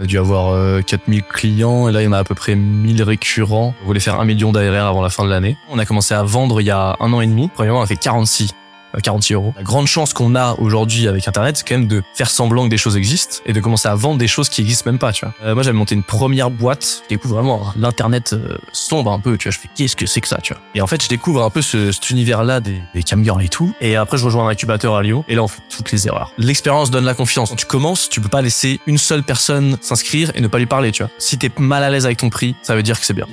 On 0.00 0.04
a 0.04 0.06
dû 0.06 0.16
avoir 0.16 0.54
euh, 0.54 0.80
4000 0.80 1.22
clients 1.24 1.86
et 1.86 1.92
là 1.92 2.00
il 2.00 2.06
y 2.06 2.08
en 2.08 2.12
a 2.12 2.18
à 2.18 2.24
peu 2.24 2.34
près 2.34 2.54
1000 2.54 3.02
récurrents. 3.02 3.74
On 3.82 3.86
voulait 3.86 4.00
faire 4.00 4.18
un 4.18 4.24
million 4.24 4.50
d'ARR 4.50 4.86
avant 4.86 5.02
la 5.02 5.10
fin 5.10 5.26
de 5.26 5.28
l'année. 5.28 5.58
On 5.68 5.78
a 5.78 5.84
commencé 5.84 6.14
à 6.14 6.22
vendre 6.22 6.62
il 6.62 6.64
y 6.64 6.70
a 6.70 6.96
un 7.00 7.12
an 7.12 7.20
et 7.20 7.26
demi. 7.26 7.50
Premièrement, 7.52 7.80
on 7.80 7.82
a 7.82 7.86
fait 7.86 7.96
46 7.96 8.54
46 8.98 9.34
euros. 9.34 9.54
La 9.56 9.62
grande 9.62 9.86
chance 9.86 10.12
qu'on 10.12 10.34
a 10.34 10.54
aujourd'hui 10.58 11.08
avec 11.08 11.26
Internet, 11.28 11.56
c'est 11.56 11.68
quand 11.68 11.78
même 11.78 11.88
de 11.88 12.02
faire 12.14 12.30
semblant 12.30 12.64
que 12.64 12.70
des 12.70 12.78
choses 12.78 12.96
existent 12.96 13.38
et 13.46 13.52
de 13.52 13.60
commencer 13.60 13.88
à 13.88 13.94
vendre 13.94 14.18
des 14.18 14.28
choses 14.28 14.48
qui 14.48 14.60
existent 14.60 14.90
même 14.90 14.98
pas, 14.98 15.12
tu 15.12 15.24
vois. 15.24 15.34
Euh, 15.44 15.54
moi, 15.54 15.62
j'avais 15.62 15.76
monté 15.76 15.94
une 15.94 16.02
première 16.02 16.50
boîte. 16.50 17.02
Je 17.04 17.14
découvre 17.14 17.36
vraiment 17.36 17.72
l'Internet 17.76 18.32
euh, 18.32 18.58
sombre 18.72 19.12
un 19.12 19.20
peu, 19.20 19.36
tu 19.36 19.48
vois. 19.48 19.52
Je 19.52 19.58
fais, 19.58 19.68
qu'est-ce 19.74 19.96
que 19.96 20.06
c'est 20.06 20.20
que 20.20 20.28
ça, 20.28 20.38
tu 20.42 20.52
vois. 20.52 20.62
Et 20.74 20.80
en 20.80 20.86
fait, 20.86 21.02
je 21.02 21.08
découvre 21.08 21.42
un 21.42 21.50
peu 21.50 21.62
ce, 21.62 21.92
cet 21.92 22.10
univers-là 22.10 22.60
des, 22.60 22.80
des 22.94 23.02
camgirls 23.02 23.42
et 23.42 23.48
tout. 23.48 23.72
Et 23.80 23.96
après, 23.96 24.18
je 24.18 24.24
rejoins 24.24 24.46
un 24.46 24.50
incubateur 24.50 24.94
à 24.94 25.02
Lyon. 25.02 25.24
Et 25.28 25.34
là, 25.34 25.42
on 25.42 25.48
fait 25.48 25.62
toutes 25.68 25.92
les 25.92 26.06
erreurs. 26.06 26.32
L'expérience 26.38 26.90
donne 26.90 27.04
la 27.04 27.14
confiance. 27.14 27.50
Quand 27.50 27.56
tu 27.56 27.66
commences, 27.66 28.08
tu 28.08 28.20
peux 28.20 28.28
pas 28.28 28.42
laisser 28.42 28.80
une 28.86 28.98
seule 28.98 29.22
personne 29.22 29.76
s'inscrire 29.80 30.32
et 30.34 30.40
ne 30.40 30.48
pas 30.48 30.58
lui 30.58 30.66
parler, 30.66 30.92
tu 30.92 31.02
vois. 31.02 31.10
Si 31.18 31.38
t'es 31.38 31.50
mal 31.58 31.82
à 31.82 31.90
l'aise 31.90 32.06
avec 32.06 32.18
ton 32.18 32.30
prix, 32.30 32.54
ça 32.62 32.74
veut 32.74 32.82
dire 32.82 32.98
que 32.98 33.06
c'est 33.06 33.14
bien. 33.14 33.26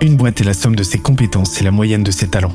Une 0.00 0.16
boîte 0.16 0.40
est 0.40 0.44
la 0.44 0.54
somme 0.54 0.76
de 0.76 0.82
ses 0.82 0.98
compétences 0.98 1.60
et 1.60 1.64
la 1.64 1.70
moyenne 1.70 2.02
de 2.02 2.10
ses 2.10 2.28
talents. 2.28 2.54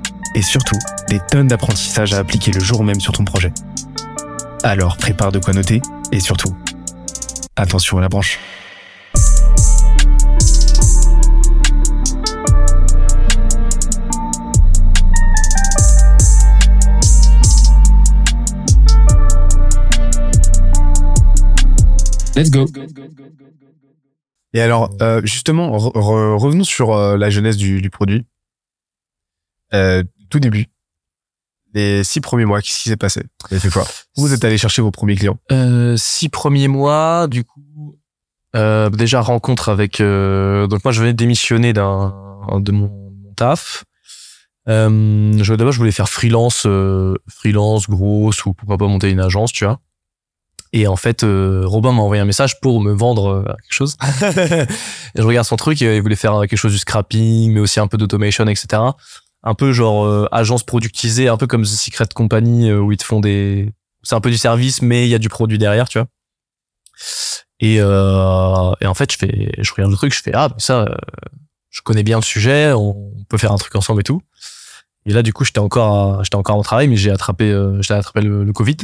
et 0.35 0.41
surtout, 0.41 0.77
des 1.09 1.19
tonnes 1.19 1.47
d'apprentissages 1.47 2.13
à 2.13 2.19
appliquer 2.19 2.51
le 2.51 2.59
jour 2.59 2.83
même 2.83 2.99
sur 2.99 3.13
ton 3.13 3.25
projet. 3.25 3.51
Alors 4.63 4.97
prépare 4.97 5.31
de 5.31 5.39
quoi 5.39 5.53
noter, 5.53 5.81
et 6.11 6.19
surtout, 6.19 6.55
attention 7.55 7.97
à 7.97 8.01
la 8.01 8.09
branche. 8.09 8.39
Let's 22.33 22.49
go. 22.49 22.65
Et 24.53 24.61
alors, 24.61 24.89
euh, 25.01 25.21
justement, 25.23 25.77
re- 25.77 25.93
re- 25.93 26.37
revenons 26.37 26.63
sur 26.63 26.93
euh, 26.93 27.17
la 27.17 27.29
jeunesse 27.29 27.57
du, 27.57 27.81
du 27.81 27.89
produit. 27.89 28.25
Euh, 29.73 30.03
tout 30.31 30.39
début, 30.39 30.67
les 31.73 32.03
six 32.03 32.21
premiers 32.21 32.45
mois, 32.45 32.61
qu'est-ce 32.61 32.81
qui 32.81 32.89
s'est 32.89 32.97
passé? 32.97 33.21
Vous 33.43 33.55
avez 33.55 33.59
fait 33.59 33.69
quoi? 33.69 33.85
Vous 34.17 34.33
êtes 34.33 34.43
allé 34.43 34.57
chercher 34.57 34.81
vos 34.81 34.91
premiers 34.91 35.15
clients? 35.15 35.37
Euh, 35.51 35.95
six 35.97 36.29
premiers 36.29 36.67
mois, 36.67 37.27
du 37.29 37.43
coup, 37.43 37.97
euh, 38.55 38.89
déjà 38.89 39.21
rencontre 39.21 39.69
avec. 39.69 40.01
euh, 40.01 40.67
donc 40.67 40.83
moi, 40.83 40.91
je 40.91 40.99
venais 40.99 41.13
de 41.13 41.17
démissionner 41.17 41.73
d'un 41.73 42.13
de 42.59 42.71
mon, 42.71 42.87
mon 42.87 43.33
taf. 43.35 43.83
Euh, 44.67 45.31
je, 45.41 45.53
d'abord, 45.53 45.71
je 45.71 45.77
voulais 45.79 45.91
faire 45.91 46.09
freelance, 46.09 46.63
euh, 46.65 47.15
freelance, 47.27 47.89
grosse 47.89 48.45
ou 48.45 48.53
pourquoi 48.53 48.77
pas 48.77 48.87
monter 48.87 49.09
une 49.09 49.19
agence, 49.19 49.51
tu 49.51 49.65
vois. 49.65 49.79
Et 50.73 50.87
en 50.87 50.95
fait, 50.95 51.23
euh, 51.23 51.63
Robin 51.65 51.91
m'a 51.91 52.01
envoyé 52.01 52.21
un 52.21 52.25
message 52.25 52.59
pour 52.61 52.79
me 52.79 52.93
vendre 52.93 53.27
euh, 53.27 53.43
quelque 53.43 53.73
chose. 53.73 53.97
et 54.21 54.65
je 55.15 55.21
regarde 55.23 55.45
son 55.45 55.57
truc, 55.57 55.81
et 55.81 55.95
il 55.97 56.01
voulait 56.01 56.15
faire 56.15 56.39
quelque 56.41 56.57
chose 56.57 56.71
du 56.71 56.77
scrapping, 56.77 57.53
mais 57.53 57.59
aussi 57.59 57.79
un 57.79 57.87
peu 57.87 57.97
d'automation, 57.97 58.47
etc. 58.47 58.81
Un 59.43 59.55
peu 59.55 59.73
genre 59.73 60.05
euh, 60.05 60.27
agence 60.31 60.63
productisée, 60.63 61.27
un 61.27 61.37
peu 61.37 61.47
comme 61.47 61.63
The 61.63 61.67
Secret 61.67 62.07
Company, 62.13 62.69
euh, 62.69 62.79
où 62.79 62.91
ils 62.91 62.97
te 62.97 63.03
font 63.03 63.19
des, 63.19 63.73
c'est 64.03 64.15
un 64.15 64.21
peu 64.21 64.29
du 64.29 64.37
service, 64.37 64.81
mais 64.81 65.05
il 65.05 65.09
y 65.09 65.15
a 65.15 65.19
du 65.19 65.29
produit 65.29 65.57
derrière, 65.57 65.89
tu 65.89 65.99
vois. 65.99 66.07
Et, 67.59 67.77
euh, 67.79 68.71
et 68.81 68.87
en 68.87 68.93
fait, 68.93 69.11
je 69.11 69.17
fais, 69.17 69.51
je 69.57 69.71
regarde 69.71 69.91
le 69.91 69.97
truc, 69.97 70.13
je 70.13 70.21
fais 70.21 70.31
ah, 70.33 70.49
mais 70.51 70.59
ça, 70.59 70.81
euh, 70.81 70.95
je 71.69 71.81
connais 71.81 72.03
bien 72.03 72.17
le 72.17 72.23
sujet, 72.23 72.73
on 72.73 73.13
peut 73.29 73.37
faire 73.37 73.51
un 73.51 73.57
truc 73.57 73.75
ensemble 73.75 74.01
et 74.01 74.03
tout. 74.03 74.21
Et 75.05 75.13
là, 75.13 75.21
du 75.21 75.33
coup, 75.33 75.45
j'étais 75.45 75.59
encore, 75.59 76.23
j'étais 76.23 76.35
encore 76.35 76.57
en 76.57 76.63
travail, 76.63 76.87
mais 76.87 76.95
j'ai 76.95 77.11
attrapé, 77.11 77.45
euh, 77.45 77.81
j'ai 77.81 77.93
attrapé 77.93 78.21
le, 78.21 78.43
le 78.43 78.53
Covid. 78.53 78.77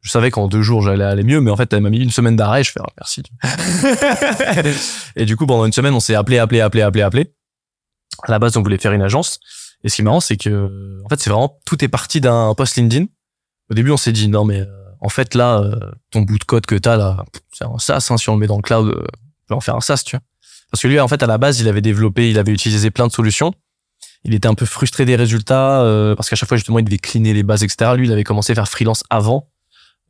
Je 0.00 0.10
savais 0.10 0.30
qu'en 0.30 0.46
deux 0.46 0.62
jours, 0.62 0.82
j'allais 0.82 1.04
aller 1.04 1.24
mieux, 1.24 1.40
mais 1.40 1.50
en 1.50 1.56
fait, 1.56 1.72
elle 1.72 1.80
m'a 1.80 1.90
mis 1.90 1.98
une 1.98 2.10
semaine 2.10 2.36
d'arrêt. 2.36 2.64
Je 2.64 2.72
fais 2.72 2.80
ah, 2.82 2.92
merci. 2.98 3.22
et 5.16 5.24
du 5.26 5.36
coup, 5.36 5.46
pendant 5.46 5.66
une 5.66 5.72
semaine, 5.72 5.94
on 5.94 6.00
s'est 6.00 6.14
appelé, 6.14 6.38
appelé, 6.38 6.60
appelé, 6.60 6.82
appelé, 6.82 7.02
appelé. 7.02 7.32
À 8.22 8.30
la 8.30 8.38
base, 8.38 8.56
on 8.56 8.62
voulait 8.62 8.78
faire 8.78 8.92
une 8.92 9.02
agence. 9.02 9.38
Et 9.84 9.88
ce 9.88 9.96
qui 9.96 10.02
est 10.02 10.04
marrant, 10.04 10.20
c'est 10.20 10.36
que, 10.36 11.02
en 11.04 11.08
fait, 11.08 11.20
c'est 11.20 11.30
vraiment 11.30 11.58
tout 11.66 11.84
est 11.84 11.88
parti 11.88 12.20
d'un 12.20 12.54
post 12.54 12.76
LinkedIn. 12.76 13.06
Au 13.70 13.74
début, 13.74 13.90
on 13.90 13.96
s'est 13.96 14.12
dit 14.12 14.28
non, 14.28 14.44
mais 14.44 14.60
euh, 14.60 14.66
en 15.00 15.08
fait, 15.08 15.34
là, 15.34 15.58
euh, 15.60 15.78
ton 16.10 16.22
bout 16.22 16.38
de 16.38 16.44
code 16.44 16.66
que 16.66 16.74
t'as 16.74 16.96
là, 16.96 17.24
c'est 17.52 17.64
un 17.64 17.78
SaaS. 17.78 18.08
Hein, 18.10 18.16
si 18.16 18.28
on 18.30 18.34
le 18.34 18.40
met 18.40 18.46
dans 18.46 18.56
le 18.56 18.62
cloud, 18.62 18.88
euh, 18.88 19.04
on 19.04 19.46
peut 19.48 19.54
en 19.54 19.60
faire 19.60 19.76
un 19.76 19.80
SaaS, 19.80 20.02
tu 20.04 20.16
vois. 20.16 20.22
Parce 20.70 20.82
que 20.82 20.88
lui, 20.88 20.98
en 20.98 21.08
fait, 21.08 21.22
à 21.22 21.26
la 21.26 21.38
base, 21.38 21.60
il 21.60 21.68
avait 21.68 21.82
développé, 21.82 22.30
il 22.30 22.38
avait 22.38 22.52
utilisé 22.52 22.90
plein 22.90 23.06
de 23.06 23.12
solutions. 23.12 23.52
Il 24.24 24.34
était 24.34 24.48
un 24.48 24.54
peu 24.54 24.66
frustré 24.66 25.04
des 25.04 25.14
résultats 25.14 25.82
euh, 25.82 26.16
parce 26.16 26.28
qu'à 26.28 26.36
chaque 26.36 26.48
fois, 26.48 26.56
justement, 26.56 26.78
il 26.80 26.84
devait 26.84 26.98
cleaner 26.98 27.32
les 27.32 27.42
bases, 27.44 27.62
etc. 27.62 27.92
Lui, 27.96 28.06
il 28.06 28.12
avait 28.12 28.24
commencé 28.24 28.52
à 28.52 28.54
faire 28.56 28.68
freelance 28.68 29.04
avant, 29.08 29.50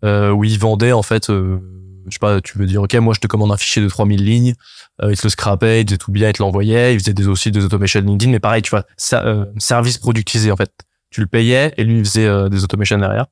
euh, 0.04 0.30
où 0.30 0.44
il 0.44 0.58
vendait 0.58 0.92
en 0.92 1.02
fait. 1.02 1.28
euh, 1.28 1.60
je 2.06 2.12
sais 2.12 2.18
pas, 2.18 2.40
tu 2.40 2.58
veux 2.58 2.66
dire, 2.66 2.82
ok, 2.82 2.94
moi 2.96 3.14
je 3.14 3.20
te 3.20 3.26
commande 3.26 3.52
un 3.52 3.56
fichier 3.56 3.82
de 3.82 3.88
3000 3.88 4.24
lignes, 4.24 4.54
euh, 5.02 5.12
il 5.12 5.16
te 5.16 5.24
le 5.24 5.30
scrapait, 5.30 5.82
il 5.82 5.86
faisait 5.86 5.98
tout 5.98 6.12
bien, 6.12 6.28
il 6.28 6.32
te 6.32 6.42
l'envoyait, 6.42 6.94
il 6.94 7.00
faisait 7.00 7.14
des, 7.14 7.26
aussi 7.26 7.50
des 7.50 7.64
automations 7.64 8.00
LinkedIn, 8.00 8.30
mais 8.30 8.40
pareil, 8.40 8.62
tu 8.62 8.70
vois, 8.70 8.84
euh, 9.14 9.44
service 9.58 9.98
productisé 9.98 10.50
en 10.50 10.56
fait. 10.56 10.70
Tu 11.10 11.20
le 11.20 11.26
payais 11.26 11.72
et 11.76 11.84
lui 11.84 11.98
il 11.98 12.04
faisait 12.04 12.26
euh, 12.26 12.48
des 12.48 12.64
automations 12.64 12.98
derrière. 12.98 13.26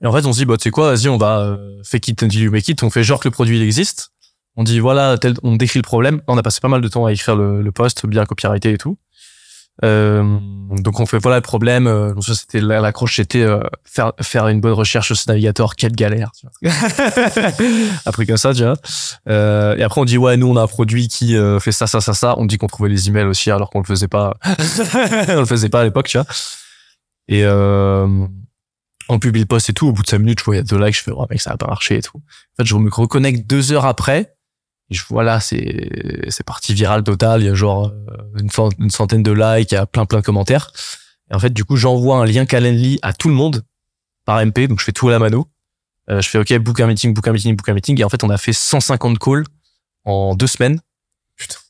Et 0.00 0.06
en 0.06 0.12
fait, 0.12 0.26
on 0.26 0.32
se 0.32 0.38
dit, 0.38 0.44
bah, 0.44 0.56
tu 0.56 0.64
sais 0.64 0.70
quoi, 0.70 0.94
vas-y, 0.94 1.08
on 1.08 1.18
va 1.18 1.40
euh, 1.40 1.82
fake 1.84 2.08
it 2.08 2.22
until 2.22 2.40
you 2.40 2.50
make 2.50 2.68
it, 2.68 2.82
on 2.82 2.90
fait 2.90 3.02
genre 3.02 3.20
que 3.20 3.28
le 3.28 3.32
produit 3.32 3.56
il 3.56 3.62
existe. 3.62 4.10
On 4.56 4.64
dit, 4.64 4.80
voilà, 4.80 5.18
tel, 5.18 5.34
on 5.42 5.56
décrit 5.56 5.78
le 5.78 5.84
problème. 5.84 6.20
On 6.26 6.36
a 6.36 6.42
passé 6.42 6.60
pas 6.60 6.68
mal 6.68 6.80
de 6.80 6.88
temps 6.88 7.06
à 7.06 7.12
écrire 7.12 7.36
le, 7.36 7.62
le 7.62 7.72
post, 7.72 8.06
bien 8.06 8.24
copyrighté 8.24 8.72
et 8.72 8.78
tout. 8.78 8.98
Euh, 9.84 10.38
donc 10.72 10.98
on 10.98 11.06
fait 11.06 11.18
voilà 11.18 11.36
le 11.36 11.42
problème. 11.42 11.86
Euh, 11.86 12.12
donc 12.12 12.24
ça 12.24 12.34
c'était 12.34 12.60
la- 12.60 12.80
l'accroche, 12.80 13.16
c'était 13.16 13.42
euh, 13.42 13.60
faire 13.84 14.12
faire 14.20 14.48
une 14.48 14.60
bonne 14.60 14.72
recherche 14.72 15.06
sur 15.06 15.16
ce 15.16 15.28
navigateur. 15.30 15.76
Quelle 15.76 15.92
galère. 15.92 16.32
Tu 16.32 16.46
vois. 16.62 16.72
après 18.06 18.26
comme 18.26 18.36
ça, 18.36 18.52
tu 18.54 18.62
vois. 18.64 18.74
Euh, 19.28 19.76
et 19.76 19.82
après 19.82 20.00
on 20.00 20.04
dit 20.04 20.18
ouais, 20.18 20.36
nous 20.36 20.48
on 20.48 20.56
a 20.56 20.62
un 20.62 20.66
produit 20.66 21.08
qui 21.08 21.36
euh, 21.36 21.60
fait 21.60 21.72
ça, 21.72 21.86
ça, 21.86 22.00
ça, 22.00 22.12
ça. 22.14 22.34
On 22.38 22.46
dit 22.46 22.58
qu'on 22.58 22.66
trouvait 22.66 22.88
les 22.88 23.08
emails 23.08 23.26
aussi 23.26 23.50
alors 23.50 23.70
qu'on 23.70 23.78
le 23.80 23.84
faisait 23.86 24.08
pas. 24.08 24.34
on 25.28 25.40
le 25.40 25.46
faisait 25.46 25.68
pas 25.68 25.80
à 25.80 25.84
l'époque, 25.84 26.08
tu 26.08 26.18
vois. 26.18 26.26
Et 27.28 27.44
euh, 27.44 28.26
on 29.08 29.18
publie 29.18 29.40
le 29.40 29.46
post 29.46 29.70
et 29.70 29.72
tout. 29.74 29.88
Au 29.88 29.92
bout 29.92 30.02
de 30.02 30.08
cinq 30.08 30.18
minutes, 30.18 30.40
je 30.40 30.44
vois 30.44 30.54
il 30.56 30.58
y 30.58 30.60
a 30.60 30.64
deux 30.64 30.78
likes. 30.84 30.96
Je 30.96 31.02
fais 31.02 31.12
oh 31.14 31.26
mec 31.30 31.40
ça 31.40 31.50
va 31.50 31.56
pas 31.56 31.66
marcher 31.68 31.98
et 31.98 32.02
tout. 32.02 32.18
En 32.18 32.62
fait, 32.62 32.66
je 32.66 32.74
me 32.74 32.90
reconnecte 32.90 33.46
deux 33.48 33.72
heures 33.72 33.86
après. 33.86 34.34
Et 34.90 34.94
je 34.94 35.04
vois 35.06 35.22
là, 35.22 35.40
c'est 35.40 36.26
c'est 36.28 36.44
parti 36.44 36.74
viral 36.74 37.02
total. 37.02 37.42
Il 37.42 37.46
y 37.46 37.50
a 37.50 37.54
genre 37.54 37.88
euh, 37.88 38.38
une, 38.38 38.48
une 38.78 38.90
centaine 38.90 39.22
de 39.22 39.32
likes, 39.32 39.72
il 39.72 39.74
y 39.74 39.78
a 39.78 39.86
plein 39.86 40.06
plein 40.06 40.20
de 40.20 40.24
commentaires. 40.24 40.72
Et 41.30 41.34
en 41.34 41.38
fait, 41.38 41.50
du 41.50 41.64
coup, 41.64 41.76
j'envoie 41.76 42.16
un 42.16 42.24
lien 42.24 42.46
Calendly 42.46 42.98
à 43.02 43.12
tout 43.12 43.28
le 43.28 43.34
monde 43.34 43.64
par 44.24 44.44
MP. 44.44 44.66
Donc, 44.66 44.80
je 44.80 44.84
fais 44.84 44.92
tout 44.92 45.08
à 45.08 45.12
la 45.12 45.18
mano. 45.18 45.46
Euh, 46.10 46.20
je 46.22 46.28
fais 46.28 46.38
OK, 46.38 46.52
book 46.58 46.80
un 46.80 46.86
meeting, 46.86 47.12
book 47.12 47.28
un 47.28 47.32
meeting, 47.32 47.54
book 47.54 47.68
un 47.68 47.74
meeting. 47.74 48.00
Et 48.00 48.04
en 48.04 48.08
fait, 48.08 48.24
on 48.24 48.30
a 48.30 48.38
fait 48.38 48.52
150 48.52 49.18
calls 49.18 49.44
en 50.04 50.34
deux 50.34 50.46
semaines. 50.46 50.80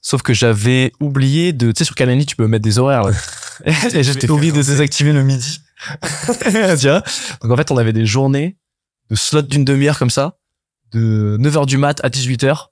Sauf 0.01 0.23
que 0.23 0.33
j'avais 0.33 0.93
oublié 1.01 1.53
de, 1.53 1.73
tu 1.73 1.78
sais, 1.78 1.84
sur 1.84 1.95
Calendly, 1.95 2.25
tu 2.25 2.37
peux 2.37 2.47
mettre 2.47 2.65
des 2.65 2.78
horaires. 2.78 3.03
là. 3.03 3.12
et 3.93 4.03
j'avais 4.03 4.31
oublié 4.31 4.53
de 4.53 4.57
désactiver 4.62 5.12
le 5.12 5.23
midi. 5.23 5.61
tu 6.43 6.89
vois? 6.89 7.03
Donc, 7.43 7.51
en 7.51 7.57
fait, 7.57 7.71
on 7.71 7.77
avait 7.77 7.93
des 7.93 8.07
journées 8.07 8.57
de 9.11 9.17
slots 9.17 9.43
d'une 9.43 9.65
demi-heure 9.65 9.99
comme 9.99 10.11
ça, 10.11 10.39
de 10.93 11.37
9h 11.41 11.67
du 11.67 11.78
mat 11.78 12.03
à 12.05 12.09
18h, 12.09 12.69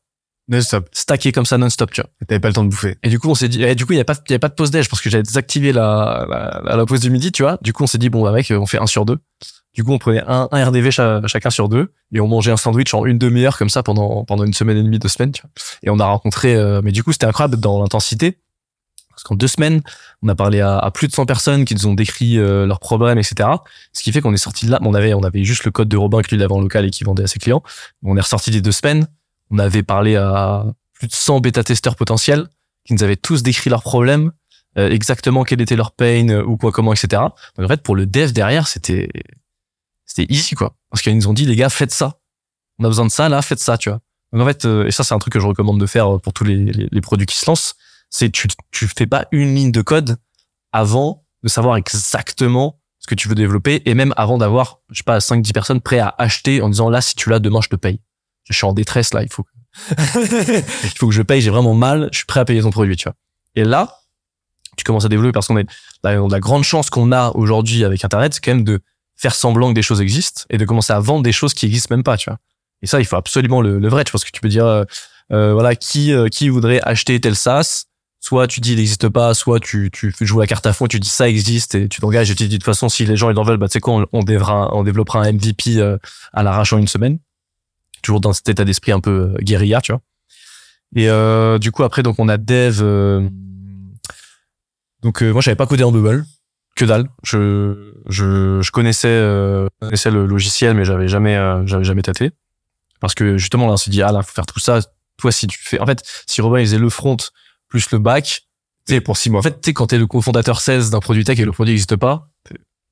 Non-stop. 0.48 0.88
stacké 0.92 1.32
comme 1.32 1.44
ça 1.46 1.58
non-stop, 1.58 1.90
tu 1.90 2.00
vois. 2.00 2.10
Et 2.22 2.26
T'avais 2.26 2.38
pas 2.40 2.48
le 2.48 2.54
temps 2.54 2.62
de 2.64 2.68
bouffer. 2.68 2.98
Et 3.02 3.08
du 3.08 3.18
coup, 3.18 3.28
on 3.28 3.34
s'est 3.34 3.48
dit, 3.48 3.62
et 3.62 3.74
du 3.74 3.84
coup, 3.84 3.92
il 3.94 3.96
y 3.96 4.00
a 4.00 4.04
pas, 4.04 4.14
y 4.28 4.34
a 4.34 4.38
pas 4.38 4.48
de 4.48 4.54
pause 4.54 4.70
déj 4.70 4.88
parce 4.88 5.02
que 5.02 5.10
j'avais 5.10 5.24
désactivé 5.24 5.72
la, 5.72 6.60
la, 6.64 6.76
la 6.76 6.86
pause 6.86 7.00
du 7.00 7.10
midi, 7.10 7.32
tu 7.32 7.42
vois. 7.42 7.58
Du 7.62 7.72
coup, 7.72 7.82
on 7.82 7.86
s'est 7.88 7.98
dit, 7.98 8.10
bon, 8.10 8.22
bah, 8.22 8.30
mec, 8.32 8.52
on 8.56 8.66
fait 8.66 8.78
un 8.78 8.86
sur 8.86 9.04
deux. 9.04 9.18
Du 9.74 9.82
coup, 9.84 9.92
on 9.92 9.98
prenait 9.98 10.22
un, 10.26 10.48
un 10.52 10.64
RDV 10.64 10.90
cha- 10.90 11.20
chacun 11.26 11.50
sur 11.50 11.68
deux 11.68 11.92
et 12.14 12.20
on 12.20 12.28
mangeait 12.28 12.52
un 12.52 12.56
sandwich 12.56 12.94
en 12.94 13.04
une 13.04 13.18
demi-heure 13.18 13.58
comme 13.58 13.68
ça 13.68 13.82
pendant, 13.82 14.24
pendant 14.24 14.44
une 14.44 14.54
semaine 14.54 14.76
et 14.78 14.82
demie, 14.82 14.98
deux 14.98 15.08
semaines, 15.08 15.32
tu 15.32 15.42
vois. 15.42 15.50
Et 15.82 15.90
on 15.90 15.98
a 15.98 16.04
rencontré, 16.06 16.54
euh, 16.54 16.80
mais 16.82 16.92
du 16.92 17.02
coup, 17.02 17.12
c'était 17.12 17.26
incroyable 17.26 17.58
dans 17.58 17.80
l'intensité. 17.82 18.38
Parce 19.10 19.22
qu'en 19.24 19.34
deux 19.34 19.48
semaines, 19.48 19.80
on 20.22 20.28
a 20.28 20.34
parlé 20.34 20.60
à, 20.60 20.78
à 20.78 20.90
plus 20.90 21.08
de 21.08 21.12
100 21.12 21.24
personnes 21.26 21.64
qui 21.64 21.74
nous 21.74 21.86
ont 21.86 21.94
décrit 21.94 22.38
euh, 22.38 22.66
leurs 22.66 22.80
problèmes, 22.80 23.18
etc. 23.18 23.48
Ce 23.94 24.02
qui 24.02 24.12
fait 24.12 24.20
qu'on 24.20 24.32
est 24.34 24.36
sorti 24.38 24.66
de 24.66 24.70
là. 24.70 24.78
On 24.82 24.92
avait, 24.94 25.14
on 25.14 25.22
avait 25.22 25.42
juste 25.42 25.64
le 25.64 25.70
code 25.70 25.88
de 25.88 25.96
Robin 25.96 26.20
que 26.22 26.34
lui 26.34 26.42
avait 26.42 26.52
en 26.52 26.60
local 26.60 26.84
et 26.84 26.90
qui 26.90 27.02
vendait 27.02 27.22
à 27.22 27.26
ses 27.26 27.38
clients. 27.38 27.62
On 28.02 28.16
est 28.16 28.20
ressorti 28.20 28.50
des 28.50 28.60
deux 28.60 28.72
semaines. 28.72 29.06
On 29.50 29.58
avait 29.58 29.82
parlé 29.82 30.16
à 30.16 30.64
plus 30.92 31.08
de 31.08 31.12
100 31.12 31.40
bêta-testeurs 31.40 31.96
potentiels 31.96 32.48
qui 32.84 32.94
nous 32.94 33.02
avaient 33.02 33.16
tous 33.16 33.42
décrit 33.42 33.68
leurs 33.68 33.82
problèmes, 33.82 34.32
euh, 34.78 34.90
exactement 34.90 35.44
quel 35.44 35.60
était 35.60 35.76
leur 35.76 35.92
pain 35.92 36.28
euh, 36.28 36.42
ou 36.44 36.56
quoi, 36.56 36.72
comment, 36.72 36.92
etc. 36.92 37.22
Donc 37.56 37.64
en 37.64 37.68
fait, 37.68 37.82
pour 37.82 37.96
le 37.96 38.06
dev 38.06 38.32
derrière, 38.32 38.68
c'était 38.68 39.08
c'était 40.04 40.32
easy 40.32 40.54
quoi, 40.54 40.76
parce 40.90 41.02
qu'ils 41.02 41.16
nous 41.16 41.28
ont 41.28 41.32
dit 41.32 41.46
les 41.46 41.56
gars, 41.56 41.68
faites 41.68 41.92
ça. 41.92 42.20
On 42.78 42.84
a 42.84 42.88
besoin 42.88 43.06
de 43.06 43.10
ça 43.10 43.28
là, 43.28 43.42
faites 43.42 43.58
ça, 43.58 43.76
tu 43.76 43.88
vois. 43.88 44.00
En 44.32 44.44
fait, 44.44 44.64
euh, 44.64 44.86
et 44.86 44.90
ça 44.90 45.02
c'est 45.02 45.14
un 45.14 45.18
truc 45.18 45.32
que 45.32 45.40
je 45.40 45.46
recommande 45.46 45.80
de 45.80 45.86
faire 45.86 46.20
pour 46.20 46.32
tous 46.32 46.44
les, 46.44 46.64
les, 46.64 47.00
produits 47.00 47.26
qui 47.26 47.36
se 47.36 47.46
lancent, 47.46 47.74
c'est 48.10 48.30
tu 48.30 48.48
tu 48.70 48.86
fais 48.86 49.06
pas 49.06 49.26
une 49.32 49.54
ligne 49.54 49.72
de 49.72 49.82
code 49.82 50.16
avant 50.72 51.24
de 51.42 51.48
savoir 51.48 51.76
exactement 51.76 52.80
ce 52.98 53.06
que 53.06 53.14
tu 53.14 53.28
veux 53.28 53.34
développer 53.34 53.82
et 53.84 53.94
même 53.94 54.12
avant 54.16 54.36
d'avoir 54.36 54.80
je 54.90 54.98
sais 54.98 55.04
pas 55.04 55.20
5 55.20 55.40
10 55.40 55.52
personnes 55.52 55.80
prêtes 55.80 56.00
à 56.00 56.14
acheter 56.18 56.60
en 56.60 56.68
disant 56.68 56.90
là 56.90 57.00
si 57.00 57.14
tu 57.14 57.30
l'as 57.30 57.38
demain 57.38 57.60
je 57.62 57.68
te 57.68 57.76
paye. 57.76 58.00
Je 58.48 58.56
suis 58.56 58.66
en 58.66 58.72
détresse 58.72 59.12
là, 59.14 59.22
il 59.22 59.32
faut 59.32 59.42
que 59.42 59.50
il 60.84 60.90
faut 60.96 61.08
que 61.08 61.14
je 61.14 61.22
paye, 61.22 61.40
j'ai 61.40 61.50
vraiment 61.50 61.74
mal, 61.74 62.08
je 62.12 62.18
suis 62.18 62.26
prêt 62.26 62.40
à 62.40 62.44
payer 62.44 62.62
ton 62.62 62.70
produit, 62.70 62.96
tu 62.96 63.04
vois. 63.04 63.14
Et 63.54 63.64
là, 63.64 63.98
tu 64.76 64.84
commences 64.84 65.04
à 65.04 65.08
développer 65.08 65.32
parce 65.32 65.48
qu'on 65.48 65.58
est 65.58 65.66
la, 66.02 66.40
grande 66.40 66.64
chance 66.64 66.88
qu'on 66.88 67.12
a 67.12 67.30
aujourd'hui 67.34 67.84
avec 67.84 68.04
internet, 68.04 68.34
c'est 68.34 68.40
quand 68.42 68.54
même 68.54 68.64
de 68.64 68.80
faire 69.16 69.34
semblant 69.34 69.68
que 69.68 69.74
des 69.74 69.82
choses 69.82 70.00
existent 70.00 70.42
et 70.50 70.58
de 70.58 70.64
commencer 70.64 70.92
à 70.92 71.00
vendre 71.00 71.22
des 71.22 71.32
choses 71.32 71.54
qui 71.54 71.66
existent 71.66 71.94
même 71.94 72.04
pas, 72.04 72.16
tu 72.16 72.30
vois. 72.30 72.38
Et 72.82 72.86
ça, 72.86 73.00
il 73.00 73.06
faut 73.06 73.16
absolument 73.16 73.62
le, 73.62 73.78
le 73.78 73.88
vrai. 73.88 74.04
Je 74.06 74.12
pense 74.12 74.24
que 74.24 74.30
tu 74.30 74.40
peux 74.40 74.48
dire, 74.48 74.66
euh, 74.66 74.84
euh, 75.32 75.52
voilà, 75.54 75.74
qui 75.74 76.12
euh, 76.12 76.28
qui 76.28 76.48
voudrait 76.48 76.80
acheter 76.82 77.20
tel 77.20 77.34
SaaS? 77.34 77.84
Soit 78.20 78.46
tu 78.48 78.60
dis 78.60 78.72
il 78.72 78.78
n'existe 78.78 79.08
pas, 79.08 79.34
soit 79.34 79.60
tu 79.60 79.90
tu 79.92 80.12
joues 80.20 80.40
la 80.40 80.46
carte 80.46 80.66
à 80.66 80.72
fond, 80.72 80.86
tu 80.88 80.98
dis 80.98 81.08
ça 81.08 81.28
existe 81.28 81.74
et 81.74 81.88
tu 81.88 82.00
t'engages 82.00 82.30
et 82.30 82.34
tu 82.34 82.44
dis 82.44 82.48
de 82.48 82.54
toute 82.56 82.64
façon 82.64 82.88
si 82.88 83.04
les 83.04 83.16
gens 83.16 83.30
ils 83.30 83.38
en 83.38 83.44
veulent, 83.44 83.56
bah 83.56 83.68
tu 83.68 83.74
sais 83.74 83.80
quoi, 83.80 83.94
on, 83.94 84.06
on, 84.12 84.20
on 84.22 84.82
développera 84.82 85.20
un 85.20 85.32
MVP 85.32 85.76
euh, 85.76 85.96
à 86.32 86.42
l'arrache 86.42 86.72
en 86.72 86.78
une 86.78 86.88
semaine. 86.88 87.18
Toujours 88.02 88.20
dans 88.20 88.32
cet 88.32 88.48
état 88.48 88.64
d'esprit 88.64 88.92
un 88.92 89.00
peu 89.00 89.34
euh, 89.34 89.42
guérilla, 89.42 89.80
tu 89.80 89.92
vois. 89.92 90.00
Et 90.94 91.08
euh, 91.10 91.58
du 91.58 91.72
coup 91.72 91.82
après 91.82 92.02
donc 92.02 92.18
on 92.18 92.28
a 92.28 92.36
Dev. 92.38 92.80
donc 95.02 95.22
moi 95.22 95.40
j'avais 95.40 95.56
pas 95.56 95.66
codé 95.66 95.82
en 95.82 95.92
Bubble, 95.92 96.24
que 96.76 96.84
dalle. 96.84 97.08
Je 97.24 97.92
je 98.08 98.60
je 98.62 98.70
connaissais 98.70 99.08
euh, 99.08 99.68
connaissais 99.80 100.10
le 100.10 100.26
logiciel 100.26 100.74
mais 100.74 100.84
j'avais 100.84 101.08
jamais 101.08 101.36
j'avais 101.66 101.84
jamais 101.84 102.02
tâté 102.02 102.30
parce 103.00 103.14
que 103.14 103.36
justement 103.36 103.66
là 103.66 103.72
on 103.72 103.76
s'est 103.76 103.90
dit 103.90 104.02
ah 104.02 104.12
là 104.12 104.22
faut 104.22 104.32
faire 104.32 104.46
tout 104.46 104.60
ça 104.60 104.80
toi 105.16 105.32
si 105.32 105.48
tu 105.48 105.58
fais 105.60 105.80
en 105.80 105.86
fait 105.86 106.02
si 106.26 106.40
Robin 106.40 106.60
il 106.60 106.66
faisait 106.66 106.78
le 106.78 106.88
front 106.88 107.16
plus 107.68 107.90
le 107.90 107.98
bac 107.98 108.42
tu 108.86 108.94
sais 108.94 109.00
pour 109.00 109.16
six 109.16 109.28
mois 109.28 109.40
en 109.40 109.42
fait 109.42 109.60
tu 109.60 109.70
sais 109.70 109.74
quand 109.74 109.88
t'es 109.88 109.98
le 109.98 110.06
cofondateur 110.06 110.60
16 110.60 110.90
d'un 110.90 111.00
produit 111.00 111.24
tech 111.24 111.38
et 111.40 111.44
le 111.44 111.52
produit 111.52 111.72
n'existe 111.72 111.96
pas 111.96 112.28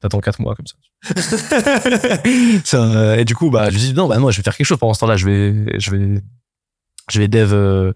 t'attends 0.04 0.20
quatre 0.20 0.40
mois 0.40 0.54
comme 0.54 0.66
ça, 0.66 0.74
ça 2.64 2.82
euh, 2.82 3.16
et 3.16 3.24
du 3.24 3.34
coup 3.34 3.50
bah 3.50 3.70
je 3.70 3.74
me 3.74 3.80
dis 3.80 3.94
non 3.94 4.08
bah 4.08 4.18
moi 4.18 4.30
je 4.30 4.38
vais 4.38 4.42
faire 4.42 4.56
quelque 4.56 4.66
chose 4.66 4.78
pendant 4.78 4.94
ce 4.94 5.00
temps-là 5.00 5.16
je 5.16 5.26
vais 5.26 5.80
je 5.80 5.90
vais 5.90 6.22
je 7.10 7.18
vais 7.18 7.28
dev 7.28 7.52
euh, 7.52 7.92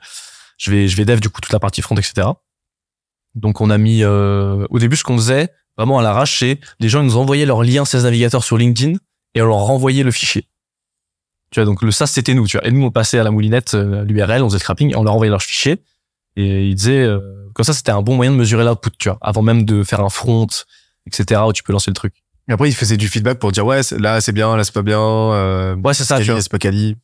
je 0.58 0.70
vais 0.70 0.88
je 0.88 0.96
vais 0.96 1.04
dev 1.04 1.20
du 1.20 1.30
coup 1.30 1.40
toute 1.40 1.52
la 1.52 1.60
partie 1.60 1.80
front 1.80 1.96
etc 1.96 2.28
donc 3.34 3.60
on 3.60 3.70
a 3.70 3.78
mis 3.78 4.02
euh, 4.02 4.66
au 4.70 4.78
début 4.78 4.96
ce 4.96 5.04
qu'on 5.04 5.16
faisait 5.16 5.48
vraiment 5.76 5.98
à 5.98 6.02
l'arrache 6.02 6.38
c'est 6.40 6.60
les 6.80 6.88
gens 6.88 7.00
ils 7.00 7.06
nous 7.06 7.16
envoyaient 7.16 7.46
leur 7.46 7.62
lien 7.62 7.84
16 7.84 8.04
navigateurs 8.04 8.44
sur 8.44 8.58
LinkedIn 8.58 8.98
et 9.34 9.42
on 9.42 9.46
leur 9.46 9.58
renvoyait 9.58 10.02
le 10.02 10.10
fichier 10.10 10.48
tu 11.50 11.60
vois, 11.60 11.64
donc 11.64 11.82
le 11.82 11.90
SaaS, 11.90 12.08
c'était 12.08 12.34
nous, 12.34 12.46
tu 12.46 12.58
vois. 12.58 12.66
Et 12.66 12.70
nous, 12.70 12.84
on 12.84 12.90
passait 12.90 13.18
à 13.18 13.24
la 13.24 13.30
moulinette, 13.30 13.74
euh, 13.74 14.04
l'URL, 14.04 14.42
on 14.42 14.48
faisait 14.48 14.58
scrapping, 14.58 14.94
on 14.96 15.02
leur 15.02 15.14
envoyait 15.14 15.30
leur 15.30 15.42
fichier. 15.42 15.82
Et 16.36 16.66
ils 16.66 16.74
disaient, 16.74 17.02
euh, 17.02 17.20
comme 17.54 17.64
ça, 17.64 17.72
c'était 17.72 17.90
un 17.90 18.02
bon 18.02 18.16
moyen 18.16 18.32
de 18.32 18.36
mesurer 18.36 18.64
l'output, 18.64 18.90
tu 18.98 19.08
vois, 19.08 19.18
avant 19.20 19.42
même 19.42 19.64
de 19.64 19.82
faire 19.82 20.00
un 20.00 20.10
front, 20.10 20.46
etc., 21.06 21.40
où 21.46 21.52
tu 21.52 21.62
peux 21.62 21.72
lancer 21.72 21.90
le 21.90 21.94
truc. 21.94 22.14
Et 22.48 22.52
après, 22.52 22.68
ils 22.68 22.74
faisaient 22.74 22.96
du 22.96 23.08
feedback 23.08 23.38
pour 23.38 23.52
dire, 23.52 23.66
ouais, 23.66 23.80
là, 23.98 24.20
c'est 24.20 24.32
bien, 24.32 24.56
là, 24.56 24.64
c'est 24.64 24.72
pas 24.74 24.82
bien. 24.82 25.00
Euh, 25.00 25.76
ouais, 25.76 25.94
c'est 25.94 26.04
ça, 26.04 26.18
tu 26.20 26.30
vois. 26.30 26.40
c'est 26.40 26.50
pas 26.50 26.58
quali. 26.58 26.96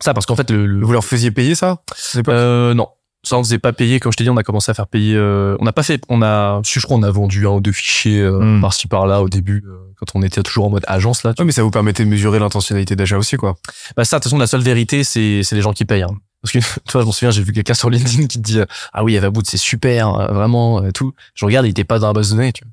Ça, 0.00 0.14
parce 0.14 0.26
qu'en 0.26 0.36
fait, 0.36 0.50
le, 0.50 0.66
le- 0.66 0.84
Vous 0.84 0.92
leur 0.92 1.04
faisiez 1.04 1.30
payer 1.30 1.54
ça 1.54 1.82
euh, 2.28 2.74
non. 2.74 2.88
Ça, 3.24 3.36
on 3.38 3.44
faisait 3.44 3.60
pas 3.60 3.72
payer. 3.72 4.00
Comme 4.00 4.10
je 4.10 4.16
t'ai 4.16 4.24
dit, 4.24 4.30
on 4.30 4.36
a 4.36 4.42
commencé 4.42 4.68
à 4.70 4.74
faire 4.74 4.88
payer. 4.88 5.14
euh, 5.14 5.56
on 5.60 5.64
n'a 5.64 5.72
pas 5.72 5.84
fait. 5.84 6.02
On 6.08 6.22
a. 6.22 6.60
Je 6.64 6.80
crois, 6.80 6.96
on 6.96 7.04
a 7.04 7.10
vendu 7.12 7.46
un 7.46 7.50
ou 7.50 7.60
deux 7.60 7.70
fichiers 7.70 8.20
euh, 8.20 8.40
Hmm. 8.40 8.60
par-ci 8.60 8.88
par-là 8.88 9.22
au 9.22 9.28
début, 9.28 9.62
euh, 9.64 9.76
quand 9.96 10.06
on 10.16 10.22
était 10.22 10.42
toujours 10.42 10.64
en 10.66 10.70
mode 10.70 10.84
agence 10.88 11.22
là. 11.22 11.32
tu 11.32 11.40
Ouais, 11.40 11.46
mais 11.46 11.52
ça 11.52 11.62
vous 11.62 11.70
permettait 11.70 12.04
de 12.04 12.08
mesurer 12.10 12.40
l'intentionnalité 12.40 12.96
d'achat 12.96 13.18
aussi, 13.18 13.36
quoi. 13.36 13.54
Bah 13.96 14.04
ça, 14.04 14.16
de 14.18 14.22
toute 14.22 14.30
façon, 14.30 14.38
la 14.38 14.48
seule 14.48 14.62
vérité, 14.62 15.04
c'est 15.04 15.42
c'est 15.44 15.54
les 15.54 15.62
gens 15.62 15.72
qui 15.72 15.84
payent. 15.84 16.02
hein. 16.02 16.16
Parce 16.42 16.50
que 16.52 16.58
toi, 16.90 17.00
je 17.02 17.06
m'en 17.06 17.12
souviens, 17.12 17.30
j'ai 17.30 17.42
vu 17.44 17.52
quelqu'un 17.52 17.74
sur 17.74 17.90
LinkedIn 17.90 18.26
qui 18.26 18.38
te 18.38 18.42
dit 18.42 18.58
euh, 18.58 18.66
ah 18.92 19.04
oui, 19.04 19.16
Avaboot, 19.16 19.46
c'est 19.48 19.56
super, 19.56 20.10
vraiment, 20.34 20.90
tout. 20.90 21.12
Je 21.36 21.44
regarde, 21.44 21.66
il 21.66 21.70
était 21.70 21.84
pas 21.84 22.00
dans 22.00 22.08
la 22.08 22.12
base 22.14 22.30
de 22.30 22.36
données, 22.36 22.52
tu 22.52 22.64
vois. 22.64 22.71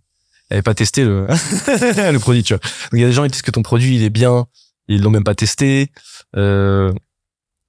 Il 0.49 0.55
avait 0.55 0.61
pas 0.63 0.73
testé 0.73 1.03
le 1.05 1.27
le 2.11 2.17
produit, 2.17 2.43
tu 2.43 2.53
vois. 2.53 2.59
Donc 2.59 2.93
il 2.93 2.99
y 3.01 3.03
a 3.03 3.07
des 3.07 3.13
gens 3.13 3.23
qui 3.23 3.29
disent 3.31 3.41
que 3.41 3.51
ton 3.51 3.61
produit 3.61 3.95
il 3.97 4.03
est 4.03 4.09
bien, 4.09 4.47
ils 4.87 5.01
l'ont 5.01 5.11
même 5.11 5.23
pas 5.23 5.35
testé. 5.35 5.91
Euh, 6.35 6.91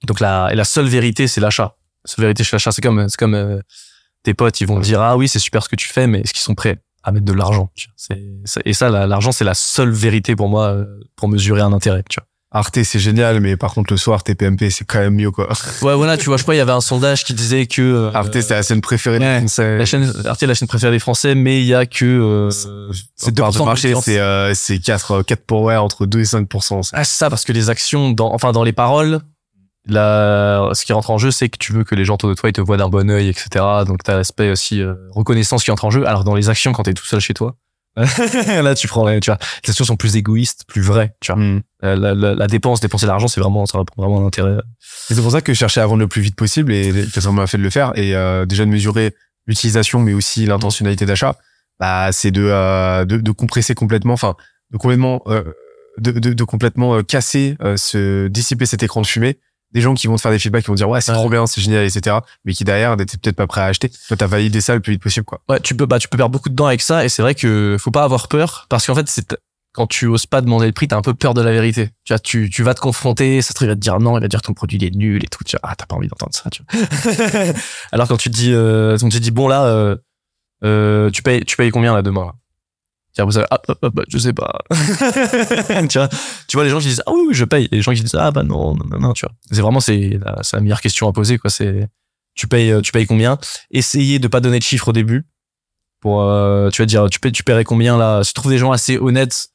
donc 0.07 0.21
la 0.21 0.49
et 0.53 0.55
la 0.57 0.65
seule 0.65 0.87
vérité, 0.89 1.29
c'est 1.29 1.41
l'achat. 1.41 1.77
La 2.07 2.11
seule 2.13 2.23
vérité, 2.25 2.45
c'est 2.45 2.53
l'achat. 2.53 2.73
C'est 2.73 2.83
comme 2.83 3.09
c'est 3.09 3.19
comme 3.19 3.35
euh, 3.35 3.61
tes 4.23 4.33
potes, 4.35 4.61
ils 4.61 4.67
vont 4.67 4.81
dire 4.81 5.01
ah 5.03 5.17
oui, 5.17 5.29
c'est 5.29 5.39
super 5.39 5.63
ce 5.63 5.69
que 5.69 5.77
tu 5.77 5.89
fais, 5.89 6.07
mais 6.07 6.21
est-ce 6.21 6.33
qu'ils 6.33 6.43
sont 6.43 6.55
prêts 6.55 6.79
à 7.03 7.13
mettre 7.13 7.25
de 7.27 7.33
l'argent 7.33 7.71
et 8.65 8.73
ça, 8.75 8.91
la- 8.91 9.07
l'argent, 9.07 9.33
c'est 9.33 9.45
la 9.45 9.55
seule 9.55 9.91
vérité 9.91 10.37
pour 10.37 10.49
moi 10.49 10.69
euh, 10.69 10.87
pour 11.17 11.29
mesurer 11.29 11.61
un 11.63 11.73
intérêt, 11.73 12.03
tu 12.09 12.19
vois? 12.21 12.27
Arte, 12.53 12.83
c'est 12.83 12.99
génial, 12.99 13.39
mais 13.41 13.57
par 13.57 13.73
contre, 13.75 13.93
le 13.93 13.97
soir, 13.97 14.25
TPMP, 14.25 14.71
c'est 14.71 14.85
quand 14.85 14.99
même 14.99 15.15
mieux, 15.15 15.31
quoi. 15.31 15.49
Ouais, 15.83 15.95
voilà, 15.95 16.17
tu 16.17 16.25
vois, 16.27 16.37
je 16.37 16.43
crois 16.43 16.57
il 16.57 16.59
y 16.59 16.61
avait 16.61 16.73
un 16.73 16.81
sondage 16.81 17.25
qui 17.25 17.33
disait 17.33 17.67
que 17.67 17.81
euh, 17.81 18.11
Arte, 18.13 18.41
c'est 18.41 18.51
la 18.55 18.65
scène 18.65 18.81
préférée 18.81 19.19
ouais, 19.21 19.35
des 19.35 19.39
Français. 19.47 19.79
la 19.79 19.85
chaîne 19.85 20.13
Arte 20.25 20.43
la 20.43 20.55
chaîne 20.55 20.67
préférée 20.67 20.91
des 20.93 20.99
Français, 20.99 21.37
mais 21.37 21.61
il 21.61 21.67
y 21.67 21.75
a 21.75 21.87
que 21.87 22.05
euh, 22.05 22.51
C'est 23.15 23.35
part 23.37 23.51
2% 23.53 23.59
de 23.61 23.65
marché, 23.65 23.95
c'est, 24.03 24.19
euh, 24.19 24.53
c'est 24.55 24.81
4, 24.81 25.23
4 25.23 25.47
pour, 25.47 25.63
ouais, 25.63 25.77
entre 25.77 26.07
2 26.07 26.19
et 26.21 26.25
5%. 26.25 26.83
c'est- 26.83 26.91
ah, 26.97 27.05
c'est 27.05 27.17
ça 27.19 27.31
parce 27.31 27.45
que 27.45 27.53
les 27.53 27.71
actions 27.71 28.11
dans 28.11 28.33
enfin 28.35 28.51
dans 28.51 28.65
les 28.65 28.73
paroles 28.73 29.21
là 29.87 30.71
ce 30.75 30.85
qui 30.85 30.93
rentre 30.93 31.11
en 31.11 31.19
jeu 31.19 31.31
c'est 31.31 31.49
que 31.49 31.57
tu 31.59 31.73
veux 31.73 31.85
que 31.85 31.95
les 31.95 32.05
gens 32.05 32.15
autour 32.15 32.29
de 32.29 32.35
toi 32.35 32.51
ils 32.51 32.53
te 32.53 32.61
voient 32.61 32.77
d'un 32.77 32.89
bon 32.89 33.09
œil 33.11 33.29
etc 33.29 33.65
donc 33.87 34.03
t'as 34.03 34.17
l'aspect 34.17 34.51
aussi 34.51 34.83
euh, 34.83 34.95
reconnaissance 35.15 35.65
qui 35.65 35.71
entre 35.71 35.85
en 35.87 35.91
jeu 35.91 36.07
alors 36.07 36.25
dans 36.25 36.35
les 36.35 36.49
actions 36.51 36.73
quand 36.73 36.83
t'es 36.83 36.93
tout 36.95 37.07
seul 37.07 37.21
chez 37.21 37.33
toi 37.35 37.57
là 37.97 38.75
tu 38.75 38.87
prends 38.87 39.05
tu 39.19 39.31
vois 39.31 39.39
les 39.65 39.71
actions 39.71 39.85
sont 39.85 39.97
plus 39.97 40.17
égoïstes 40.17 40.65
plus 40.69 40.81
vraies 40.81 41.15
tu 41.21 41.33
vois 41.33 41.41
Hmm. 41.41 41.61
Euh, 41.83 41.97
la, 41.97 42.15
la, 42.15 42.35
la 42.35 42.47
dépense 42.47 42.81
dépenser 42.81 43.07
l'argent 43.07 43.27
c'est 43.27 43.41
vraiment 43.41 43.65
ça 43.67 43.79
répond 43.79 43.95
vraiment 43.97 44.19
à 44.19 44.23
l'intérêt 44.23 44.59
Et 45.11 45.15
c'est 45.15 45.23
pour 45.23 45.33
ça 45.33 45.41
que 45.41 45.53
je 45.53 45.59
cherchais 45.59 45.81
à 45.81 45.87
vendre 45.87 46.01
le 46.01 46.09
plus 46.09 46.23
vite 46.23 46.37
possible 46.37 46.73
et 46.73 47.07
ça 47.07 47.31
m'a 47.33 47.47
fait 47.47 47.59
de 47.59 47.63
le 47.63 47.71
faire 47.71 47.93
et 47.97 48.15
euh, 48.15 48.47
déjà 48.47 48.65
de 48.65 48.71
mesurer 48.71 49.15
l'utilisation 49.47 49.99
mais 50.01 50.13
aussi 50.13 50.47
l'intentionnalité 50.47 51.07
d'achat. 51.07 51.37
Bah, 51.81 52.13
c'est 52.13 52.31
de, 52.31 52.45
euh, 52.45 53.05
de 53.07 53.17
de 53.17 53.31
compresser 53.33 53.75
complètement, 53.75 54.13
enfin 54.13 54.37
de 54.71 54.77
complètement 54.77 55.23
euh, 55.29 55.43
de, 55.99 56.13
de, 56.13 56.35
de 56.35 56.45
complètement 56.45 57.03
casser, 57.03 57.57
se 57.77 58.29
dissiper 58.29 58.67
cet 58.67 58.83
écran 58.83 59.01
de 59.01 59.07
fumée. 59.07 59.39
Des 59.73 59.81
gens 59.81 59.95
qui 59.95 60.07
vont 60.09 60.17
te 60.17 60.21
faire 60.21 60.33
des 60.33 60.39
feedbacks, 60.39 60.65
qui 60.65 60.69
vont 60.69 60.75
dire 60.75 60.89
ouais 60.89 61.01
c'est 61.01 61.13
Ouais. 61.13 61.19
trop 61.19 61.29
bien, 61.29 61.47
c'est 61.47 61.61
génial, 61.61 61.85
etc. 61.85 62.17
Mais 62.45 62.53
qui 62.53 62.65
derrière 62.65 62.97
n'étaient 62.97 63.17
peut-être 63.19 63.37
pas 63.37 63.47
prêts 63.47 63.61
à 63.61 63.67
acheter. 63.67 63.91
Toi 64.09 64.17
t'as 64.17 64.27
validé 64.27 64.61
ça 64.61 64.75
le 64.75 64.81
plus 64.81 64.93
vite 64.93 65.03
possible 65.03 65.25
quoi. 65.25 65.41
Ouais, 65.49 65.61
tu 65.61 65.75
peux, 65.77 65.87
bah, 65.87 65.99
tu 65.99 66.09
peux 66.09 66.17
perdre 66.17 66.33
beaucoup 66.33 66.49
de 66.49 66.57
temps 66.57 66.67
avec 66.67 66.81
ça, 66.83 67.05
et 67.05 67.09
c'est 67.09 67.23
vrai 67.23 67.35
que 67.35 67.77
faut 67.79 67.91
pas 67.93 68.03
avoir 68.05 68.27
peur, 68.29 68.67
parce 68.69 68.87
qu'en 68.87 68.95
fait, 68.97 69.09
c'est, 69.09 69.37
quand 69.73 69.87
tu 69.87 70.07
oses 70.07 70.27
pas 70.27 70.41
demander 70.41 70.67
le 70.67 70.73
prix, 70.73 70.89
t'as 70.89 70.97
un 70.97 71.03
peu 71.03 71.15
peur 71.15 71.33
de 71.33 71.41
la 71.41 71.53
vérité. 71.53 71.91
Tu 72.03 72.13
vois, 72.13 72.19
tu, 72.19 72.51
tu 72.51 72.65
vas 72.65 72.75
te 72.75 72.81
confronter, 72.81 73.41
ça 73.43 73.55
il 73.61 73.69
va 73.69 73.75
te 73.77 73.81
dire 73.81 74.01
non, 74.01 74.19
il 74.19 74.21
va 74.23 74.27
te 74.27 74.31
dire 74.31 74.43
ton 74.43 74.53
produit 74.53 74.79
il 74.79 74.85
est 74.85 74.91
nul 74.97 75.23
et 75.25 75.29
tout. 75.29 75.45
Tu 75.45 75.57
vois, 75.57 75.71
ah, 75.71 75.77
t'as 75.77 75.87
pas 75.87 75.95
envie 75.95 76.09
d'entendre 76.09 76.35
ça, 76.35 76.51
tu 76.51 76.63
vois. 76.69 77.53
Alors 77.93 78.09
quand 78.09 78.17
tu 78.17 78.29
te 78.31 78.35
dis, 78.35 78.53
euh, 78.53 78.99
quand 78.99 79.09
tu 79.09 79.19
te 79.19 79.23
dis, 79.23 79.31
bon, 79.31 79.47
là, 79.47 79.65
euh, 79.67 79.97
euh, 80.65 81.11
tu 81.11 81.23
payes, 81.23 81.45
tu 81.45 81.57
payes 81.57 81.71
combien, 81.71 81.95
là, 81.95 82.03
demain, 82.03 82.25
là? 82.27 82.33
Ah, 83.19 83.25
ah, 83.51 83.61
ah, 83.83 83.91
bah, 83.91 84.03
je 84.09 84.19
sais 84.19 84.33
pas. 84.33 84.61
tu 85.89 85.99
vois, 85.99 86.09
tu 86.49 86.57
vois 86.57 86.65
les 86.65 86.71
gens 86.71 86.79
qui 86.79 86.87
disent, 86.87 87.03
ah 87.07 87.13
oui, 87.13 87.21
oui, 87.29 87.35
je 87.35 87.45
paye. 87.45 87.65
Et 87.67 87.77
les 87.77 87.83
gens 87.83 87.93
qui 87.93 88.03
disent, 88.03 88.15
ah, 88.15 88.31
bah, 88.31 88.43
non, 88.43 88.75
non, 88.75 88.85
non, 88.89 88.99
non, 88.99 89.13
tu 89.13 89.27
vois. 89.27 89.35
C'est 89.51 89.61
vraiment, 89.61 89.81
c'est 89.81 90.19
la, 90.25 90.41
la 90.53 90.61
meilleure 90.61 90.81
question 90.81 91.09
à 91.09 91.13
poser, 91.13 91.39
quoi. 91.39 91.51
C'est, 91.51 91.89
tu 92.35 92.47
payes, 92.47 92.71
euh, 92.71 92.81
tu 92.81 92.93
payes 92.93 93.07
combien? 93.07 93.39
Essayez 93.71 94.19
de 94.19 94.29
pas 94.29 94.41
donner 94.41 94.59
de 94.59 94.65
chiffre 94.65 94.89
au 94.89 94.93
début 94.93 95.27
pour 96.01 96.23
euh, 96.23 96.71
tu 96.71 96.83
vas 96.83 96.87
dire 96.87 97.09
tu 97.11 97.21
tu 97.33 97.45
paierais 97.45 97.65
combien 97.65 97.97
là? 97.97 98.25
Si 98.25 98.33
tu 98.33 98.41
trouves 98.41 98.51
des 98.53 98.59
gens 98.59 98.73
assez 98.73 98.99
honnêtes 98.99 99.49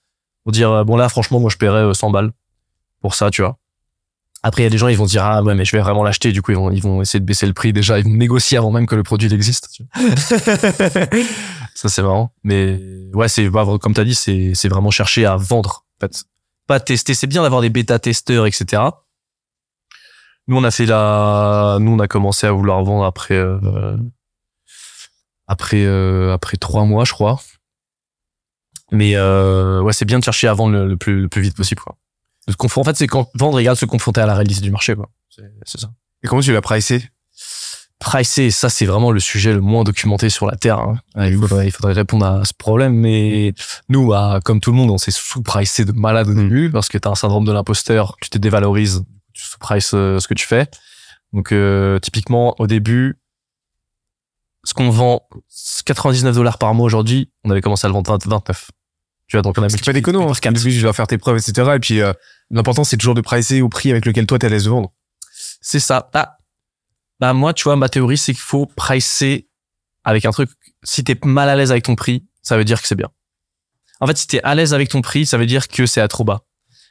pour 0.44 0.52
dire 0.52 0.72
euh, 0.72 0.84
bon 0.84 0.96
là 0.96 1.10
franchement 1.10 1.40
moi 1.40 1.50
je 1.50 1.58
paierais 1.58 1.82
euh, 1.82 1.94
100 1.94 2.12
balles 2.12 2.32
pour 3.02 3.16
ça 3.16 3.32
tu 3.32 3.42
vois 3.42 3.58
après 4.46 4.62
il 4.62 4.66
y 4.66 4.68
a 4.68 4.70
des 4.70 4.78
gens 4.78 4.90
ils 4.90 4.98
vont 4.98 5.06
dire 5.06 5.24
ah 5.26 5.42
ouais 5.42 5.56
mais 5.56 5.66
je 5.66 5.76
vais 5.76 5.82
vraiment 5.82 6.04
l'acheter. 6.04 6.32
Du 6.32 6.44
coup 6.44 6.52
ils 6.52 6.58
vont 6.58 6.70
ils 6.70 6.82
vont 6.82 7.02
essayer 7.02 7.20
de 7.20 7.26
baisser 7.26 7.48
le 7.48 7.54
prix. 7.54 7.74
Déjà 7.74 7.98
ils 7.98 8.06
vont 8.06 8.12
négocier 8.12 8.60
avant 8.60 8.70
même 8.70 8.86
que 8.86 8.94
le 8.94 9.02
produit 9.02 9.34
existe 9.34 9.82
ça 11.74 11.90
c'est 11.90 12.02
marrant. 12.04 12.32
Mais 12.44 12.80
ouais 13.14 13.28
c'est 13.28 13.50
bah, 13.50 13.66
comme 13.82 13.96
t'as 13.96 14.04
dit 14.04 14.14
c'est 14.14 14.52
c'est 14.54 14.68
vraiment 14.68 14.92
chercher 14.92 15.26
à 15.26 15.36
vendre 15.36 15.88
en 15.98 16.06
fait. 16.06 16.26
Pas 16.68 16.80
tester. 16.80 17.16
C'est 17.16 17.26
bien 17.26 17.42
d'avoir 17.42 17.62
des 17.62 17.72
bêta 17.72 17.98
testeurs 17.98 18.46
etc 18.46 18.84
nous 20.48 20.58
on 20.58 20.64
a 20.64 20.70
fait 20.70 20.86
la 20.86 21.78
nous 21.82 21.92
on 21.94 22.00
a 22.00 22.08
commencé 22.08 22.46
à 22.46 22.52
vouloir 22.52 22.84
vendre 22.84 23.04
après 23.04 23.34
euh, 23.34 23.98
après 25.48 25.84
euh, 25.84 26.34
après 26.34 26.58
trois 26.58 26.86
mois 26.86 27.04
je 27.04 27.14
crois. 27.14 27.40
Mais 28.92 29.16
euh, 29.16 29.82
ouais 29.82 29.94
c'est 29.94 30.06
bien 30.06 30.20
de 30.20 30.24
chercher 30.24 30.48
à 30.48 30.54
vendre 30.54 30.74
le, 30.74 30.88
le 30.88 30.98
plus 30.98 31.22
le 31.22 31.30
plus 31.30 31.42
vite 31.42 31.58
possible 31.58 31.82
quoi 31.82 31.98
de 32.48 32.52
se 32.52 32.58
confron- 32.58 32.82
en 32.82 32.84
fait 32.84 32.96
c'est 32.96 33.08
quand 33.08 33.30
vendre 33.36 33.60
égale 33.60 33.76
se 33.76 33.86
confronter 33.86 34.22
à 34.22 34.26
la 34.26 34.36
réalité 34.36 34.62
du 34.62 34.72
marché 34.72 34.96
quoi 34.96 35.10
c'est 35.66 35.80
ça 35.80 35.92
Et 36.24 36.28
comment 36.28 36.42
tu 36.42 36.54
l'as 36.54 36.62
pricé? 36.62 37.10
Pricer 38.00 38.52
ça 38.52 38.70
c'est 38.70 38.86
vraiment 38.86 39.12
le 39.12 39.20
sujet 39.22 39.54
le 39.54 39.62
moins 39.62 39.84
documenté 39.86 40.30
sur 40.30 40.46
la 40.46 40.58
terre 40.58 40.80
hein. 40.80 40.96
Il, 41.16 41.38
faudrait, 41.38 41.68
il 41.68 41.72
faudrait 41.72 41.94
répondre 41.94 42.26
à 42.26 42.44
ce 42.44 42.54
problème 42.54 42.94
mais 42.94 43.54
nous 43.90 44.10
bah, 44.10 44.40
comme 44.44 44.60
tout 44.60 44.72
le 44.72 44.78
monde 44.78 44.92
on 44.92 44.98
s'est 44.98 45.12
sous-pricé 45.12 45.86
de 45.86 45.94
malade 45.94 46.28
au 46.28 46.34
Mm. 46.34 46.36
début 46.50 46.70
parce 46.72 46.90
que 46.90 46.98
t'as 46.98 47.10
un 47.10 47.16
syndrome 47.16 47.46
de 47.46 47.52
l'imposteur 47.54 48.18
tu 48.22 48.30
te 48.30 48.38
dévalorises 48.38 49.04
tu 49.34 49.44
sous-prices 49.46 49.92
euh, 49.94 50.20
ce 50.20 50.28
que 50.28 50.34
tu 50.34 50.46
fais 50.46 50.68
donc 51.34 51.52
euh, 51.54 51.98
typiquement 52.00 52.54
au 52.60 52.68
début 52.68 53.18
ce 54.66 54.74
qu'on 54.74 54.90
vend 54.90 55.22
99 55.86 56.36
dollars 56.36 56.58
par 56.58 56.74
mois 56.74 56.86
aujourd'hui 56.86 57.32
on 57.46 57.50
avait 57.50 57.62
commencé 57.62 57.86
à 57.86 57.90
le 57.90 57.94
vendre 57.94 58.12
20 58.12 58.28
29 58.28 58.72
tu 59.28 59.38
vois 59.38 59.42
donc 59.42 59.58
on 59.58 59.64
a 59.64 59.70
C'est 59.70 59.84
pas 59.84 59.94
déconnant, 59.94 60.20
hein, 60.20 60.22
par 60.26 60.28
parce 60.28 60.40
qu'au 60.42 60.52
début, 60.52 60.70
je 60.72 60.82
dois 60.82 60.94
faire 60.94 61.08
tes 61.08 61.18
preuves, 61.18 61.38
etc. 61.38 61.72
Et 61.76 61.80
puis, 61.80 62.00
euh, 62.00 62.14
l'important, 62.52 62.84
c'est 62.84 62.98
toujours 62.98 63.16
de 63.16 63.22
pricer 63.22 63.62
au 63.62 63.70
prix 63.70 63.92
avec 63.92 64.06
lequel 64.06 64.26
toi, 64.26 64.40
t'es 64.40 64.48
à 64.48 64.50
l'aise 64.50 64.66
de 64.66 64.70
vendre. 64.70 64.94
C'est 65.62 65.80
ça. 65.80 66.10
Ah. 66.14 66.38
Bah, 67.20 67.34
moi, 67.34 67.54
tu 67.54 67.64
vois, 67.64 67.76
ma 67.76 67.90
théorie, 67.90 68.18
c'est 68.18 68.34
qu'il 68.34 68.42
faut 68.42 68.66
pricer 68.66 69.48
avec 70.04 70.26
un 70.26 70.32
truc. 70.32 70.50
Si 70.84 71.04
t'es 71.04 71.18
mal 71.24 71.50
à 71.50 71.56
l'aise 71.56 71.72
avec 71.72 71.84
ton 71.86 71.96
prix, 71.96 72.26
ça 72.42 72.58
veut 72.58 72.66
dire 72.66 72.82
que 72.82 72.88
c'est 72.88 72.96
bien. 72.96 73.10
En 74.00 74.08
fait, 74.08 74.18
si 74.18 74.28
t'es 74.28 74.42
à 74.44 74.54
l'aise 74.56 74.74
avec 74.74 74.90
ton 74.90 75.02
prix, 75.02 75.26
ça 75.26 75.38
veut 75.38 75.46
dire 75.46 75.68
que 75.68 75.86
c'est 75.86 76.02
à 76.02 76.08
trop 76.08 76.24
bas. 76.24 76.46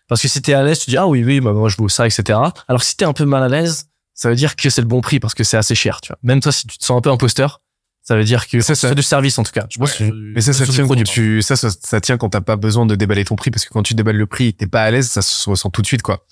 Parce 0.08 0.20
que 0.20 0.28
si 0.28 0.42
t'es 0.42 0.54
à 0.54 0.62
l'aise, 0.62 0.80
tu 0.80 0.90
dis, 0.90 0.96
ah 0.96 1.06
oui, 1.06 1.22
oui, 1.24 1.40
bah, 1.40 1.52
moi, 1.52 1.68
je 1.68 1.76
vaux 1.76 1.88
ça, 1.88 2.06
etc. 2.06 2.38
Alors, 2.68 2.82
si 2.82 2.96
t'es 2.96 3.04
un 3.04 3.12
peu 3.12 3.24
mal 3.24 3.42
à 3.42 3.48
l'aise, 3.48 3.88
ça 4.14 4.28
veut 4.28 4.36
dire 4.36 4.56
que 4.56 4.70
c'est 4.70 4.80
le 4.80 4.86
bon 4.86 5.00
prix 5.00 5.20
parce 5.20 5.34
que 5.34 5.44
c'est 5.44 5.56
assez 5.56 5.74
cher, 5.74 6.00
tu 6.00 6.08
vois. 6.08 6.18
Même 6.22 6.40
toi, 6.40 6.52
si 6.52 6.66
tu 6.66 6.78
te 6.78 6.84
sens 6.84 6.98
un 6.98 7.00
peu 7.00 7.10
imposteur, 7.10 7.60
ça 8.04 8.14
veut 8.16 8.22
dire 8.24 8.46
que 8.46 8.60
Ça, 8.60 8.74
c'est 8.76 8.88
ça- 8.88 8.94
du 8.94 9.02
service, 9.02 9.36
en 9.38 9.42
tout 9.42 9.50
cas. 9.52 9.66
Je 9.70 9.78
pense 9.78 9.98
Ouais. 9.98 10.10
que- 10.10 10.14
Mais 10.34 10.40
ça, 10.40 10.52
ça 10.52 10.64
du 10.64 10.70
tient 10.70 10.86
quand 10.86 11.02
tu, 11.02 11.42
ça, 11.42 11.56
ça, 11.56 11.68
ça 11.70 12.00
tient 12.00 12.16
quand 12.18 12.28
t'as 12.28 12.40
pas 12.42 12.56
besoin 12.56 12.86
de 12.86 12.94
déballer 12.94 13.24
ton 13.24 13.34
prix 13.34 13.50
parce 13.50 13.64
que 13.64 13.70
quand 13.72 13.82
tu 13.82 13.94
déballes 13.94 14.16
le 14.16 14.26
prix, 14.26 14.54
t'es 14.54 14.66
pas 14.66 14.82
à 14.84 14.90
l'aise, 14.90 15.08
ça 15.10 15.22
se 15.22 15.48
ressent 15.50 15.70
tout 15.70 15.82
de 15.82 15.86
suite, 15.86 16.02
quoi. 16.02 16.24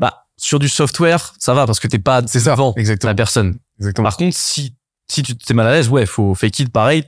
Bah, 0.00 0.24
sur 0.36 0.58
du 0.58 0.68
software, 0.68 1.34
ça 1.38 1.54
va 1.54 1.66
parce 1.66 1.78
que 1.80 1.86
t'es 1.86 1.98
pas 1.98 2.22
C'est 2.26 2.40
ça. 2.40 2.52
devant 2.52 2.72
Exactement. 2.76 3.10
la 3.10 3.14
personne. 3.14 3.58
Exactement. 3.78 4.04
Par 4.08 4.16
contre, 4.16 4.36
si, 4.36 4.74
si 5.10 5.22
tu 5.22 5.36
t'es 5.36 5.54
mal 5.54 5.66
à 5.66 5.72
l'aise, 5.72 5.88
ouais, 5.88 6.06
faut 6.06 6.34
fake 6.34 6.58
it 6.60 6.72
pareil. 6.72 7.04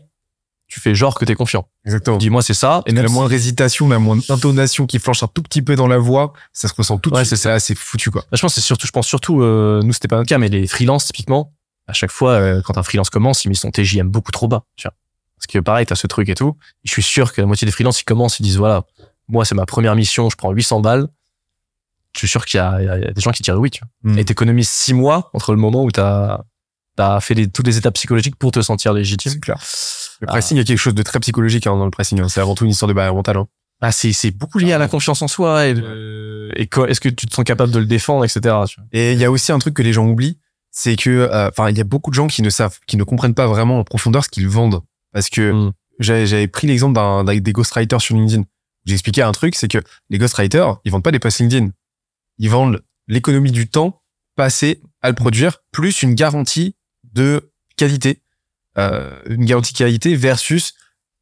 Tu 0.69 0.79
fais 0.79 0.95
genre 0.95 1.19
que 1.19 1.25
t'es 1.25 1.35
confiant. 1.35 1.67
Exactement. 1.85 2.17
Dis-moi, 2.17 2.43
c'est 2.43 2.55
ça. 2.55 2.83
Et 2.87 2.93
la 2.93 3.09
moindre 3.09 3.33
hésitation, 3.33 3.89
la 3.89 3.99
moindre 3.99 4.23
intonation 4.29 4.87
qui 4.87 5.01
flanche 5.01 5.21
un 5.25 5.27
tout 5.27 5.43
petit 5.43 5.63
peu 5.63 5.75
dans 5.75 5.89
la 5.89 5.99
voix, 5.99 6.33
ça 6.53 6.69
se 6.69 6.75
ressent 6.75 6.97
tout 6.99 7.11
de 7.11 7.17
Ouais, 7.17 7.23
suite. 7.25 7.31
c'est 7.31 7.37
C'est 7.37 7.49
ça, 7.49 7.59
c'est 7.59 7.75
foutu, 7.75 8.13
quoi. 8.13 8.21
Bah, 8.31 8.37
je 8.37 8.41
pense 8.41 8.55
que 8.55 8.61
c'est 8.61 8.67
surtout, 8.67 8.87
je 8.87 8.93
pense 8.93 9.09
surtout, 9.09 9.43
euh, 9.43 9.81
nous 9.83 9.93
c'était 9.93 10.07
pas 10.07 10.15
notre 10.17 10.29
cas, 10.29 10.39
mais 10.39 10.49
les 10.49 10.69
freelances 10.69 11.07
typiquement, 11.07 11.53
à 11.91 11.93
chaque 11.93 12.11
fois 12.11 12.33
euh, 12.33 12.63
quand 12.63 12.79
un 12.79 12.83
freelance 12.83 13.11
commence, 13.11 13.45
il 13.45 13.49
met 13.49 13.55
son 13.55 13.71
TJM 13.71 14.09
beaucoup 14.09 14.33
trop 14.33 14.49
bas. 14.49 14.65
Tu 14.77 14.87
vois. 14.89 14.95
Parce 15.37 15.47
que 15.47 15.59
pareil, 15.59 15.87
t'as 15.87 15.95
ce 15.97 16.07
truc 16.07 16.29
et 16.29 16.35
tout. 16.35 16.57
Je 16.85 16.93
suis 16.93 17.03
sûr 17.03 17.33
que 17.33 17.41
la 17.41 17.47
moitié 17.47 17.65
des 17.67 17.73
freelances 17.73 18.01
ils 18.01 18.05
commencent, 18.05 18.41
ils 18.41 18.43
disent 18.45 18.57
voilà, 18.59 18.85
moi 19.29 19.45
c'est 19.45 19.55
ma 19.55 19.67
première 19.67 19.95
mission, 19.97 20.29
je 20.31 20.37
prends 20.37 20.51
800 20.53 20.81
balles. 20.81 21.09
Je 22.15 22.19
suis 22.19 22.29
sûr 22.29 22.45
qu'il 22.45 22.59
y, 22.59 22.63
y 22.63 22.89
a 22.89 23.13
des 23.13 23.21
gens 23.21 23.31
qui 23.31 23.43
diraient 23.43 23.57
oui. 23.59 23.71
Tu 23.71 23.81
vois. 24.03 24.13
Mm. 24.15 24.19
Et 24.19 24.25
t'économises 24.25 24.69
six 24.69 24.95
mois 24.95 25.31
entre 25.33 25.53
le 25.53 25.59
moment 25.59 25.85
où 25.85 25.91
t'as 25.91 26.41
as 26.99 27.21
fait 27.21 27.33
les, 27.35 27.49
toutes 27.49 27.67
les 27.67 27.79
étapes 27.79 27.95
psychologiques 27.95 28.37
pour 28.37 28.53
te 28.53 28.61
sentir 28.61 28.93
légitime. 28.93 29.33
C'est 29.33 29.41
clair. 29.41 29.57
Le 30.21 30.27
Ah. 30.29 30.33
pricing, 30.33 30.57
il 30.57 30.61
y 30.61 30.63
a 30.63 30.65
quelque 30.65 30.77
chose 30.77 30.95
de 30.95 31.03
très 31.03 31.19
psychologique 31.21 31.67
hein, 31.67 31.75
dans 31.77 31.87
le 31.87 31.91
pricing. 31.91 32.21
hein. 32.21 32.29
C'est 32.29 32.41
avant 32.43 32.55
tout 32.55 32.65
une 32.67 32.73
histoire 32.73 32.89
de 32.89 32.93
barrière 32.93 33.15
mentale. 33.15 33.39
Hein. 33.39 33.47
Bah, 33.81 33.91
c'est 33.93 34.31
beaucoup 34.33 34.59
lié 34.59 34.75
à 34.75 34.79
la 34.79 34.89
confiance 34.89 35.23
en 35.23 35.29
soi 35.29 35.67
et, 35.69 35.73
de- 35.75 36.51
et 36.57 36.69
est-ce 36.89 37.01
que 37.01 37.09
tu 37.09 37.27
te 37.27 37.35
sens 37.35 37.43
capable 37.45 37.73
de 37.73 37.79
le 37.79 37.87
défendre, 37.87 38.25
etc. 38.27 38.41
Tu 38.69 38.75
vois. 38.79 38.85
Et 38.93 39.15
il 39.15 39.19
y 39.19 39.25
a 39.25 39.31
aussi 39.31 39.51
un 39.53 39.59
truc 39.59 39.73
que 39.73 39.81
les 39.83 39.95
gens 39.95 40.05
oublient, 40.07 40.39
c'est 40.71 40.97
que, 40.97 41.11
euh, 41.11 41.49
enfin, 41.49 41.71
il 41.71 41.77
y 41.79 41.81
a 41.81 41.85
beaucoup 41.85 42.11
de 42.11 42.15
gens 42.15 42.27
qui 42.29 42.43
ne 42.43 42.51
savent, 42.51 42.79
qui 42.87 42.97
ne 42.97 43.05
comprennent 43.05 43.35
pas 43.35 43.47
vraiment 43.47 43.81
en 43.81 43.85
profondeur 43.85 44.25
ce 44.25 44.29
qu'ils 44.29 44.49
vendent. 44.49 44.81
Parce 45.13 45.29
que 45.29 45.53
Mm. 45.53 45.73
j'avais 45.99 46.47
pris 46.49 46.67
l'exemple 46.67 46.95
d'un 46.95 47.25
des 47.25 47.53
ghostwriters 47.53 48.01
sur 48.01 48.15
LinkedIn. 48.17 48.45
J'ai 48.87 48.95
expliqué 48.95 49.23
un 49.23 49.33
truc, 49.33 49.55
c'est 49.57 49.69
que 49.69 49.79
les 50.09 50.19
ghostwriters, 50.19 50.79
ils 50.85 50.93
vendent 50.93 51.03
pas 51.05 51.11
des 51.11 51.19
posts 51.19 51.41
LinkedIn. 51.41 51.71
Ils 52.39 52.49
vendent 52.51 52.83
l'économie 53.09 53.51
du 53.53 53.69
temps 53.69 54.03
passé 54.37 54.81
à 55.03 55.09
le 55.09 55.15
produire, 55.15 55.59
plus 55.73 56.03
une 56.03 56.15
garantie 56.15 56.77
de 57.13 57.53
qualité, 57.77 58.23
euh, 58.79 59.11
une 59.27 59.45
garantie 59.45 59.73
de 59.73 59.79
qualité 59.79 60.15
versus 60.15 60.75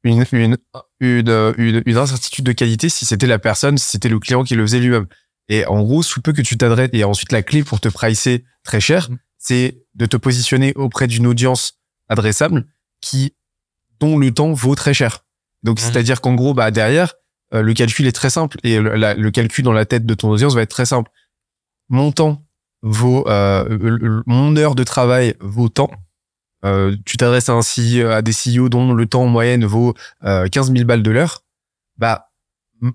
une, 0.05 0.25
une, 0.33 0.57
une, 1.00 1.55
une, 1.59 1.83
une 1.87 1.97
incertitude 1.97 2.45
de 2.45 2.52
qualité 2.52 2.88
si 2.88 3.05
c'était 3.07 3.26
la 3.26 3.38
personne, 3.38 3.78
si 3.78 3.90
c'était 3.90 4.09
le 4.09 4.19
client 4.21 4.45
qui 4.45 4.55
le 4.55 4.62
faisait 4.62 4.81
lui-même. 4.81 5.07
Et 5.49 5.64
en 5.67 5.83
gros, 5.83 6.02
sous 6.02 6.21
peu 6.21 6.33
que 6.33 6.43
tu 6.43 6.57
t'adresses, 6.59 6.90
et 6.93 7.02
ensuite 7.05 7.33
la 7.33 7.43
clé 7.43 7.64
pour 7.64 7.81
te 7.81 7.88
pricer 7.88 8.45
très 8.64 8.81
cher, 8.81 9.09
Mhm. 9.11 9.19
C'est 9.38 9.83
de 9.95 10.07
te 10.07 10.16
positionner 10.16 10.73
auprès 10.75 11.07
d'une 11.07 11.26
audience 11.26 11.78
adressable 12.09 12.66
qui, 13.00 13.35
dont 14.00 14.18
le 14.18 14.33
temps 14.33 14.52
vaut 14.52 14.75
très 14.75 14.95
cher. 14.95 15.25
Donc, 15.62 15.78
Mhm. 15.80 15.85
c'est-à-dire 15.87 16.21
qu'en 16.21 16.35
gros, 16.35 16.54
bah, 16.54 16.71
derrière, 16.71 17.14
euh, 17.54 17.62
le 17.62 17.73
calcul 17.75 18.07
est 18.07 18.12
très 18.12 18.30
simple 18.30 18.59
et 18.62 18.78
le, 18.80 18.95
la- 18.97 19.14
le 19.14 19.30
calcul 19.30 19.64
dans 19.64 19.73
la 19.73 19.87
tête 19.87 20.04
de 20.07 20.14
ton 20.14 20.28
audience 20.30 20.54
va 20.54 20.62
être 20.62 20.71
très 20.71 20.87
simple. 20.87 21.11
Mon 21.88 22.12
temps 22.12 22.45
vaut, 22.83 23.26
euh, 23.28 24.23
mon 24.26 24.57
heure 24.57 24.75
de 24.75 24.85
travail 24.85 25.35
vaut 25.40 25.68
temps. 25.68 25.90
Euh, 26.64 26.97
tu 27.07 27.16
t'adresses 27.16 27.49
à 27.49 27.52
un 27.52 27.62
CEO, 27.62 28.09
à 28.11 28.21
des 28.23 28.33
CEO 28.33 28.68
dont 28.68 28.92
le 28.92 29.07
temps 29.07 29.23
en 29.23 29.26
moyenne 29.28 29.64
vaut 29.64 29.95
euh, 30.25 30.49
15 30.49 30.73
000 30.73 30.85
balles 30.85 31.02
de 31.02 31.11
l'heure. 31.11 31.45
Bah, 31.97 32.30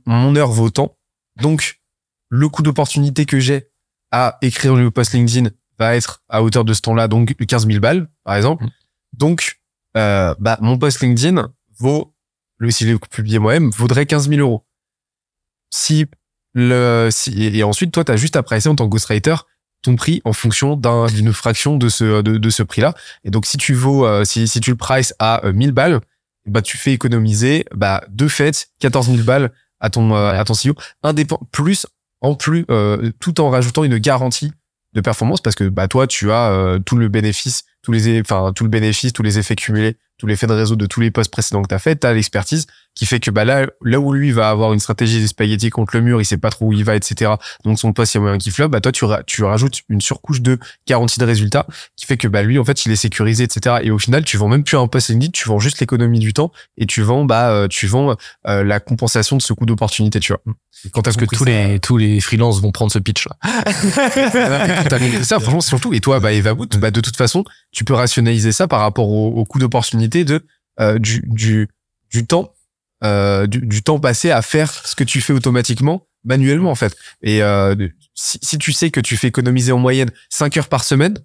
mon 0.06 0.36
heure 0.36 0.52
vaut 0.52 0.70
tant. 0.70 0.98
Donc, 1.42 1.82
le 2.30 2.48
coût 2.50 2.62
d'opportunité 2.62 3.26
que 3.26 3.40
j'ai 3.40 3.70
à 4.12 4.38
écrire 4.42 4.76
le 4.76 4.92
post 4.92 5.14
LinkedIn 5.14 5.50
va 5.80 5.96
être 5.96 6.22
à 6.30 6.44
hauteur 6.44 6.63
de 6.65 6.74
ce 6.74 6.82
temps-là, 6.82 7.08
donc 7.08 7.34
15 7.36 7.68
000 7.68 7.80
balles, 7.80 8.08
par 8.24 8.36
exemple. 8.36 8.63
Mhm. 8.65 8.70
Donc, 9.18 9.60
euh, 9.98 10.34
bah, 10.39 10.58
mon 10.62 10.77
post 10.77 11.01
LinkedIn 11.01 11.51
vaut, 11.80 12.13
le, 12.58 12.72
si 12.72 12.86
je 12.86 12.92
l'ai 12.94 13.00
publié 13.00 13.39
moi-même, 13.39 13.70
vaudrait 13.72 14.06
15 14.06 14.30
000 14.30 14.42
euros. 14.42 14.65
Si 15.72 16.06
le, 16.53 17.10
si, 17.12 17.44
et 17.58 17.63
ensuite, 17.63 17.92
toi, 17.92 18.03
t'as 18.03 18.15
juste 18.15 18.36
à 18.36 18.44
pricer 18.44 18.70
en 18.70 18.75
tant 18.75 18.86
que 18.86 18.92
ghostwriter 18.92 19.36
ton 19.82 19.96
prix 19.96 20.22
en 20.24 20.32
fonction 20.34 20.75
d'un- 20.77 21.08
d'une 21.08 21.34
fraction 21.34 21.77
de 21.77 21.89
ce, 21.89 22.22
de, 22.22 22.38
de 22.38 22.50
ce 22.50 22.63
prix-là. 22.63 22.94
Et 23.24 23.32
donc, 23.32 23.46
si 23.46 23.58
tu 23.58 23.74
vaux, 23.74 24.06
euh, 24.06 24.24
si, 24.24 24.48
si 24.48 24.62
tu 24.62 24.70
le 24.70 24.77
prices 24.77 25.13
à 25.20 25.46
euh, 25.46 25.51
1000 25.51 25.72
balles, 25.72 26.00
bah, 26.46 26.62
tu 26.62 26.77
fais 26.77 26.94
économiser, 26.94 27.65
bah, 27.75 28.03
de 28.10 28.27
fait, 28.27 28.70
14 28.80 29.08
000 29.10 29.24
balles 29.24 29.51
à 29.80 29.89
ton, 29.89 30.15
euh, 30.15 30.32
à 30.32 30.44
ton 30.46 30.53
CEO, 30.53 30.75
indépend, 31.01 31.39
plus, 31.51 31.86
en 32.22 32.36
plus, 32.36 32.65
euh, 32.70 33.12
tout 33.20 33.42
en 33.42 33.50
rajoutant 33.50 33.84
une 33.84 33.98
garantie 33.98 34.53
de 34.94 35.02
performance 35.02 35.42
parce 35.42 35.56
que, 35.56 35.66
bah, 35.66 35.88
toi, 35.88 36.08
tu 36.08 36.32
as 36.32 36.52
euh, 36.52 36.80
tout 36.80 36.96
le 36.96 37.08
bénéfice, 37.08 37.64
tous 37.82 37.92
les, 37.92 38.22
enfin, 38.22 38.52
tout 38.56 38.64
le 38.64 38.70
bénéfice, 38.70 39.14
tous 39.14 39.24
les 39.24 39.40
effets 39.40 39.56
cumulés, 39.56 39.98
tous 40.18 40.28
les 40.28 40.36
faits 40.36 40.50
de 40.50 40.56
réseau 40.56 40.76
de 40.76 40.86
tous 40.86 41.02
les 41.02 41.12
postes 41.12 41.32
précédents 41.32 41.62
que 41.62 41.68
tu 41.68 41.76
as 41.76 41.80
fait, 41.80 42.00
tu 42.00 42.08
as 42.08 42.14
l'expertise 42.14 42.68
qui 42.96 43.06
fait 43.06 43.20
que, 43.20 43.32
bah, 43.32 43.44
là, 43.46 43.66
là 43.84 44.00
où 44.00 44.14
lui 44.14 44.32
va 44.32 44.50
avoir 44.50 44.72
une 44.74 44.80
stratégie 44.80 45.20
des 45.20 45.28
spaghettis 45.28 45.70
contre 45.72 45.96
le 45.96 46.02
mur, 46.04 46.22
il 46.22 46.26
sait 46.26 46.38
pas 46.38 46.50
trop 46.52 46.68
où 46.68 46.74
il 46.74 46.84
va, 46.84 46.96
etc. 46.96 47.32
Donc, 47.64 47.80
son 47.80 47.92
poste, 47.94 48.14
il 48.14 48.18
y 48.18 48.20
a 48.20 48.22
moyen 48.22 48.38
qu'il 48.38 48.52
floppe, 48.52 48.72
bah, 48.72 48.82
toi, 48.82 48.92
tu, 48.92 49.06
tu 49.26 49.44
rajoutes 49.44 49.80
une 49.90 50.00
surcouche 50.02 50.42
de 50.42 50.60
garantie 50.88 51.20
de 51.20 51.26
résultat 51.26 51.66
qui 51.96 52.06
fait 52.06 52.18
que, 52.18 52.28
bah, 52.28 52.44
lui, 52.44 52.60
en 52.60 52.64
fait, 52.64 52.86
il 52.86 52.92
est 52.92 52.96
sécurisé, 52.96 53.44
etc. 53.46 53.78
Et 53.82 53.90
au 53.92 53.98
final, 53.98 54.24
tu 54.24 54.38
vends 54.38 54.48
même 54.48 54.64
plus 54.64 54.78
un 54.78 54.88
poste 54.88 55.10
LinkedIn, 55.10 55.32
tu 55.32 55.50
vends 55.50 55.60
juste 55.60 55.80
l'économie 55.80 56.20
du 56.20 56.34
temps 56.34 56.52
et 56.78 56.86
tu 56.86 57.02
vends, 57.02 57.26
bah, 57.26 57.50
euh, 57.52 57.68
tu 57.68 57.88
vends 57.88 58.16
euh, 58.48 58.64
la 58.64 58.80
compensation 58.80 59.38
de 59.38 59.42
ce 59.42 59.54
coût 59.54 59.66
d'opportunité, 59.66 60.20
tu 60.20 60.34
vois. 60.34 60.42
Et 60.86 60.90
Quand 60.90 61.02
Parce 61.02 61.16
que 61.18 61.26
tous 61.26 61.46
ça- 61.46 61.50
les, 61.50 61.80
tous 61.80 61.98
les 61.98 62.20
freelances 62.20 62.62
vont 62.62 62.72
prendre 62.72 62.92
ce 62.92 63.00
pitch 63.00 63.26
là. 63.28 63.64
Ça, 65.24 65.40
franchement, 65.40 65.62
surtout. 65.62 65.94
Et 65.94 66.00
toi, 66.00 66.20
bah, 66.20 66.34
Evaboot, 66.34 66.78
bah, 66.78 66.92
de 66.92 67.02
toute 67.02 67.16
façon, 67.18 67.44
tu 67.72 67.84
peux 67.84 67.94
rationaliser 67.94 68.52
ça 68.52 68.68
par 68.68 68.82
rapport 68.82 69.10
au, 69.10 69.30
au 69.30 69.46
coût 69.46 69.60
d'opportunité 69.60 70.26
de, 70.26 70.46
euh, 70.80 71.00
du, 71.00 71.24
du, 71.26 71.68
du 72.12 72.26
temps, 72.26 72.52
euh, 73.04 73.48
du, 73.48 73.66
du 73.66 73.84
temps 73.84 74.00
passé 74.00 74.32
à 74.32 74.42
faire 74.42 74.72
ce 74.72 74.96
que 74.96 75.04
tu 75.04 75.22
fais 75.22 75.34
automatiquement, 75.34 76.08
manuellement, 76.24 76.72
en 76.72 76.76
fait. 76.76 76.96
Et, 77.22 77.44
euh, 77.44 77.76
si, 78.14 78.40
si 78.42 78.58
tu 78.58 78.72
sais 78.72 78.92
que 78.92 79.00
tu 79.00 79.18
fais 79.18 79.28
économiser 79.28 79.72
en 79.72 79.80
moyenne 79.80 80.12
5 80.30 80.58
heures 80.58 80.70
par 80.70 80.84
semaine, 80.84 81.18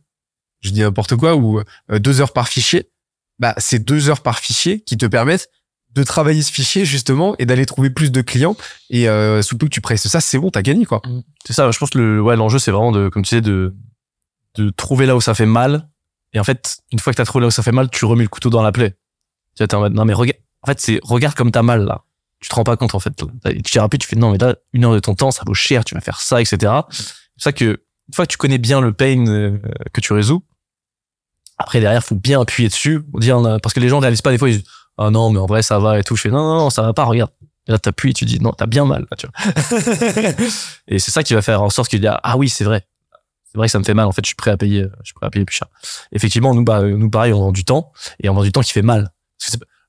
je 0.60 0.70
dis 0.70 0.80
n'importe 0.80 1.16
quoi, 1.16 1.36
ou 1.36 1.60
euh, 1.90 1.98
2 1.98 2.20
heures 2.20 2.32
par 2.32 2.48
fichier, 2.48 2.90
bah, 3.38 3.54
c'est 3.58 3.78
2 3.78 4.10
heures 4.10 4.22
par 4.22 4.38
fichier 4.38 4.80
qui 4.80 4.96
te 4.96 5.06
permettent 5.06 5.48
de 5.94 6.02
travailler 6.02 6.42
ce 6.42 6.52
fichier, 6.52 6.84
justement, 6.84 7.34
et 7.38 7.46
d'aller 7.46 7.66
trouver 7.66 7.90
plus 7.90 8.12
de 8.12 8.20
clients. 8.20 8.56
Et, 8.90 9.08
euh, 9.08 9.40
que 9.42 9.66
tu 9.66 9.80
presses 9.80 10.06
ça, 10.06 10.20
c'est 10.20 10.38
bon, 10.38 10.50
t'as 10.50 10.62
gagné, 10.62 10.84
quoi. 10.84 11.00
C'est 11.46 11.52
ça, 11.52 11.70
je 11.70 11.78
pense 11.78 11.90
que 11.90 11.98
le, 11.98 12.20
ouais, 12.20 12.36
l'enjeu, 12.36 12.58
c'est 12.58 12.70
vraiment 12.70 12.92
de, 12.92 13.08
comme 13.08 13.22
tu 13.22 13.30
sais, 13.30 13.40
de, 13.40 13.74
de 14.56 14.70
trouver 14.70 15.06
là 15.06 15.16
où 15.16 15.20
ça 15.20 15.34
fait 15.34 15.46
mal. 15.46 15.88
Et 16.34 16.40
en 16.40 16.44
fait, 16.44 16.78
une 16.92 16.98
fois 16.98 17.12
que 17.12 17.16
t'as 17.16 17.24
trouvé 17.24 17.42
là 17.42 17.48
où 17.48 17.50
ça 17.50 17.62
fait 17.62 17.72
mal, 17.72 17.88
tu 17.90 18.04
remets 18.04 18.24
le 18.24 18.28
couteau 18.28 18.50
dans 18.50 18.62
la 18.62 18.72
plaie. 18.72 18.90
Tu 19.56 19.62
vois, 19.62 19.68
t'es 19.68 19.74
en 19.74 19.80
mode, 19.80 19.94
non, 19.94 20.04
mais 20.04 20.12
regarde, 20.12 20.38
en 20.62 20.66
fait, 20.66 20.80
c'est, 20.80 21.00
regarde 21.02 21.34
comme 21.34 21.50
t'as 21.50 21.62
mal, 21.62 21.84
là. 21.84 22.02
Tu 22.40 22.48
te 22.48 22.54
rends 22.54 22.64
pas 22.64 22.76
compte, 22.76 22.94
en 22.94 23.00
fait. 23.00 23.12
Tu 23.44 23.62
t'es 23.62 23.80
rapide, 23.80 24.00
tu 24.00 24.06
fais, 24.06 24.16
non, 24.16 24.30
mais 24.30 24.38
là, 24.38 24.54
une 24.72 24.84
heure 24.84 24.94
de 24.94 25.00
ton 25.00 25.14
temps, 25.14 25.30
ça 25.30 25.42
vaut 25.46 25.54
cher, 25.54 25.84
tu 25.84 25.94
vas 25.94 26.00
faire 26.00 26.20
ça, 26.20 26.40
etc. 26.40 26.72
C'est 27.36 27.44
ça 27.44 27.52
que, 27.52 27.64
une 27.64 28.14
fois 28.14 28.26
que 28.26 28.32
tu 28.32 28.38
connais 28.38 28.58
bien 28.58 28.80
le 28.80 28.92
pain 28.92 29.26
euh, 29.26 29.58
que 29.92 30.00
tu 30.00 30.12
résous, 30.12 30.44
après, 31.58 31.80
derrière, 31.80 32.04
faut 32.04 32.14
bien 32.14 32.40
appuyer 32.40 32.68
dessus, 32.68 33.00
dire, 33.14 33.38
euh, 33.38 33.58
parce 33.58 33.74
que 33.74 33.80
les 33.80 33.88
gens 33.88 33.98
réalisent 33.98 34.22
pas, 34.22 34.30
des 34.30 34.38
fois, 34.38 34.48
ils 34.48 34.58
disent, 34.58 34.68
ah 34.96 35.10
non, 35.10 35.30
mais 35.30 35.40
en 35.40 35.46
vrai, 35.46 35.62
ça 35.62 35.78
va 35.78 35.98
et 35.98 36.04
tout. 36.04 36.14
Je 36.14 36.22
fais, 36.22 36.30
non, 36.30 36.38
non, 36.38 36.58
non, 36.58 36.70
ça 36.70 36.82
va 36.82 36.92
pas, 36.92 37.04
regarde. 37.04 37.30
Et 37.66 37.72
là, 37.72 37.78
t'appuies 37.78 38.10
et 38.10 38.14
tu 38.14 38.24
dis, 38.24 38.40
non, 38.40 38.52
t'as 38.52 38.66
bien 38.66 38.84
mal, 38.84 39.06
là, 39.10 39.16
tu 39.16 39.26
vois. 39.26 40.32
et 40.88 40.98
c'est 40.98 41.10
ça 41.10 41.22
qui 41.22 41.34
va 41.34 41.42
faire 41.42 41.62
en 41.62 41.70
sorte 41.70 41.90
qu'il 41.90 42.00
dise, 42.00 42.10
ah 42.22 42.36
oui, 42.36 42.48
c'est 42.48 42.64
vrai. 42.64 42.86
C'est 43.44 43.58
vrai 43.58 43.66
que 43.66 43.72
ça 43.72 43.78
me 43.78 43.84
fait 43.84 43.94
mal. 43.94 44.06
En 44.06 44.12
fait, 44.12 44.22
je 44.24 44.28
suis 44.28 44.36
prêt 44.36 44.50
à 44.50 44.56
payer, 44.56 44.86
je 45.00 45.06
suis 45.06 45.14
prêt 45.14 45.26
à 45.26 45.30
payer 45.30 45.44
plus 45.44 45.56
cher. 45.56 45.68
Effectivement, 46.12 46.54
nous, 46.54 46.64
bah, 46.64 46.82
nous, 46.82 47.10
pareil, 47.10 47.32
on 47.32 47.40
vend 47.40 47.52
du 47.52 47.64
temps 47.64 47.92
et 48.22 48.28
on 48.28 48.34
vend 48.34 48.42
du 48.42 48.52
temps 48.52 48.60
qui 48.60 48.72
fait 48.72 48.82
mal. 48.82 49.12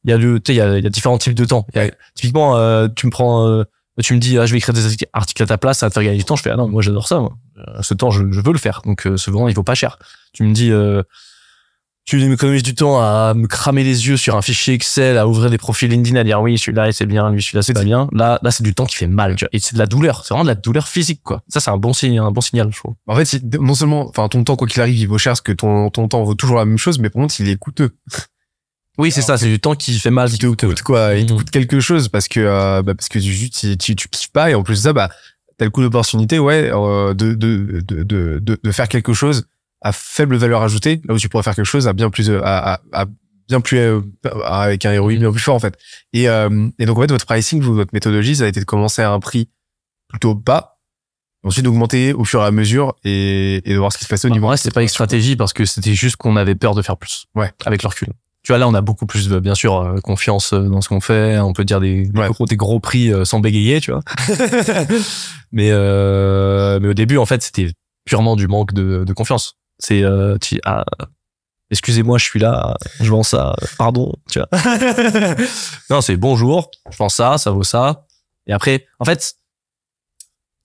Il 0.10 0.12
y 0.12 0.14
a 0.16 0.18
le, 0.18 0.40
tu 0.40 0.52
sais, 0.52 0.56
il 0.56 0.58
y 0.58 0.62
a, 0.62 0.80
y 0.80 0.86
a 0.88 0.90
différents 0.90 1.20
types 1.20 1.36
de 1.36 1.46
temps. 1.46 1.68
Y 1.76 1.80
a- 1.80 1.92
typiquement, 2.16 2.58
euh, 2.58 2.88
tu 2.96 3.06
me 3.06 3.12
prends, 3.12 3.46
euh, 3.48 3.64
tu 4.04 4.16
me 4.16 4.20
dis, 4.20 4.40
ah, 4.40 4.48
je 4.48 4.52
vais 4.54 4.58
écrire 4.58 4.74
des 4.74 4.82
articles 5.14 5.44
à 5.44 5.46
ta 5.46 5.58
place, 5.60 5.78
ça 5.80 5.86
va 5.86 5.90
te 5.92 5.94
faire 5.94 6.04
gagner 6.04 6.18
du 6.18 6.24
temps. 6.24 6.36
Je 6.36 6.42
fais, 6.42 6.50
ah 6.50 6.56
non, 6.56 6.68
moi, 6.68 6.82
j'adore 6.82 7.08
ça, 7.08 7.20
moi. 7.20 7.34
Euh, 7.60 7.82
Ce 7.84 7.94
temps, 7.94 8.10
je, 8.10 8.24
je 8.32 8.42
veux 8.42 8.52
le 8.54 8.58
faire. 8.58 8.82
Donc, 8.86 9.06
euh, 9.06 9.18
ce 9.18 9.30
vent, 9.30 9.48
il 9.48 9.54
vaut 9.56 9.62
pas 9.64 9.76
cher. 9.76 10.00
Tu 10.34 10.42
me 10.44 10.52
dis, 10.54 10.72
euh, 10.72 11.04
tu 12.06 12.18
m'économises 12.28 12.64
du 12.64 12.74
temps 12.74 13.00
à 13.00 13.36
me 13.36 13.46
cramer 13.46 13.84
les 13.84 14.08
yeux 14.08 14.18
sur 14.18 14.36
un 14.36 14.42
fichier 14.42 14.74
Excel, 14.74 15.16
à 15.20 15.28
ouvrir 15.28 15.52
des 15.52 15.60
profils 15.60 15.88
LinkedIn, 15.88 16.16
à 16.20 16.24
dire 16.24 16.42
oui, 16.42 16.58
celui-là, 16.58 16.92
c'est 16.92 17.06
bien, 17.06 17.30
lui, 17.30 17.44
celui-là, 17.44 17.62
c'est 17.62 17.74
pas 17.74 17.84
bien. 17.84 18.08
Là, 18.14 18.40
là, 18.42 18.50
c'est 18.50 18.64
du 18.64 18.74
temps 18.74 18.88
qui 18.88 18.96
fait 18.96 19.06
mal, 19.06 19.36
tu 19.36 19.46
vois. 19.46 19.50
Et 19.54 19.60
c'est 19.60 19.76
de 19.76 19.80
la 19.80 19.86
douleur. 19.86 20.24
C'est 20.26 20.34
vraiment 20.34 20.46
de 20.46 20.50
la 20.50 20.56
douleur 20.56 20.88
physique, 20.88 21.22
quoi. 21.24 21.44
Ça, 21.50 21.60
c'est 21.60 21.70
un 21.70 21.78
bon 21.78 21.94
signe, 21.94 22.18
un 22.18 22.32
bon 22.32 22.42
signal, 22.42 22.70
je 22.72 22.78
trouve. 22.80 22.96
En 23.06 23.16
fait, 23.16 23.40
non 23.60 23.76
seulement, 23.76 24.08
enfin, 24.10 24.28
ton 24.28 24.44
temps, 24.44 24.56
quoi 24.56 24.68
qu'il 24.68 24.82
arrive, 24.82 24.98
il 24.98 25.08
vaut 25.08 25.20
cher 25.20 25.32
parce 25.32 25.42
que 25.42 25.52
ton, 25.52 25.92
ton 25.92 26.08
temps 26.08 26.24
vaut 26.24 26.34
toujours 26.34 26.58
la 26.58 26.66
même 26.66 26.80
chose, 26.80 26.98
mais 26.98 27.12
par 27.12 27.22
contre, 27.22 27.36
il 27.42 27.50
est 27.50 27.58
coûteux. 27.58 27.96
Oui, 28.98 29.12
c'est 29.12 29.22
ça, 29.22 29.38
c'est 29.38 29.48
du 29.48 29.60
temps 29.60 29.76
qui 29.76 29.98
fait 29.98 30.10
mal, 30.10 30.28
qui 30.30 30.36
Il 30.36 30.40
te 30.56 30.66
coûte 30.66 30.82
quoi? 30.82 31.16
Il 31.16 31.26
te 31.26 31.32
Mhm. 31.34 31.40
coûte 31.40 31.52
quelque 31.52 31.80
chose 31.80 32.10
parce 32.10 32.28
que, 32.28 32.40
euh, 32.42 32.82
bah, 32.82 32.94
parce 32.96 33.08
que 33.08 33.20
tu, 33.20 33.50
tu, 33.50 33.78
tu, 33.78 33.96
tu 33.96 34.08
kiffes 34.10 34.32
pas 34.32 34.50
et 34.52 34.56
en 34.56 34.64
plus 34.64 34.76
de 34.76 34.82
ça, 34.82 34.94
bah, 34.94 35.10
t'as 35.58 35.66
le 35.66 35.72
coût 35.72 35.82
d'opportunité, 35.82 36.38
ouais, 36.40 36.70
euh, 36.74 37.14
de, 37.14 37.34
de, 37.34 37.82
de, 37.86 38.04
de, 38.04 38.60
de, 38.62 38.72
faire 38.72 38.90
quelque 38.90 39.14
chose 39.14 39.46
à 39.82 39.94
faible 39.94 40.36
valeur 40.36 40.62
ajoutée, 40.64 41.02
là 41.08 41.14
où 41.14 41.18
tu 41.18 41.30
pourrais 41.30 41.44
faire 41.44 41.56
quelque 41.56 41.66
chose 41.66 41.88
à 41.88 41.94
bien 41.94 42.10
plus, 42.10 42.30
à, 42.30 42.74
à, 42.74 42.82
à 42.92 43.06
bien 43.48 43.62
plus, 43.62 43.78
euh, 43.78 44.02
avec 44.46 44.86
un 44.86 45.00
ROI 45.00 45.16
bien 45.16 45.32
plus 45.32 45.40
fort, 45.42 45.56
en 45.56 45.60
fait. 45.60 45.78
Et, 46.12 46.28
euh, 46.28 46.68
et 46.78 46.86
donc, 46.86 46.98
en 46.98 47.02
fait, 47.02 47.12
votre 47.12 47.26
pricing, 47.26 47.62
votre 47.62 47.92
méthodologie, 47.94 48.36
ça 48.36 48.44
a 48.44 48.48
été 48.48 48.60
de 48.60 48.66
commencer 48.66 49.02
à 49.02 49.12
un 49.12 49.20
prix 49.22 49.50
plutôt 50.10 50.36
bas, 50.36 50.78
ensuite 51.44 51.64
d'augmenter 51.64 52.12
au 52.14 52.26
fur 52.26 52.42
et 52.42 52.46
à 52.46 52.52
mesure 52.52 52.96
et, 53.06 53.62
et 53.64 53.74
de 53.74 53.78
voir 53.80 53.94
ce 53.94 53.98
qui 53.98 54.04
se 54.04 54.10
passait 54.10 54.28
au 54.28 54.30
Bah, 54.30 54.36
niveau. 54.36 54.46
en 54.48 54.50
vrai, 54.50 54.58
c'était 54.58 54.72
pas 54.74 54.82
une 54.82 54.88
stratégie 54.90 55.38
parce 55.38 55.54
que 55.54 55.64
c'était 55.66 55.94
juste 55.94 56.18
qu'on 56.18 56.36
avait 56.36 56.56
peur 56.56 56.76
de 56.76 56.82
faire 56.82 56.98
plus. 56.98 57.28
Ouais. 57.36 57.52
Avec 57.66 57.82
le 57.84 57.88
recul. 57.88 58.10
Tu 58.50 58.54
vois, 58.54 58.58
là, 58.58 58.68
on 58.68 58.74
a 58.74 58.82
beaucoup 58.82 59.06
plus, 59.06 59.30
bien 59.30 59.54
sûr, 59.54 59.76
euh, 59.78 60.00
confiance 60.02 60.54
euh, 60.54 60.64
dans 60.68 60.82
ce 60.82 60.90
qu'on 60.90 61.02
fait. 61.02 61.38
On 61.38 61.54
peut 61.54 61.64
dire 61.66 61.80
des, 61.80 62.10
Ouais. 62.16 62.30
gros, 62.30 62.48
des 62.48 62.56
gros 62.56 62.80
prix 62.80 63.14
euh, 63.14 63.24
sans 63.24 63.40
bégayer, 63.40 63.80
tu 63.80 63.92
vois. 63.92 64.02
mais, 65.52 65.70
euh, 65.72 66.80
mais 66.82 66.88
au 66.88 66.94
début, 66.96 67.18
en 67.20 67.28
fait, 67.28 67.44
c'était 67.44 67.72
purement 68.06 68.36
du 68.36 68.48
manque 68.48 68.74
de, 68.74 69.04
de 69.06 69.14
confiance. 69.14 69.60
C'est, 69.78 70.02
euh, 70.02 70.36
ah, 70.66 70.84
excusez-moi, 71.70 72.18
je 72.18 72.24
suis 72.24 72.40
là, 72.40 72.76
je 73.00 73.12
vends 73.12 73.22
ça, 73.22 73.56
pardon, 73.78 74.16
tu 74.32 74.40
vois. 74.40 74.50
non, 75.92 76.02
c'est 76.02 76.18
bonjour, 76.18 76.72
je 76.90 76.98
vends 76.98 77.08
ça, 77.10 77.38
ça 77.38 77.52
vaut 77.52 77.62
ça. 77.62 78.08
Et 78.48 78.52
après, 78.52 78.88
en 78.98 79.06
fait, 79.06 79.36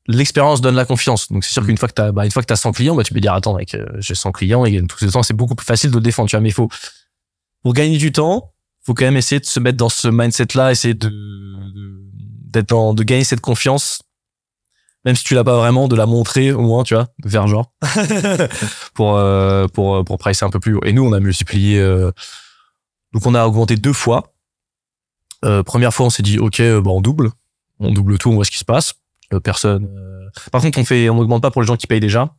l'expérience 0.06 0.62
donne 0.62 0.74
la 0.76 0.86
confiance. 0.86 1.30
Donc 1.30 1.44
c'est 1.44 1.52
sûr 1.52 1.62
Mm. 1.62 1.66
qu'une 1.66 1.76
fois 1.76 1.88
que 1.88 1.94
t'as, 1.94 2.12
bah, 2.12 2.24
une 2.24 2.30
fois 2.30 2.40
que 2.40 2.46
t'as 2.46 2.56
100 2.56 2.72
clients, 2.72 2.94
bah, 2.94 3.04
tu 3.04 3.12
peux 3.12 3.20
dire, 3.20 3.34
attends, 3.34 3.54
mec, 3.58 3.74
euh, 3.74 3.84
j'ai 3.98 4.14
100 4.14 4.32
clients 4.32 4.64
et 4.64 4.82
tout 4.86 4.96
ce 4.98 5.04
temps, 5.04 5.22
c'est 5.22 5.34
beaucoup 5.34 5.54
plus 5.54 5.66
facile 5.66 5.90
de 5.90 5.96
le 5.96 6.02
défendre, 6.02 6.30
tu 6.30 6.36
vois. 6.36 6.40
Mais 6.40 6.48
il 6.48 6.52
faut, 6.54 6.70
pour 7.64 7.72
gagner 7.72 7.98
du 7.98 8.12
temps, 8.12 8.52
faut 8.86 8.94
quand 8.94 9.04
même 9.06 9.16
essayer 9.16 9.40
de 9.40 9.46
se 9.46 9.58
mettre 9.58 9.78
dans 9.78 9.88
ce 9.88 10.06
mindset-là, 10.06 10.70
essayer 10.70 10.94
de, 10.94 11.08
de- 11.08 12.04
d'être 12.52 12.68
dans, 12.68 12.94
de 12.94 13.02
gagner 13.02 13.24
cette 13.24 13.40
confiance. 13.40 14.02
Même 15.04 15.16
si 15.16 15.24
tu 15.24 15.34
l'as 15.34 15.44
pas 15.44 15.56
vraiment, 15.56 15.88
de 15.88 15.96
la 15.96 16.06
montrer 16.06 16.52
au 16.52 16.60
moins, 16.62 16.82
tu 16.84 16.94
vois, 16.94 17.08
de 17.22 17.28
faire 17.28 17.46
genre. 17.48 17.72
pour, 18.94 19.16
euh, 19.16 19.66
pour, 19.68 20.04
pour 20.04 20.18
pricer 20.18 20.44
un 20.44 20.50
peu 20.50 20.60
plus. 20.60 20.78
Et 20.84 20.92
nous, 20.92 21.04
on 21.04 21.12
a 21.12 21.20
multiplié, 21.20 21.78
euh, 21.78 22.10
donc 23.12 23.26
on 23.26 23.34
a 23.34 23.44
augmenté 23.46 23.76
deux 23.76 23.92
fois. 23.92 24.32
Euh, 25.44 25.62
première 25.62 25.92
fois, 25.92 26.06
on 26.06 26.10
s'est 26.10 26.22
dit, 26.22 26.38
OK, 26.38 26.60
euh, 26.60 26.80
bah, 26.80 26.90
on 26.90 27.00
double. 27.02 27.30
On 27.80 27.90
double 27.92 28.18
tout, 28.18 28.30
on 28.30 28.34
voit 28.36 28.44
ce 28.44 28.50
qui 28.50 28.58
se 28.58 28.64
passe. 28.64 28.94
Euh, 29.32 29.40
personne. 29.40 29.86
euh, 29.98 30.28
Par 30.52 30.62
contre, 30.62 30.78
on 30.78 30.84
fait, 30.84 31.08
on 31.10 31.16
n'augmente 31.16 31.42
pas 31.42 31.50
pour 31.50 31.60
les 31.60 31.66
gens 31.66 31.76
qui 31.76 31.86
payent 31.86 32.00
déjà. 32.00 32.34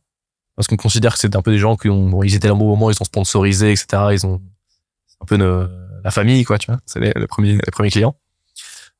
Parce 0.56 0.66
qu'on 0.66 0.76
considère 0.76 1.12
que 1.12 1.18
c'est 1.20 1.36
un 1.36 1.42
peu 1.42 1.52
des 1.52 1.58
gens 1.58 1.76
qui 1.76 1.88
ont, 1.88 2.08
bon, 2.08 2.22
ils 2.22 2.34
étaient 2.34 2.48
là 2.48 2.54
au 2.54 2.56
bon 2.56 2.66
moment, 2.68 2.90
ils 2.90 2.96
ont 3.00 3.04
sponsorisé, 3.04 3.70
etc. 3.72 3.86
Ils 4.12 4.26
ont 4.26 4.40
un 5.22 5.26
peu 5.26 5.36
nos- 5.36 5.66
la 6.04 6.10
famille, 6.10 6.44
quoi, 6.44 6.58
tu 6.58 6.66
vois. 6.70 6.78
C'est 6.86 7.00
les, 7.00 7.12
les 7.16 7.26
premiers, 7.26 7.52
les 7.54 7.70
premiers 7.72 7.90
clients. 7.90 8.16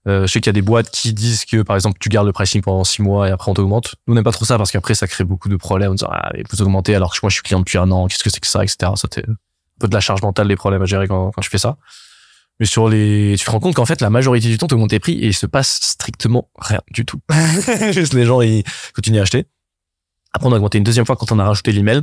Euh, 0.08 0.26
je 0.26 0.32
sais 0.32 0.40
qu'il 0.40 0.46
y 0.49 0.50
a 0.50 0.52
des 0.52 0.62
boîtes 0.62 0.90
qui 0.90 1.12
disent 1.12 1.44
que, 1.44 1.62
par 1.62 1.75
exemple, 1.76 1.99
tu 2.00 2.08
gardes 2.08 2.26
le 2.26 2.32
pricing 2.32 2.62
pendant 2.62 2.85
six 2.85 3.02
mois 3.02 3.28
et 3.28 3.32
après 3.32 3.50
on 3.50 3.54
t'augmente. 3.54 3.96
Nous, 4.06 4.12
on 4.12 4.14
n'aime 4.14 4.23
pas 4.25 4.30
trop 4.32 4.44
ça 4.44 4.56
parce 4.56 4.70
qu'après, 4.70 4.94
ça 4.94 5.08
crée 5.08 5.25
beaucoup 5.25 5.49
de 5.49 5.56
problèmes 5.56 5.90
en 5.90 5.94
disant, 5.94 6.08
ah, 6.12 6.30
mais 6.35 6.44
vous 6.50 6.62
augmentez 6.62 6.94
alors 6.94 7.12
que 7.12 7.18
moi, 7.23 7.30
je 7.30 7.35
suis 7.35 7.42
client 7.42 7.58
depuis 7.58 7.78
un 7.78 7.90
an, 7.90 8.06
qu'est-ce 8.06 8.23
que 8.23 8.30
c'est 8.30 8.38
que 8.40 8.46
ça, 8.46 8.62
etc. 8.62 8.76
Ça, 8.94 9.08
c'est 9.12 9.28
un 9.28 9.35
peu 9.80 9.88
de 9.88 9.94
la 9.94 10.00
charge 10.00 10.23
mentale, 10.23 10.46
des 10.49 10.54
problèmes 10.56 10.82
à 10.82 10.87
gérer 10.87 11.08
quand, 11.08 11.32
quand 11.32 11.42
je 11.42 11.49
fais 11.50 11.58
ça. 11.58 11.76
Mais 12.61 12.66
sur 12.66 12.88
les, 12.88 13.35
tu 13.38 13.44
te 13.44 13.50
rends 13.50 13.58
compte 13.61 13.75
qu'en 13.75 13.85
fait, 13.85 14.00
la 14.00 14.08
majorité 14.08 14.46
du 14.49 14.58
temps, 14.58 14.66
tu 14.68 14.75
augmentes 14.75 14.90
tes 14.90 15.00
prix 15.00 15.14
et 15.14 15.26
il 15.26 15.35
se 15.35 15.44
passe 15.46 15.78
strictement 15.82 16.49
rien 16.56 16.80
du 16.92 17.04
tout. 17.04 17.20
Juste 17.90 18.14
les 18.14 18.25
gens, 18.25 18.40
ils 18.40 18.62
continuent 18.94 19.18
à 19.18 19.23
acheter. 19.23 19.46
Après, 20.32 20.49
on 20.49 20.52
a 20.52 20.56
augmenté 20.56 20.78
une 20.78 20.85
deuxième 20.85 21.04
fois 21.04 21.16
quand 21.16 21.32
on 21.32 21.38
a 21.38 21.44
rajouté 21.44 21.73
l'email. 21.73 22.02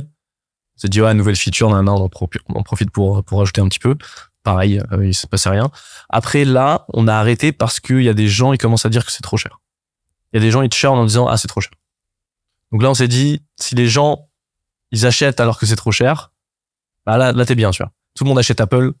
On 0.76 0.80
s'est 0.80 0.88
dit, 0.88 1.00
ouais, 1.00 1.14
nouvelle 1.14 1.36
feature, 1.36 1.70
nan, 1.70 1.84
nan, 1.84 1.94
on 1.94 2.04
en 2.04 2.08
profite, 2.08 2.42
on 2.48 2.54
en 2.54 2.62
profite 2.62 2.90
pour, 2.90 3.22
pour 3.24 3.38
rajouter 3.38 3.60
un 3.60 3.68
petit 3.68 3.78
peu. 3.78 3.96
Pareil, 4.42 4.80
euh, 4.92 5.06
il 5.06 5.14
se 5.14 5.26
passait 5.26 5.48
rien. 5.48 5.70
Après, 6.10 6.44
là, 6.44 6.84
on 6.92 7.08
a 7.08 7.14
arrêté 7.14 7.52
parce 7.52 7.80
qu'il 7.80 8.02
y 8.02 8.08
a 8.08 8.14
des 8.14 8.28
gens, 8.28 8.52
ils 8.52 8.58
commencent 8.58 8.84
à 8.84 8.90
dire 8.90 9.04
que 9.06 9.12
c'est 9.12 9.22
trop 9.22 9.36
cher. 9.36 9.60
Il 10.32 10.36
y 10.36 10.38
a 10.38 10.42
des 10.44 10.50
gens, 10.50 10.62
ils 10.62 10.68
te 10.68 10.86
en 10.86 11.04
disant, 11.04 11.28
ah, 11.28 11.36
c'est 11.36 11.48
trop 11.48 11.60
cher. 11.60 11.72
Donc 12.72 12.82
là, 12.82 12.90
on 12.90 12.94
s'est 12.94 13.08
dit, 13.08 13.42
si 13.58 13.74
les 13.74 13.86
gens, 13.88 14.28
ils 14.90 15.06
achètent 15.06 15.40
alors 15.40 15.58
que 15.58 15.64
c'est 15.66 15.76
trop 15.76 15.92
cher, 15.92 16.32
bah 17.06 17.16
là, 17.16 17.32
là, 17.32 17.46
t'es 17.46 17.54
bien, 17.54 17.70
tu 17.70 17.82
vois. 17.82 17.92
Tout 18.14 18.24
le 18.24 18.28
monde 18.28 18.38
achète 18.38 18.60
Apple, 18.60 18.92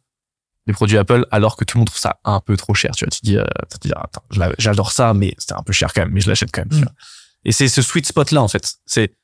les 0.66 0.72
produits 0.72 0.96
Apple, 0.96 1.26
alors 1.30 1.56
que 1.56 1.64
tout 1.64 1.76
le 1.76 1.80
monde 1.80 1.88
trouve 1.88 2.00
ça 2.00 2.20
un 2.24 2.40
peu 2.40 2.56
trop 2.56 2.74
cher, 2.74 2.92
tu 2.96 3.04
vois. 3.04 3.10
Tu 3.10 3.20
dis, 3.22 3.36
euh, 3.36 3.44
tu 3.70 3.88
dis, 3.88 3.92
attends, 3.94 4.22
je 4.30 4.38
l'a- 4.38 4.52
j'adore 4.58 4.92
ça, 4.92 5.12
mais 5.12 5.34
c'est 5.38 5.52
un 5.52 5.62
peu 5.62 5.72
cher 5.72 5.92
quand 5.92 6.02
même, 6.02 6.12
mais 6.12 6.20
je 6.20 6.28
l'achète 6.28 6.50
quand 6.52 6.62
même, 6.62 6.70
tu 6.70 6.84
vois. 6.84 6.92
Et 7.44 7.52
c'est 7.52 7.68
ce 7.68 7.82
sweet 7.82 8.06
spot-là, 8.06 8.42
en 8.42 8.48
fait. 8.48 8.76
C'est, 8.86 9.14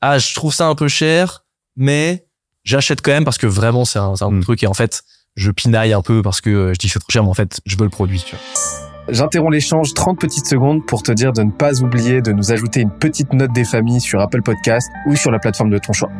ah, 0.00 0.18
je 0.18 0.34
trouve 0.34 0.52
ça 0.52 0.66
un 0.66 0.74
peu 0.74 0.88
cher, 0.88 1.44
mais 1.78 2.26
j'achète 2.64 3.00
quand 3.00 3.12
même 3.12 3.24
parce 3.24 3.38
que 3.38 3.46
vraiment, 3.46 3.84
c'est 3.86 3.98
un, 3.98 4.14
c'est 4.16 4.24
un 4.24 4.30
bon 4.30 4.36
Mm. 4.36 4.42
truc. 4.42 4.62
Et 4.62 4.66
en 4.66 4.74
fait, 4.74 5.02
je 5.36 5.50
pinaille 5.50 5.92
un 5.94 6.02
peu 6.02 6.20
parce 6.20 6.40
que 6.42 6.50
euh, 6.50 6.74
je 6.74 6.78
dis 6.78 6.88
que 6.88 6.92
c'est 6.92 6.98
trop 6.98 7.10
cher, 7.10 7.22
mais 7.22 7.30
en 7.30 7.34
fait, 7.34 7.60
je 7.64 7.76
veux 7.78 7.84
le 7.84 7.90
produit, 7.90 8.20
tu 8.20 8.34
vois. 8.36 8.44
J'interromps 9.10 9.52
l'échange 9.54 9.94
30 9.94 10.18
petites 10.20 10.46
secondes 10.46 10.84
pour 10.84 11.02
te 11.02 11.12
dire 11.12 11.32
de 11.32 11.42
ne 11.42 11.50
pas 11.50 11.80
oublier 11.82 12.20
de 12.20 12.32
nous 12.32 12.52
ajouter 12.52 12.80
une 12.80 12.90
petite 12.90 13.32
note 13.32 13.52
des 13.54 13.64
familles 13.64 14.00
sur 14.02 14.20
Apple 14.20 14.42
Podcast 14.42 14.86
ou 15.06 15.16
sur 15.16 15.30
la 15.30 15.38
plateforme 15.38 15.70
de 15.70 15.78
ton 15.78 15.94
choix. 15.94 16.10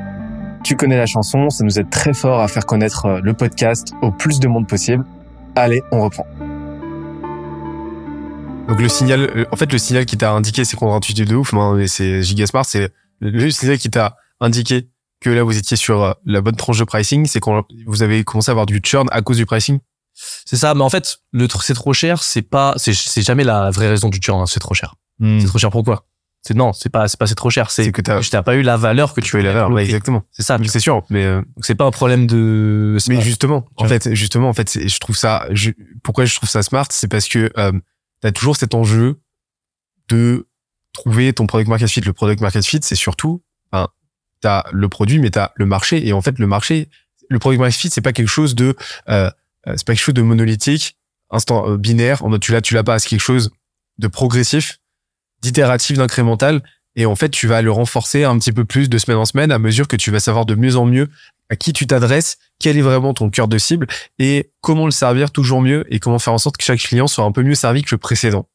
Tu 0.65 0.75
connais 0.75 0.97
la 0.97 1.05
chanson, 1.07 1.51
ça 1.51 1.65
nous 1.65 1.79
aide 1.79 1.91
très 1.91 2.15
fort 2.15 2.41
à 2.41 2.49
faire 2.49 2.65
connaître 2.65 3.05
euh, 3.07 3.21
le 3.23 3.35
podcast 3.35 3.93
au 4.01 4.11
plus 4.11 4.41
de 4.41 4.49
monde 4.49 4.67
possible. 4.67 5.05
Allez, 5.55 5.83
on 5.93 6.01
reprend. 6.03 6.27
Donc 8.69 8.81
le 8.81 8.89
signal, 8.89 9.21
euh, 9.37 9.45
en 9.51 9.57
fait, 9.57 9.73
le 9.73 9.79
signal 9.79 10.05
qui 10.07 10.17
t'a 10.17 10.33
indiqué, 10.33 10.65
c'est 10.65 10.77
contre-intuitif 10.77 11.27
de 11.27 11.37
ouf, 11.37 11.53
moi, 11.53 11.75
mais 11.75 11.89
c'est 11.89 12.23
Gigasmart, 12.23 12.65
c'est 12.67 12.91
le 13.21 13.51
signal 13.51 13.79
qui 13.79 13.91
t'a 13.91 14.17
indiqué 14.41 14.89
que 15.21 15.31
là, 15.31 15.43
vous 15.43 15.57
étiez 15.57 15.77
sur 15.77 16.03
euh, 16.03 16.13
la 16.25 16.41
bonne 16.41 16.57
tranche 16.57 16.79
de 16.79 16.85
pricing, 16.85 17.27
c'est 17.27 17.41
quand 17.41 17.65
vous 17.87 18.03
avez 18.03 18.25
commencé 18.25 18.51
à 18.51 18.53
avoir 18.53 18.67
du 18.67 18.81
churn 18.85 19.09
à 19.11 19.23
cause 19.23 19.37
du 19.37 19.47
pricing? 19.47 19.79
C'est 20.45 20.57
ça, 20.57 20.75
mais 20.75 20.83
en 20.83 20.91
fait, 20.91 21.19
le 21.33 21.47
c'est 21.63 21.75
trop 21.75 21.93
cher, 21.93 22.23
c'est 22.23 22.43
pas, 22.43 22.75
c'est, 22.77 22.93
jamais 23.23 23.45
la 23.45 23.71
vraie 23.71 23.89
raison 23.89 24.09
du 24.09 24.19
churn, 24.21 24.41
hein, 24.41 24.47
c'est 24.47 24.61
trop 24.61 24.75
cher. 24.75 24.95
C'est 25.21 25.47
trop 25.47 25.59
cher 25.59 25.71
pourquoi? 25.71 26.07
C'est 26.43 26.55
non, 26.55 26.73
c'est 26.73 26.89
pas, 26.89 27.09
c'est 27.09 27.19
pas 27.19 27.27
c'est 27.27 27.35
trop 27.35 27.51
cher, 27.51 27.71
c'est 27.71 27.91
que 27.91 28.01
t'as, 28.01 28.21
je 28.21 28.31
t'ai 28.31 28.41
pas 28.43 28.55
eu 28.55 28.63
la 28.63 28.77
valeur 28.77 29.13
que 29.13 29.21
tu 29.21 29.31
tu 29.31 29.39
as 29.39 29.43
l'erreur, 29.43 29.71
ouais, 29.71 29.85
exactement. 29.85 30.23
C'est 30.31 30.45
ça, 30.45 30.57
tu. 30.59 30.69
C'est 30.69 30.79
sûr, 30.81 31.03
mais 31.11 31.25
euh, 31.25 31.43
c'est 31.61 31.75
pas 31.75 31.85
un 31.85 31.91
problème 31.91 32.27
de. 32.29 32.97
mais 33.09 33.17
pas- 33.17 33.21
justement, 33.21 33.65
en 33.77 33.87
fait, 33.87 34.15
justement, 34.15 34.49
en 34.49 34.53
fait, 34.53 34.87
je 34.87 34.99
trouve 35.01 35.17
ça, 35.17 35.47
je- 35.51 35.73
pourquoi 36.05 36.25
je 36.27 36.35
trouve 36.37 36.49
ça 36.49 36.63
smart, 36.63 36.87
c'est 36.91 37.09
parce 37.09 37.27
que 37.29 37.51
euh, 37.59 37.73
t'as 38.21 38.31
toujours 38.31 38.57
cet 38.57 38.75
enjeu 38.75 39.21
de 40.09 40.47
trouver 40.93 41.33
ton 41.33 41.47
product 41.47 41.69
market 41.69 41.89
fit. 41.89 42.01
Le 42.01 42.13
product 42.13 42.41
market 42.41 42.65
fit, 42.65 42.81
c'est 42.83 42.95
surtout, 42.95 43.43
enfin, 44.43 44.63
t'as 44.63 44.71
le 44.73 44.89
produit, 44.89 45.19
mais 45.19 45.31
t'as 45.31 45.53
le 45.57 45.67
marché, 45.67 46.07
et 46.07 46.13
en 46.13 46.21
fait, 46.21 46.39
le 46.39 46.47
marché, 46.47 46.89
le 47.29 47.39
product 47.39 47.61
market 47.61 47.81
fit, 47.81 47.91
c'est 47.91 48.01
pas 48.01 48.13
quelque 48.13 48.29
chose 48.29 48.55
de, 48.55 48.77
euh, 49.09 49.31
euh, 49.67 49.75
c'est 49.77 49.87
pas 49.87 49.95
quelque 49.95 50.05
chose 50.05 50.15
de 50.15 50.23
monolithique, 50.23 50.97
instant 51.31 51.69
euh, 51.69 51.77
binaire, 51.77 52.23
tu 52.41 52.53
l'as, 52.53 52.61
tu 52.61 52.75
l'as 52.75 52.85
pas, 52.85 52.99
c'est 52.99 53.09
quelque 53.09 53.21
chose 53.21 53.51
de 53.99 54.09
progressif, 54.09 54.79
d'itératif, 55.43 55.99
d'incrémental, 55.99 56.63
et 56.97 57.07
en 57.07 57.15
fait, 57.15 57.29
tu 57.29 57.47
vas 57.47 57.63
le 57.63 57.71
renforcer 57.71 58.25
un 58.25 58.39
petit 58.39 58.53
peu 58.53 58.65
plus 58.65 58.89
de 58.89 58.99
semaine 58.99 59.19
en 59.19 59.25
semaine 59.25 59.53
à 59.53 59.59
mesure 59.59 59.87
que 59.87 59.97
tu 59.97 60.11
vas 60.11 60.21
savoir 60.21 60.47
de 60.47 60.55
mieux 60.55 60.77
en 60.77 60.85
mieux 60.85 61.09
à 61.49 61.57
qui 61.57 61.73
tu 61.73 61.87
t'adresses, 61.87 62.39
quel 62.59 62.77
est 62.77 62.83
vraiment 62.83 63.15
ton 63.15 63.31
cœur 63.31 63.49
de 63.49 63.57
cible 63.57 63.87
et 64.19 64.51
comment 64.61 64.85
le 64.85 64.91
servir 64.91 65.31
toujours 65.31 65.63
mieux 65.63 65.85
et 65.93 66.01
comment 66.01 66.19
faire 66.19 66.33
en 66.33 66.39
sorte 66.39 66.57
que 66.57 66.65
chaque 66.65 66.81
client 66.81 67.07
soit 67.07 67.25
un 67.25 67.33
peu 67.33 67.43
mieux 67.43 67.55
servi 67.55 67.83
que 67.83 67.95
le 67.95 67.99
précédent. 67.99 68.49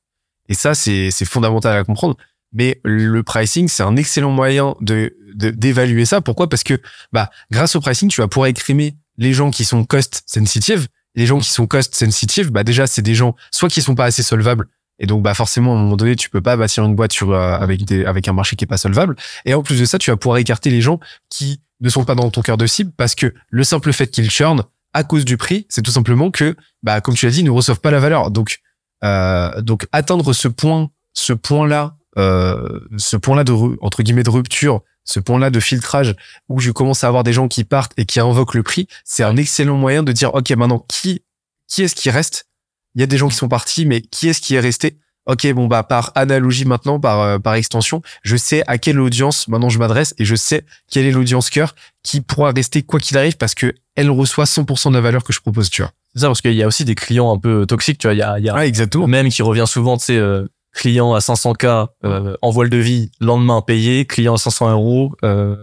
Et 0.49 0.53
ça, 0.53 0.75
c'est 0.75 1.11
fondamental 1.25 1.77
à 1.77 1.83
comprendre. 1.83 2.17
Mais 2.53 2.79
le 2.83 3.23
pricing, 3.23 3.67
c'est 3.67 3.83
un 3.83 3.95
excellent 3.95 4.31
moyen 4.31 4.75
de, 4.81 5.15
d'évaluer 5.35 6.05
ça. 6.05 6.21
Pourquoi? 6.21 6.47
Parce 6.47 6.63
que, 6.63 6.79
bah, 7.11 7.29
grâce 7.51 7.75
au 7.75 7.81
pricing, 7.81 8.09
tu 8.09 8.21
vas 8.21 8.27
pouvoir 8.27 8.47
écrimer 8.47 8.95
les 9.17 9.33
gens 9.33 9.51
qui 9.51 9.65
sont 9.65 9.83
cost 9.85 10.23
sensitive. 10.25 10.87
Les 11.15 11.25
gens 11.25 11.39
qui 11.39 11.49
sont 11.49 11.67
cost 11.67 11.95
sensitive, 11.95 12.51
bah, 12.51 12.63
déjà, 12.63 12.87
c'est 12.87 13.01
des 13.01 13.15
gens, 13.15 13.35
soit 13.51 13.69
qui 13.69 13.81
sont 13.81 13.95
pas 13.95 14.05
assez 14.05 14.23
solvables. 14.23 14.67
Et 14.99 15.07
donc, 15.07 15.23
bah, 15.23 15.33
forcément, 15.33 15.73
à 15.73 15.77
un 15.77 15.81
moment 15.81 15.97
donné, 15.97 16.15
tu 16.15 16.29
peux 16.29 16.41
pas 16.41 16.55
bâtir 16.55 16.85
une 16.85 16.95
boîte 16.95 17.13
sur, 17.13 17.31
euh, 17.31 17.57
avec 17.57 17.83
des, 17.85 18.05
avec 18.05 18.27
un 18.27 18.33
marché 18.33 18.55
qui 18.55 18.63
est 18.63 18.67
pas 18.67 18.77
solvable. 18.77 19.15
Et 19.45 19.53
en 19.53 19.63
plus 19.63 19.79
de 19.79 19.85
ça, 19.85 19.97
tu 19.97 20.11
vas 20.11 20.17
pouvoir 20.17 20.37
écarter 20.37 20.69
les 20.69 20.81
gens 20.81 20.99
qui 21.29 21.61
ne 21.81 21.89
sont 21.89 22.05
pas 22.05 22.15
dans 22.15 22.29
ton 22.29 22.41
cœur 22.41 22.57
de 22.57 22.65
cible 22.67 22.91
parce 22.95 23.15
que 23.15 23.33
le 23.49 23.63
simple 23.63 23.91
fait 23.91 24.07
qu'ils 24.07 24.29
churn 24.29 24.63
à 24.93 25.03
cause 25.03 25.25
du 25.25 25.37
prix, 25.37 25.65
c'est 25.69 25.81
tout 25.81 25.91
simplement 25.91 26.31
que, 26.31 26.55
bah, 26.83 27.01
comme 27.01 27.15
tu 27.15 27.25
l'as 27.25 27.31
dit, 27.31 27.39
ils 27.39 27.45
ne 27.45 27.49
reçoivent 27.49 27.81
pas 27.81 27.91
la 27.91 27.99
valeur. 27.99 28.31
Donc, 28.31 28.59
euh, 29.03 29.61
donc 29.61 29.87
atteindre 29.91 30.31
ce 30.33 30.47
point, 30.47 30.89
ce 31.13 31.33
point-là, 31.33 31.97
euh, 32.17 32.79
ce 32.97 33.17
point-là 33.17 33.43
de 33.43 33.53
entre 33.81 34.03
guillemets 34.03 34.23
de 34.23 34.29
rupture, 34.29 34.81
ce 35.03 35.19
point-là 35.19 35.49
de 35.49 35.59
filtrage 35.59 36.15
où 36.49 36.59
je 36.59 36.71
commence 36.71 37.03
à 37.03 37.07
avoir 37.07 37.23
des 37.23 37.33
gens 37.33 37.47
qui 37.47 37.63
partent 37.63 37.93
et 37.97 38.05
qui 38.05 38.19
invoquent 38.19 38.53
le 38.53 38.63
prix, 38.63 38.87
c'est 39.03 39.23
un 39.23 39.35
excellent 39.37 39.77
moyen 39.77 40.03
de 40.03 40.11
dire 40.11 40.33
ok 40.33 40.49
maintenant 40.51 40.85
qui 40.87 41.23
qui 41.67 41.83
est-ce 41.83 41.95
qui 41.95 42.09
reste? 42.09 42.47
Il 42.95 43.01
y 43.01 43.03
a 43.03 43.07
des 43.07 43.17
gens 43.17 43.27
qui 43.27 43.35
sont 43.35 43.49
partis, 43.49 43.85
mais 43.85 44.01
qui 44.01 44.29
est-ce 44.29 44.41
qui 44.41 44.55
est 44.55 44.59
resté? 44.59 44.97
Ok, 45.25 45.51
bon 45.53 45.67
bah 45.67 45.83
par 45.83 46.11
analogie 46.15 46.65
maintenant, 46.65 46.99
par 46.99 47.21
euh, 47.21 47.39
par 47.39 47.55
extension, 47.55 48.01
je 48.23 48.35
sais 48.35 48.61
à 48.67 48.77
quelle 48.77 48.99
audience 48.99 49.47
maintenant 49.47 49.69
je 49.69 49.79
m'adresse 49.79 50.13
et 50.17 50.25
je 50.25 50.35
sais 50.35 50.65
quelle 50.91 51.05
est 51.05 51.11
l'audience 51.11 51.49
cœur 51.49 51.75
qui 52.03 52.19
pourra 52.19 52.51
rester 52.51 52.83
quoi 52.83 52.99
qu'il 52.99 53.17
arrive 53.17 53.37
parce 53.37 53.55
que 53.55 53.73
elle 53.95 54.09
reçoit 54.09 54.45
100% 54.45 54.89
de 54.89 54.95
la 54.95 55.01
valeur 55.01 55.23
que 55.23 55.31
je 55.31 55.39
propose, 55.39 55.69
tu 55.69 55.81
vois. 55.81 55.91
C'est 56.13 56.21
ça 56.21 56.27
parce 56.27 56.41
qu'il 56.41 56.53
y 56.53 56.63
a 56.63 56.67
aussi 56.67 56.83
des 56.83 56.95
clients 56.95 57.33
un 57.33 57.37
peu 57.37 57.65
toxiques, 57.65 57.99
tu 57.99 58.07
vois. 58.07 58.13
Il 58.13 58.19
y 58.19 58.21
a, 58.21 58.37
il 58.37 58.45
y 58.45 58.49
a 58.49 58.65
exactement. 58.65 59.05
le 59.05 59.11
même 59.11 59.29
qui 59.29 59.41
revient 59.41 59.65
souvent, 59.65 59.97
tu 59.97 60.05
sais, 60.05 60.17
euh, 60.17 60.45
client 60.73 61.13
à 61.13 61.19
500K, 61.19 61.87
euh, 62.03 62.35
envoie 62.41 62.63
le 62.63 62.69
devis, 62.69 63.11
lendemain 63.19 63.61
payé, 63.61 64.05
client 64.05 64.33
à 64.33 64.37
500 64.37 64.71
euros, 64.71 65.13
euh, 65.23 65.55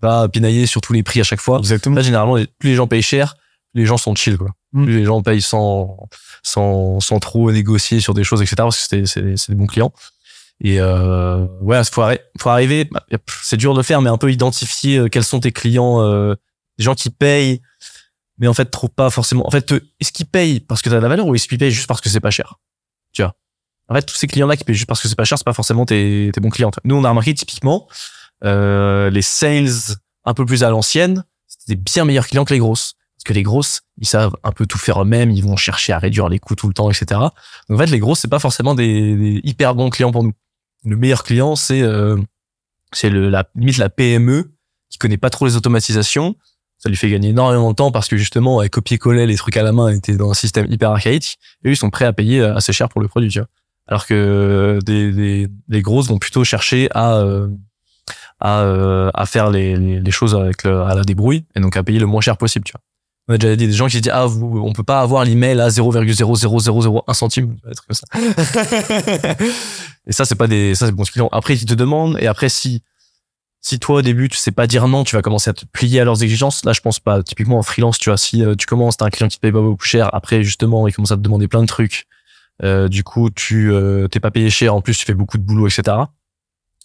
va 0.00 0.28
pinailler 0.28 0.66
sur 0.66 0.80
tous 0.80 0.92
les 0.92 1.02
prix 1.02 1.20
à 1.20 1.24
chaque 1.24 1.40
fois. 1.40 1.58
Exactement. 1.58 1.96
Là, 1.96 2.02
généralement, 2.02 2.36
plus 2.58 2.70
les 2.70 2.74
gens 2.76 2.86
payent 2.86 3.02
cher, 3.02 3.34
plus 3.72 3.82
les 3.82 3.86
gens 3.86 3.96
sont 3.98 4.14
chill, 4.14 4.36
quoi. 4.36 4.50
Mm. 4.72 4.84
Plus 4.84 4.98
les 4.98 5.04
gens 5.04 5.22
payent 5.22 5.42
sans, 5.42 6.08
sans, 6.42 7.00
sans 7.00 7.18
trop 7.18 7.50
négocier 7.52 8.00
sur 8.00 8.14
des 8.14 8.24
choses, 8.24 8.40
etc. 8.40 8.54
Parce 8.58 8.78
que 8.78 8.86
c'est, 8.88 9.06
c'est, 9.06 9.36
c'est 9.36 9.52
des 9.52 9.56
bons 9.58 9.66
clients. 9.66 9.92
Et 10.64 10.80
euh, 10.80 11.44
ouais, 11.60 11.82
faut, 11.84 12.02
arri- 12.02 12.20
faut 12.40 12.48
arriver. 12.48 12.84
bah, 12.84 13.04
C'est 13.42 13.56
dur 13.56 13.72
de 13.74 13.78
le 13.78 13.82
faire, 13.82 14.00
mais 14.00 14.10
un 14.10 14.16
peu 14.18 14.30
identifier 14.30 14.98
euh, 14.98 15.08
quels 15.08 15.24
sont 15.24 15.40
tes 15.40 15.50
clients, 15.52 16.00
euh, 16.00 16.34
des 16.78 16.84
gens 16.84 16.94
qui 16.94 17.10
payent, 17.10 17.60
mais 18.38 18.46
en 18.48 18.54
fait 18.54 18.66
trop 18.66 18.88
pas 18.88 19.10
forcément. 19.10 19.46
En 19.46 19.50
fait, 19.50 19.72
est-ce 20.00 20.12
qu'ils 20.12 20.26
payent 20.26 20.60
parce 20.60 20.80
que 20.80 20.88
t'as 20.88 20.96
de 20.96 21.02
la 21.02 21.08
valeur 21.08 21.26
ou 21.26 21.34
est-ce 21.34 21.48
qu'ils 21.48 21.58
payent 21.58 21.70
juste 21.72 21.86
parce 21.88 22.00
que 22.00 22.08
c'est 22.08 22.20
pas 22.20 22.30
cher? 22.30 22.54
Tu 23.12 23.22
vois. 23.22 23.34
En 23.92 23.94
fait, 23.94 24.06
tous 24.06 24.16
ces 24.16 24.26
clients-là 24.26 24.56
qui 24.56 24.64
payent 24.64 24.74
juste 24.74 24.88
parce 24.88 25.02
que 25.02 25.08
c'est 25.08 25.16
pas 25.16 25.24
cher, 25.24 25.36
c'est 25.36 25.44
pas 25.44 25.52
forcément 25.52 25.84
tes, 25.84 26.32
bons 26.40 26.48
clients. 26.48 26.70
Nous, 26.84 26.96
on 26.96 27.04
a 27.04 27.10
remarqué 27.10 27.34
typiquement 27.34 27.88
euh, 28.42 29.10
les 29.10 29.20
sales 29.20 29.98
un 30.24 30.32
peu 30.32 30.46
plus 30.46 30.64
à 30.64 30.70
l'ancienne, 30.70 31.26
c'était 31.46 31.76
bien 31.76 32.06
meilleurs 32.06 32.26
clients 32.26 32.46
que 32.46 32.54
les 32.54 32.58
grosses. 32.58 32.94
Parce 33.16 33.24
que 33.24 33.34
les 33.34 33.42
grosses, 33.42 33.82
ils 33.98 34.06
savent 34.06 34.34
un 34.44 34.52
peu 34.52 34.64
tout 34.64 34.78
faire 34.78 35.02
eux-mêmes, 35.02 35.30
ils 35.30 35.44
vont 35.44 35.56
chercher 35.58 35.92
à 35.92 35.98
réduire 35.98 36.30
les 36.30 36.38
coûts 36.38 36.54
tout 36.54 36.68
le 36.68 36.72
temps, 36.72 36.90
etc. 36.90 37.20
Donc 37.20 37.32
en 37.68 37.76
fait, 37.76 37.90
les 37.90 37.98
grosses, 37.98 38.20
c'est 38.20 38.30
pas 38.30 38.38
forcément 38.38 38.74
des, 38.74 39.14
des 39.14 39.40
hyper 39.44 39.74
bons 39.74 39.90
clients 39.90 40.10
pour 40.10 40.24
nous. 40.24 40.32
Le 40.86 40.96
meilleur 40.96 41.22
client, 41.22 41.54
c'est 41.54 41.82
euh, 41.82 42.16
c'est 42.94 43.10
la 43.10 43.46
limite 43.54 43.76
la 43.76 43.90
PME 43.90 44.54
qui 44.88 44.96
connaît 44.96 45.18
pas 45.18 45.28
trop 45.28 45.44
les 45.44 45.56
automatisations. 45.56 46.34
Ça 46.78 46.88
lui 46.88 46.96
fait 46.96 47.10
gagner 47.10 47.28
énormément 47.28 47.72
de 47.72 47.76
temps 47.76 47.92
parce 47.92 48.08
que 48.08 48.16
justement, 48.16 48.62
elle 48.62 48.70
copier-coller 48.70 49.26
les 49.26 49.36
trucs 49.36 49.58
à 49.58 49.62
la 49.62 49.72
main 49.72 49.88
était 49.88 50.16
dans 50.16 50.30
un 50.30 50.34
système 50.34 50.66
hyper 50.72 50.92
archaïque. 50.92 51.38
Et 51.62 51.68
eux, 51.68 51.72
ils 51.72 51.76
sont 51.76 51.90
prêts 51.90 52.06
à 52.06 52.14
payer 52.14 52.40
euh, 52.40 52.56
assez 52.56 52.72
cher 52.72 52.88
pour 52.88 53.02
le 53.02 53.08
produit, 53.08 53.28
tu 53.28 53.38
vois. 53.38 53.48
Alors 53.86 54.06
que 54.06 54.78
des, 54.84 55.12
des, 55.12 55.48
des 55.68 55.82
grosses 55.82 56.08
vont 56.08 56.18
plutôt 56.18 56.44
chercher 56.44 56.88
à 56.92 57.16
euh, 57.16 57.48
à, 58.40 58.62
euh, 58.62 59.10
à 59.14 59.24
faire 59.26 59.50
les, 59.50 59.76
les, 59.76 60.00
les 60.00 60.10
choses 60.10 60.34
avec 60.34 60.64
le, 60.64 60.82
à 60.82 60.94
la 60.94 61.04
débrouille 61.04 61.44
et 61.54 61.60
donc 61.60 61.76
à 61.76 61.82
payer 61.82 62.00
le 62.00 62.06
moins 62.06 62.20
cher 62.20 62.36
possible, 62.36 62.64
tu 62.64 62.72
vois. 62.72 62.80
On 63.28 63.34
a 63.34 63.38
déjà 63.38 63.54
dit 63.54 63.68
des 63.68 63.72
gens 63.72 63.86
qui 63.86 64.00
disent 64.00 64.12
ah 64.12 64.26
vous 64.26 64.60
on 64.64 64.72
peut 64.72 64.82
pas 64.82 65.00
avoir 65.00 65.24
l'email 65.24 65.60
à 65.60 65.68
0,00001 65.68 67.14
centime 67.14 67.56
des 67.64 67.74
trucs 67.74 67.88
comme 67.88 67.96
ça. 67.96 69.36
et 70.06 70.12
ça 70.12 70.24
c'est 70.24 70.34
pas 70.34 70.48
des 70.48 70.74
ça 70.74 70.86
c'est 70.86 70.92
bon 70.92 71.04
clients. 71.04 71.28
Après 71.30 71.54
ils 71.54 71.64
te 71.64 71.74
demandent 71.74 72.18
et 72.20 72.26
après 72.26 72.48
si 72.48 72.82
si 73.60 73.78
toi 73.78 73.98
au 73.98 74.02
début 74.02 74.28
tu 74.28 74.36
sais 74.36 74.50
pas 74.50 74.66
dire 74.66 74.88
non, 74.88 75.04
tu 75.04 75.14
vas 75.14 75.22
commencer 75.22 75.50
à 75.50 75.52
te 75.52 75.64
plier 75.64 76.00
à 76.00 76.04
leurs 76.04 76.24
exigences. 76.24 76.64
Là 76.64 76.72
je 76.72 76.80
pense 76.80 76.98
pas 76.98 77.22
typiquement 77.22 77.58
en 77.58 77.62
freelance, 77.62 77.96
tu 77.98 78.10
vois, 78.10 78.16
si 78.16 78.44
euh, 78.44 78.56
tu 78.56 78.66
commences 78.66 78.96
t'as 78.96 79.06
un 79.06 79.10
client 79.10 79.28
qui 79.28 79.36
te 79.36 79.40
paye 79.42 79.52
pas 79.52 79.60
beaucoup 79.60 79.84
cher, 79.84 80.12
après 80.12 80.42
justement 80.42 80.88
il 80.88 80.92
commence 80.92 81.12
à 81.12 81.16
te 81.16 81.20
demander 81.20 81.46
plein 81.46 81.62
de 81.62 81.68
trucs. 81.68 82.08
Euh, 82.64 82.88
du 82.88 83.02
coup 83.04 83.30
tu 83.30 83.72
euh, 83.72 84.06
t'es 84.08 84.20
pas 84.20 84.30
payé 84.30 84.48
cher, 84.50 84.74
en 84.74 84.80
plus 84.80 84.96
tu 84.96 85.04
fais 85.04 85.14
beaucoup 85.14 85.36
de 85.38 85.42
boulot 85.42 85.66
etc. 85.68 85.96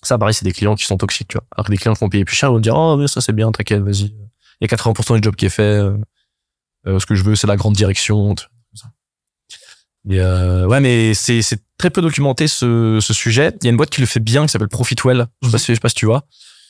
Ça 0.03 0.17
pareil 0.17 0.33
c'est 0.33 0.45
des 0.45 0.53
clients 0.53 0.75
qui 0.75 0.85
sont 0.85 0.97
toxiques, 0.97 1.27
tu 1.29 1.37
vois. 1.37 1.45
Alors 1.55 1.65
que 1.65 1.71
des 1.71 1.77
clients 1.77 1.93
qui 1.93 1.99
vont 2.01 2.09
payer 2.09 2.25
plus 2.25 2.35
cher 2.35 2.49
ils 2.49 2.53
vont 2.53 2.59
dire 2.59 2.75
oh 2.75 2.97
mais 2.97 3.07
ça 3.07 3.21
c'est 3.21 3.33
bien 3.33 3.51
t'inquiète 3.51 3.81
vas-y. 3.81 4.15
Il 4.59 4.67
y 4.69 4.73
a 4.73 4.75
80% 4.75 5.17
du 5.17 5.23
job 5.23 5.35
qui 5.35 5.45
est 5.45 5.49
fait. 5.49 5.61
euh, 5.63 5.97
euh, 6.87 6.99
ce 6.99 7.05
que 7.05 7.15
je 7.15 7.23
veux, 7.23 7.35
c'est 7.35 7.47
la 7.47 7.57
grande 7.57 7.75
direction. 7.75 8.33
tout 8.33 8.45
ça. 8.73 8.87
Et 10.09 10.19
euh, 10.21 10.65
ouais, 10.67 10.79
mais 10.79 11.13
c'est 11.13 11.41
c'est 11.41 11.59
très 11.77 11.89
peu 11.89 12.01
documenté 12.01 12.47
ce, 12.47 12.99
ce 13.01 13.13
sujet. 13.13 13.53
Il 13.61 13.65
y 13.65 13.67
a 13.67 13.71
une 13.71 13.77
boîte 13.77 13.89
qui 13.89 13.99
le 14.01 14.07
fait 14.07 14.19
bien, 14.21 14.45
qui 14.45 14.51
s'appelle 14.51 14.69
Profitwell. 14.69 15.27
Je 15.41 15.47
sais 15.47 15.51
pas 15.51 15.57
si, 15.57 15.65
je 15.67 15.73
sais 15.73 15.79
pas 15.79 15.89
si 15.89 15.95
tu 15.95 16.05
vois. 16.05 16.23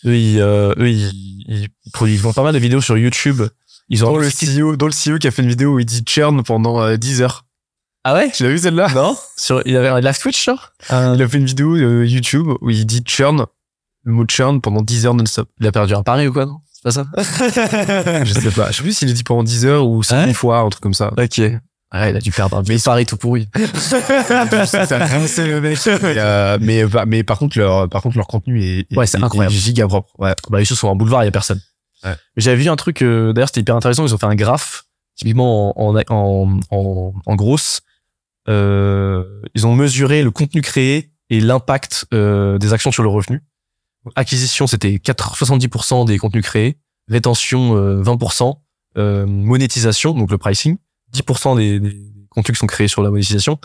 Eux, 0.06 0.18
ils, 0.18 0.40
euh, 0.40 0.74
eux, 0.78 0.90
ils, 0.90 1.12
ils, 1.48 1.68
ils 2.08 2.18
font 2.20 2.34
pas 2.34 2.44
mal 2.44 2.54
de 2.54 2.60
vidéos 2.60 2.82
sur 2.82 2.98
YouTube. 2.98 3.44
Ils 3.90 4.04
ont 4.04 4.12
Dans 4.12 4.18
le 4.18 4.30
CEO, 4.30 4.76
dans 4.76 4.88
le 4.88 4.92
CEO 4.92 5.18
qui 5.20 5.28
a 5.28 5.32
fait 5.32 5.44
une 5.44 5.50
vidéo 5.50 5.76
où 5.76 5.80
il 5.80 5.86
dit 5.86 6.04
churn 6.06 6.42
pendant 6.44 6.82
euh, 6.82 6.98
10 6.98 7.22
heures. 7.22 7.46
Ah 8.04 8.14
ouais? 8.14 8.32
Tu 8.32 8.44
l'as 8.44 8.50
vu 8.50 8.58
celle-là? 8.58 8.90
Non 8.94 9.18
sur 9.38 9.62
il 9.66 9.76
avait 9.76 9.88
un 9.90 10.00
live 10.00 10.18
Twitch 10.20 10.44
genre? 10.46 10.72
Il 10.90 11.22
a 11.22 11.28
fait 11.28 11.38
une 11.38 11.46
vidéo 11.46 11.76
euh, 11.76 12.06
YouTube 12.06 12.48
où 12.62 12.70
il 12.70 12.86
dit 12.86 13.04
churn, 13.06 13.46
le 14.04 14.12
mot 14.14 14.26
churn 14.30 14.62
pendant 14.62 14.82
10 14.82 15.06
heures 15.06 15.14
non-stop. 15.14 15.50
il 15.60 15.68
a 15.68 15.72
perdu 15.72 15.94
un 15.94 16.04
pari 16.04 16.28
ou 16.28 16.34
quoi 16.34 16.46
non? 16.46 16.58
C'est 16.72 16.84
pas 16.84 16.92
ça? 16.92 17.06
Je 18.24 18.34
sais 18.34 18.52
pas. 18.52 18.72
Je 18.72 18.78
sais 18.78 18.84
plus 18.84 18.94
s'il 18.96 19.10
a 19.10 19.14
dit 19.14 19.24
pendant 19.24 19.44
10 19.44 19.66
heures 19.66 19.88
ou 19.88 20.04
5 20.04 20.28
Ouais. 20.28 20.34
fois, 20.34 20.60
un 20.60 20.70
truc 20.70 20.82
comme 20.84 20.94
ça. 20.94 21.12
ok 21.18 21.42
ouais 21.94 22.10
il 22.12 22.18
a 22.18 22.20
dû 22.20 22.32
perdre 22.32 22.58
un 22.58 22.64
Mais- 22.68 22.78
pari 22.80 23.06
tout 23.06 23.16
pourri 23.16 23.48
c'est 23.56 25.48
le 25.48 25.62
mec. 25.62 25.78
Et, 25.88 26.00
euh, 26.18 26.58
mais, 26.62 26.84
mais 27.08 27.24
par 27.24 27.40
contre, 27.40 27.58
leur, 27.58 27.88
par 27.90 28.02
contre, 28.02 28.18
leur 28.18 28.28
contenu 28.28 28.62
est, 28.62 28.80
est- 28.92 28.98
Ouais, 28.98 29.08
c'est 29.08 29.20
est- 29.20 29.24
incroyable. 29.24 29.56
est 29.56 29.58
giga 29.58 29.88
propre. 29.88 30.10
Ouais. 30.18 30.34
bah 30.50 30.62
ils 30.62 30.66
sont 30.66 30.76
sur 30.76 30.90
un 30.90 30.96
boulevard 30.96 31.24
il 31.24 31.26
y 31.26 31.30
a 31.30 31.32
personne 31.32 31.62
Ouais. 32.06 32.14
j'avais 32.36 32.58
vu 32.58 32.70
un 32.70 32.76
truc 32.76 33.02
euh, 33.02 33.34
d'ailleurs 33.34 33.48
c'était 33.50 33.62
hyper 33.62 33.76
intéressant 33.76 34.06
ils 34.06 34.14
ont 34.14 34.20
fait 34.20 34.28
un 34.28 34.36
graphe 34.36 34.84
typiquement 35.16 35.74
en 35.82 35.96
en 35.98 36.04
en, 36.10 36.60
en, 36.70 37.14
en 37.26 37.36
grosse 37.36 37.80
euh, 37.80 37.87
ils 38.48 39.68
ont 39.68 39.76
mesuré 39.76 40.24
le 40.24 40.32
contenu 40.32 40.62
créé 40.62 41.12
et 41.30 41.40
l'impact 41.40 42.06
euh, 42.14 42.58
des 42.58 42.74
actions 42.74 42.92
sur 42.92 43.04
le 43.04 43.10
revenu. 43.10 43.44
Acquisition 44.16 44.68
c'était 44.68 45.00
4 45.00 45.36
70% 45.36 46.06
des 46.06 46.18
contenus 46.18 46.44
créés. 46.44 46.78
Rétention 47.10 47.76
euh, 47.76 48.02
20% 48.02 48.54
euh, 48.98 49.26
monétisation 49.26 50.14
donc 50.14 50.32
le 50.32 50.38
pricing 50.38 50.78
10% 51.14 51.58
des, 51.58 51.80
des 51.80 52.12
contenus 52.30 52.58
qui 52.58 52.60
sont 52.60 52.68
créés 52.68 52.88
sur 52.88 53.02
la 53.02 53.10
monétisation. 53.10 53.60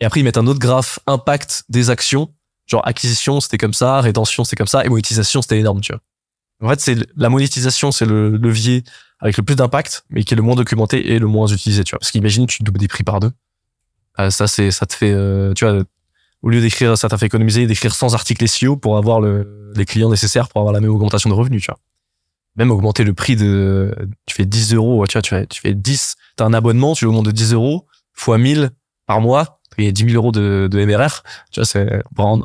Et 0.00 0.04
après 0.04 0.20
ils 0.20 0.24
mettent 0.24 0.38
un 0.38 0.46
autre 0.46 0.58
graphe 0.58 0.98
impact 1.06 1.64
des 1.68 1.90
actions. 1.90 2.34
Genre 2.66 2.86
acquisition 2.86 3.40
c'était 3.40 3.58
comme 3.58 3.74
ça 3.74 4.00
rétention 4.00 4.44
c'était 4.44 4.56
comme 4.56 4.66
ça 4.66 4.84
et 4.84 4.88
monétisation 4.88 5.40
c'était 5.40 5.58
énorme 5.58 5.80
tu 5.80 5.92
vois. 5.92 6.02
En 6.62 6.70
fait, 6.70 6.80
c'est 6.80 6.96
la 7.16 7.28
monétisation, 7.28 7.92
c'est 7.92 8.06
le 8.06 8.30
levier 8.30 8.82
avec 9.20 9.36
le 9.36 9.42
plus 9.42 9.56
d'impact, 9.56 10.04
mais 10.08 10.24
qui 10.24 10.32
est 10.32 10.36
le 10.38 10.42
moins 10.42 10.54
documenté 10.54 11.12
et 11.12 11.18
le 11.18 11.26
moins 11.26 11.46
utilisé, 11.48 11.84
tu 11.84 11.90
vois. 11.90 11.98
Parce 11.98 12.10
qu'imagine, 12.10 12.46
tu 12.46 12.62
doubles 12.62 12.78
des 12.78 12.88
prix 12.88 13.04
par 13.04 13.20
deux. 13.20 13.30
Euh, 14.18 14.30
ça, 14.30 14.46
c'est, 14.46 14.70
ça 14.70 14.86
te 14.86 14.94
fait, 14.94 15.12
euh, 15.12 15.52
tu 15.54 15.64
vois, 15.64 15.82
au 16.42 16.48
lieu 16.48 16.60
d'écrire, 16.60 16.96
ça 16.96 17.08
t'a 17.08 17.18
fait 17.18 17.26
économiser 17.26 17.66
d'écrire 17.66 17.94
100 17.94 18.14
articles 18.14 18.46
SEO 18.46 18.76
pour 18.76 18.96
avoir 18.96 19.20
le, 19.20 19.72
les 19.74 19.84
clients 19.84 20.10
nécessaires 20.10 20.48
pour 20.48 20.60
avoir 20.60 20.72
la 20.72 20.80
même 20.80 20.90
augmentation 20.90 21.30
de 21.30 21.34
revenus, 21.34 21.62
tu 21.62 21.70
vois. 21.70 21.78
Même 22.56 22.70
augmenter 22.70 23.04
le 23.04 23.12
prix 23.12 23.36
de, 23.36 23.94
tu 24.24 24.34
fais 24.34 24.46
10 24.46 24.74
euros, 24.74 25.06
tu 25.06 25.14
vois, 25.14 25.22
tu 25.22 25.30
fais, 25.30 25.46
tu 25.46 25.60
fais 25.60 25.74
10, 25.74 26.16
t'as 26.36 26.44
un 26.46 26.54
abonnement, 26.54 26.94
tu 26.94 27.04
l'augmentes 27.04 27.26
de 27.26 27.30
10 27.30 27.52
euros, 27.52 27.86
fois 28.14 28.38
1000 28.38 28.70
par 29.06 29.20
mois, 29.20 29.60
et 29.78 29.92
10 29.92 30.10
000 30.10 30.14
euros 30.14 30.32
de, 30.32 30.68
de 30.70 30.84
MRR, 30.84 31.22
tu 31.50 31.60
vois, 31.60 31.66
c'est, 31.66 32.02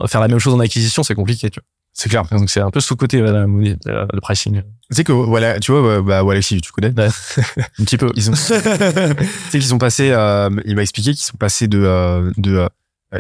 faire 0.08 0.22
la 0.22 0.28
même 0.28 0.40
chose 0.40 0.54
en 0.54 0.60
acquisition, 0.60 1.04
c'est 1.04 1.16
compliqué, 1.16 1.50
tu 1.50 1.60
vois. 1.60 1.68
C'est 1.94 2.10
clair. 2.10 2.24
Donc 2.32 2.50
c'est 2.50 2.62
un 2.62 2.72
peu 2.72 2.80
sous-côté, 2.80 3.20
la, 3.22 3.46
le 3.46 4.20
pricing. 4.22 4.62
Tu 4.90 4.96
sais 4.96 5.04
que, 5.04 5.12
voilà, 5.12 5.60
tu 5.60 5.72
vois, 5.72 6.02
bah, 6.02 6.24
bah, 6.24 6.32
Alexis, 6.32 6.62
tu 6.62 6.72
connais. 6.72 6.94
Ouais. 6.98 7.08
Un 7.80 7.84
petit 7.84 7.98
peu. 7.98 8.12
Ils 8.16 8.30
ont, 8.30 8.34
tu 8.38 8.40
sais 8.40 9.16
qu'ils 9.52 9.64
sont 9.64 9.78
passés, 9.78 10.12
euh, 10.12 10.50
il 10.66 10.76
m'a 10.76 10.82
expliqué 10.84 11.12
qu'ils 11.12 11.24
sont 11.26 11.38
passés 11.38 11.68
de, 11.68 11.80
euh, 11.84 12.32
de, 12.38 12.56
euh, 12.56 12.68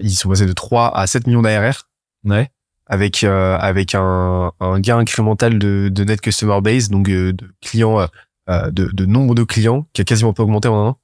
ils 0.01 0.11
sont 0.15 0.29
passés 0.29 0.45
de 0.45 0.53
3 0.53 0.97
à 0.97 1.05
7 1.07 1.27
millions 1.27 1.41
d'ARR 1.41 1.87
Ouais. 2.25 2.49
avec, 2.87 3.23
euh, 3.23 3.57
avec 3.57 3.93
un, 3.95 4.51
un 4.59 4.79
gain 4.79 4.97
incrémental 4.99 5.59
de, 5.59 5.89
de 5.91 6.03
net 6.03 6.21
customer 6.21 6.61
base, 6.61 6.89
donc 6.89 7.09
euh, 7.09 7.33
de 7.33 7.51
clients, 7.61 7.99
euh, 7.99 8.07
euh, 8.49 8.71
de, 8.71 8.85
de 8.93 9.05
nombre 9.05 9.35
de 9.35 9.43
clients 9.43 9.85
qui 9.93 10.01
a 10.01 10.05
quasiment 10.05 10.33
pas 10.33 10.43
augmenté 10.43 10.67
en 10.69 10.75
un 10.75 10.87
an, 10.89 10.99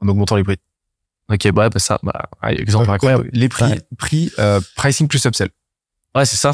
en 0.00 0.08
augmentant 0.08 0.36
les 0.36 0.44
prix. 0.44 0.56
Ok, 1.30 1.40
ouais, 1.44 1.50
bah 1.52 1.70
ça, 1.76 1.98
bah, 2.02 2.28
exemple 2.48 2.90
incroyable. 2.90 3.28
Les 3.32 3.48
prix, 3.48 3.64
Ouais. 3.64 3.80
prix, 3.98 4.32
euh, 4.38 4.60
pricing 4.74 5.06
plus 5.06 5.24
upsell. 5.26 5.50
Ouais, 6.14 6.24
c'est 6.24 6.36
ça. 6.36 6.52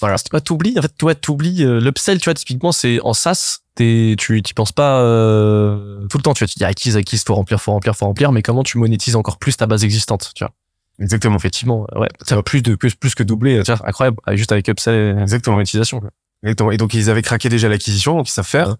Voilà. 0.00 0.16
C'est 0.18 0.30
pas 0.30 0.40
t'oublies, 0.40 0.78
en 0.78 0.82
fait, 0.82 0.92
toi, 0.96 1.14
t'oublies, 1.14 1.64
euh, 1.64 1.78
l'upsell, 1.80 2.18
tu 2.18 2.24
vois, 2.24 2.34
typiquement, 2.34 2.72
c'est 2.72 3.00
en 3.02 3.12
SaaS, 3.12 3.58
t'es, 3.74 4.14
tu, 4.18 4.40
t'y 4.42 4.54
penses 4.54 4.72
pas, 4.72 5.00
euh, 5.02 6.06
tout 6.08 6.16
le 6.18 6.22
temps, 6.22 6.32
tu 6.34 6.44
vois, 6.44 6.48
tu 6.48 6.58
dis 6.58 6.64
acquise, 6.64 6.96
acquise, 6.96 7.22
faut 7.24 7.34
remplir, 7.34 7.60
faut 7.60 7.72
remplir, 7.72 7.94
faut 7.96 8.06
remplir, 8.06 8.32
mais 8.32 8.42
comment 8.42 8.62
tu 8.62 8.78
monétises 8.78 9.16
encore 9.16 9.38
plus 9.38 9.56
ta 9.56 9.66
base 9.66 9.84
existante, 9.84 10.32
tu 10.34 10.44
vois? 10.44 10.52
Exactement. 11.00 11.36
Effectivement, 11.36 11.86
ouais, 11.96 12.08
ça 12.26 12.36
va 12.36 12.42
plus 12.42 12.62
de, 12.62 12.74
plus, 12.74 12.94
plus 12.94 13.14
que 13.14 13.22
doubler, 13.22 13.62
tu 13.64 13.72
vois, 13.72 13.86
incroyable, 13.88 14.16
avec- 14.26 14.38
juste 14.38 14.52
avec 14.52 14.68
upsell 14.68 14.94
et 15.18 15.20
Exactement. 15.22 15.56
monétisation, 15.56 16.00
quoi. 16.00 16.10
Exactement. 16.42 16.70
Et 16.70 16.78
donc 16.78 16.94
ils 16.94 17.10
avaient 17.10 17.20
craqué 17.22 17.48
déjà 17.50 17.68
l'acquisition, 17.68 18.16
donc 18.16 18.28
ils 18.28 18.32
savent 18.32 18.46
faire. 18.46 18.68
Ouais. 18.68 18.74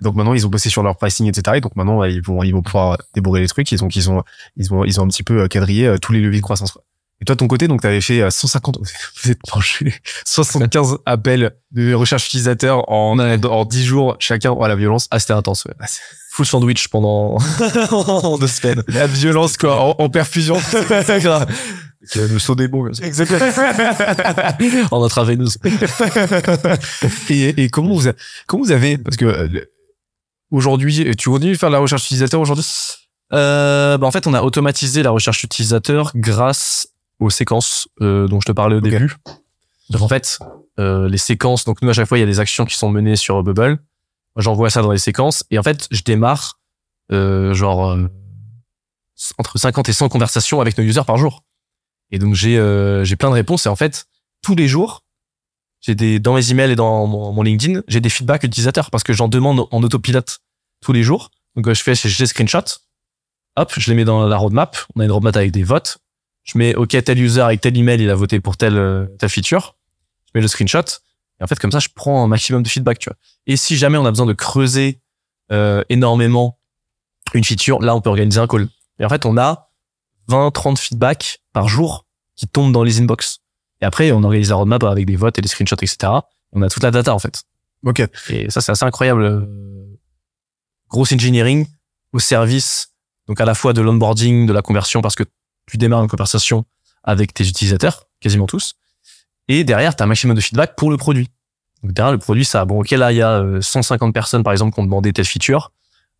Et 0.00 0.04
donc 0.04 0.16
maintenant 0.16 0.34
ils 0.34 0.44
ont 0.44 0.50
bossé 0.50 0.68
sur 0.70 0.82
leur 0.82 0.96
pricing, 0.96 1.28
etc. 1.28 1.58
Et 1.58 1.60
donc 1.60 1.76
maintenant 1.76 2.02
ils 2.02 2.20
vont 2.20 2.42
ils 2.42 2.50
vont 2.52 2.62
pouvoir 2.62 2.98
débourrer 3.14 3.40
les 3.40 3.46
trucs. 3.46 3.70
Ils 3.70 3.84
ont 3.84 3.88
ils 3.88 4.10
ont 4.10 4.24
ils 4.56 4.74
ont 4.74 4.84
ils 4.84 5.00
ont 5.00 5.04
un 5.04 5.08
petit 5.08 5.22
peu 5.22 5.42
euh, 5.42 5.46
quadrillé 5.48 5.86
euh, 5.86 5.96
tous 5.98 6.10
les 6.12 6.20
leviers 6.20 6.40
de 6.40 6.44
croissance. 6.44 6.76
Et 7.20 7.24
toi 7.24 7.34
de 7.36 7.38
ton 7.38 7.46
côté 7.48 7.68
donc 7.68 7.80
t'avais 7.80 8.00
fait 8.00 8.20
euh, 8.20 8.30
150 8.30 8.78
vous 9.24 9.30
êtes 9.30 9.38
penché 9.48 9.94
75 10.26 10.98
appels 11.06 11.54
de 11.70 11.94
recherche 11.94 12.26
utilisateur 12.26 12.90
en 12.90 13.18
en 13.18 13.64
10 13.64 13.84
jours 13.84 14.16
chacun. 14.18 14.50
Oh 14.50 14.66
la 14.66 14.76
violence. 14.76 15.06
Ah, 15.10 15.18
c'était 15.20 15.32
intense, 15.32 15.64
ouais. 15.64 15.74
Ah, 15.80 15.86
Full 16.32 16.46
sandwich 16.46 16.88
pendant 16.88 17.38
en 17.92 18.38
deux 18.40 18.48
semaines. 18.48 18.82
La 18.88 19.06
violence 19.06 19.56
quoi 19.56 19.80
en, 19.80 19.94
en 19.98 20.08
perfusion. 20.10 20.56
Grave. 21.20 21.46
Euh, 22.16 22.28
Le 22.28 22.38
saut 22.40 22.54
des 22.56 22.66
bons. 22.68 22.88
Exactement. 23.00 23.40
En 24.90 25.04
intraveineuse. 25.04 25.56
et, 27.30 27.62
et 27.62 27.68
comment 27.70 27.94
vous 27.94 28.08
a- 28.08 28.12
comment 28.48 28.64
vous 28.64 28.72
avez 28.72 28.98
parce 28.98 29.16
que 29.16 29.24
euh, 29.24 29.48
aujourd'hui 30.50 31.14
tu 31.16 31.30
continues 31.30 31.52
de 31.52 31.58
faire 31.58 31.70
de 31.70 31.74
la 31.74 31.80
recherche 31.80 32.04
utilisateur 32.06 32.40
aujourd'hui? 32.40 32.66
Euh, 33.32 33.96
bah 33.98 34.06
en 34.06 34.10
fait, 34.10 34.26
on 34.26 34.34
a 34.34 34.42
automatisé 34.42 35.02
la 35.02 35.10
recherche 35.10 35.44
utilisateur 35.44 36.12
grâce 36.14 36.88
aux 37.24 37.30
séquences 37.30 37.88
euh, 38.00 38.28
dont 38.28 38.40
je 38.40 38.46
te 38.46 38.52
parlais 38.52 38.76
au 38.76 38.78
Ok. 38.78 38.84
début. 38.88 39.16
Donc 39.90 40.02
en 40.02 40.08
fait, 40.08 40.38
euh, 40.78 41.08
les 41.08 41.18
séquences. 41.18 41.64
Donc 41.64 41.82
nous 41.82 41.88
à 41.88 41.92
chaque 41.92 42.06
fois, 42.06 42.18
il 42.18 42.20
y 42.20 42.24
a 42.24 42.26
des 42.26 42.40
actions 42.40 42.64
qui 42.64 42.76
sont 42.76 42.90
menées 42.90 43.16
sur 43.16 43.42
Bubble. 43.42 43.78
Moi, 44.36 44.42
j'envoie 44.42 44.70
ça 44.70 44.82
dans 44.82 44.92
les 44.92 44.98
séquences 44.98 45.44
et 45.50 45.58
en 45.58 45.62
fait, 45.62 45.86
je 45.90 46.02
démarre 46.02 46.60
euh, 47.12 47.54
genre 47.54 47.96
entre 49.38 49.58
50 49.58 49.88
et 49.88 49.92
100 49.92 50.08
conversations 50.08 50.60
avec 50.60 50.76
nos 50.78 50.84
users 50.84 51.04
par 51.06 51.16
jour. 51.16 51.44
Et 52.10 52.18
donc 52.18 52.34
j'ai 52.34 52.56
j'ai 53.04 53.16
plein 53.16 53.30
de 53.30 53.34
réponses 53.34 53.66
et 53.66 53.68
en 53.68 53.76
fait 53.76 54.06
tous 54.42 54.54
les 54.54 54.68
jours, 54.68 55.04
j'ai 55.80 55.94
des 55.94 56.18
dans 56.18 56.34
mes 56.34 56.50
emails 56.50 56.72
et 56.72 56.76
dans 56.76 57.06
mon, 57.06 57.32
mon 57.32 57.42
LinkedIn, 57.42 57.82
j'ai 57.88 58.00
des 58.00 58.08
feedbacks 58.08 58.42
utilisateurs 58.44 58.90
parce 58.90 59.04
que 59.04 59.12
j'en 59.12 59.28
demande 59.28 59.66
en 59.70 59.82
autopilote 59.82 60.38
tous 60.80 60.92
les 60.92 61.02
jours. 61.02 61.30
Donc 61.56 61.72
je 61.72 61.82
fais 61.82 61.94
j'ai 61.94 62.24
des 62.24 62.26
screenshots 62.26 62.80
hop, 63.56 63.72
je 63.76 63.90
les 63.90 63.96
mets 63.96 64.04
dans 64.04 64.26
la 64.26 64.36
roadmap. 64.36 64.76
On 64.96 65.00
a 65.00 65.04
une 65.04 65.12
roadmap 65.12 65.36
avec 65.36 65.52
des 65.52 65.62
votes. 65.62 65.98
Je 66.44 66.58
mets 66.58 66.74
OK 66.74 66.90
tel 67.04 67.18
user 67.18 67.40
avec 67.40 67.60
tel 67.60 67.76
email, 67.76 68.00
il 68.00 68.10
a 68.10 68.14
voté 68.14 68.40
pour 68.40 68.56
telle 68.56 68.76
euh, 68.76 69.06
telle 69.18 69.30
feature. 69.30 69.76
Je 70.26 70.32
mets 70.34 70.42
le 70.42 70.48
screenshot 70.48 70.84
et 71.40 71.44
en 71.44 71.46
fait 71.46 71.58
comme 71.58 71.72
ça 71.72 71.78
je 71.80 71.88
prends 71.94 72.22
un 72.22 72.28
maximum 72.28 72.62
de 72.62 72.68
feedback, 72.68 72.98
tu 72.98 73.08
vois. 73.08 73.16
Et 73.46 73.56
si 73.56 73.76
jamais 73.76 73.98
on 73.98 74.06
a 74.06 74.10
besoin 74.10 74.26
de 74.26 74.32
creuser 74.32 75.00
euh, 75.52 75.82
énormément 75.88 76.58
une 77.32 77.44
feature, 77.44 77.80
là 77.80 77.94
on 77.94 78.00
peut 78.00 78.10
organiser 78.10 78.40
un 78.40 78.46
call. 78.46 78.68
Et 78.98 79.04
en 79.04 79.08
fait, 79.08 79.26
on 79.26 79.36
a 79.36 79.70
20 80.28 80.50
30 80.50 80.78
feedbacks 80.78 81.40
par 81.52 81.68
jour 81.68 82.06
qui 82.36 82.46
tombent 82.46 82.72
dans 82.72 82.82
les 82.82 83.00
inbox. 83.00 83.40
Et 83.80 83.84
après, 83.84 84.12
on 84.12 84.22
organise 84.22 84.50
la 84.50 84.56
roadmap 84.56 84.82
avec 84.84 85.06
des 85.06 85.16
votes 85.16 85.38
et 85.38 85.42
des 85.42 85.48
screenshots, 85.48 85.76
etc. 85.76 86.12
On 86.52 86.62
a 86.62 86.68
toute 86.68 86.82
la 86.82 86.90
data 86.90 87.14
en 87.14 87.18
fait. 87.18 87.42
Ok. 87.84 88.02
Et 88.30 88.50
ça, 88.50 88.60
c'est 88.60 88.72
assez 88.72 88.84
incroyable. 88.84 89.22
Euh, 89.22 89.40
Grosse 90.88 91.12
engineering 91.12 91.66
au 92.12 92.20
service, 92.20 92.92
donc 93.26 93.40
à 93.40 93.44
la 93.44 93.54
fois 93.54 93.72
de 93.72 93.80
l'onboarding, 93.80 94.46
de 94.46 94.52
la 94.52 94.62
conversion, 94.62 95.02
parce 95.02 95.16
que 95.16 95.24
tu 95.66 95.76
démarres 95.76 96.02
une 96.02 96.08
conversation 96.08 96.64
avec 97.02 97.34
tes 97.34 97.46
utilisateurs, 97.46 98.08
quasiment 98.20 98.46
tous. 98.46 98.74
Et 99.48 99.64
derrière, 99.64 99.94
tu 99.94 100.02
as 100.02 100.04
un 100.04 100.08
maximum 100.08 100.36
de 100.36 100.40
feedback 100.40 100.76
pour 100.76 100.90
le 100.90 100.96
produit. 100.96 101.28
Donc 101.82 101.92
derrière, 101.92 102.12
le 102.12 102.18
produit, 102.18 102.44
ça, 102.44 102.64
bon, 102.64 102.80
ok, 102.80 102.90
là, 102.92 103.12
il 103.12 103.16
y 103.16 103.22
a 103.22 103.42
euh, 103.42 103.60
150 103.60 104.14
personnes, 104.14 104.42
par 104.42 104.52
exemple, 104.52 104.74
qui 104.74 104.80
ont 104.80 104.84
demandé 104.84 105.12
telle 105.12 105.26
feature. 105.26 105.72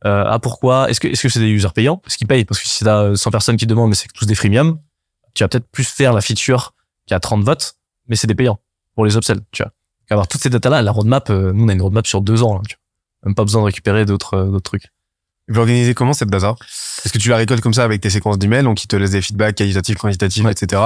Euh, 0.04 0.24
ah, 0.26 0.38
pourquoi? 0.38 0.90
Est-ce 0.90 1.00
que 1.00 1.08
est-ce 1.08 1.28
c'est 1.28 1.40
des 1.40 1.48
users 1.48 1.72
payants? 1.74 2.02
Est-ce 2.06 2.18
qu'ils 2.18 2.26
payent 2.26 2.44
Parce 2.44 2.60
que 2.60 2.68
si 2.68 2.84
t'as 2.84 3.14
100 3.16 3.30
personnes 3.30 3.56
qui 3.56 3.66
demandent, 3.66 3.88
mais 3.88 3.94
c'est 3.94 4.12
tous 4.12 4.26
des 4.26 4.34
freemium, 4.34 4.78
tu 5.34 5.42
vas 5.42 5.48
peut-être 5.48 5.66
plus 5.70 5.84
faire 5.84 6.12
la 6.12 6.20
feature 6.20 6.74
qui 7.06 7.14
a 7.14 7.20
30 7.20 7.42
votes, 7.42 7.76
mais 8.08 8.16
c'est 8.16 8.26
des 8.26 8.34
payants 8.34 8.60
pour 8.94 9.04
les 9.06 9.16
upsells, 9.16 9.40
tu 9.50 9.62
vois. 9.62 9.70
Donc, 9.70 10.12
avoir 10.12 10.28
toutes 10.28 10.42
ces 10.42 10.50
datas-là, 10.50 10.82
la 10.82 10.92
roadmap, 10.92 11.30
euh, 11.30 11.52
nous, 11.52 11.64
on 11.64 11.68
a 11.68 11.72
une 11.72 11.82
roadmap 11.82 12.06
sur 12.06 12.20
deux 12.20 12.42
ans, 12.42 12.54
là, 12.54 12.60
tu 12.68 12.76
vois. 12.76 13.28
Même 13.28 13.34
pas 13.34 13.44
besoin 13.44 13.62
de 13.62 13.66
récupérer 13.66 14.04
d'autres 14.04 14.34
euh, 14.34 14.50
d'autres 14.50 14.70
trucs. 14.70 14.88
Vous 15.48 15.56
l'organisez 15.56 15.92
comment 15.94 16.12
cette 16.14 16.30
data 16.30 16.54
Est-ce 17.04 17.12
que 17.12 17.18
tu 17.18 17.28
la 17.28 17.36
récoltes 17.36 17.60
comme 17.60 17.74
ça 17.74 17.84
avec 17.84 18.00
tes 18.00 18.10
séquences 18.10 18.38
d'emails, 18.38 18.62
donc 18.64 18.78
qui 18.78 18.88
te 18.88 18.96
laissent 18.96 19.10
des 19.10 19.20
feedbacks 19.22 19.54
qualitatifs, 19.56 19.96
quantitatifs, 19.98 20.44
Ouais. 20.44 20.52
etc. 20.52 20.80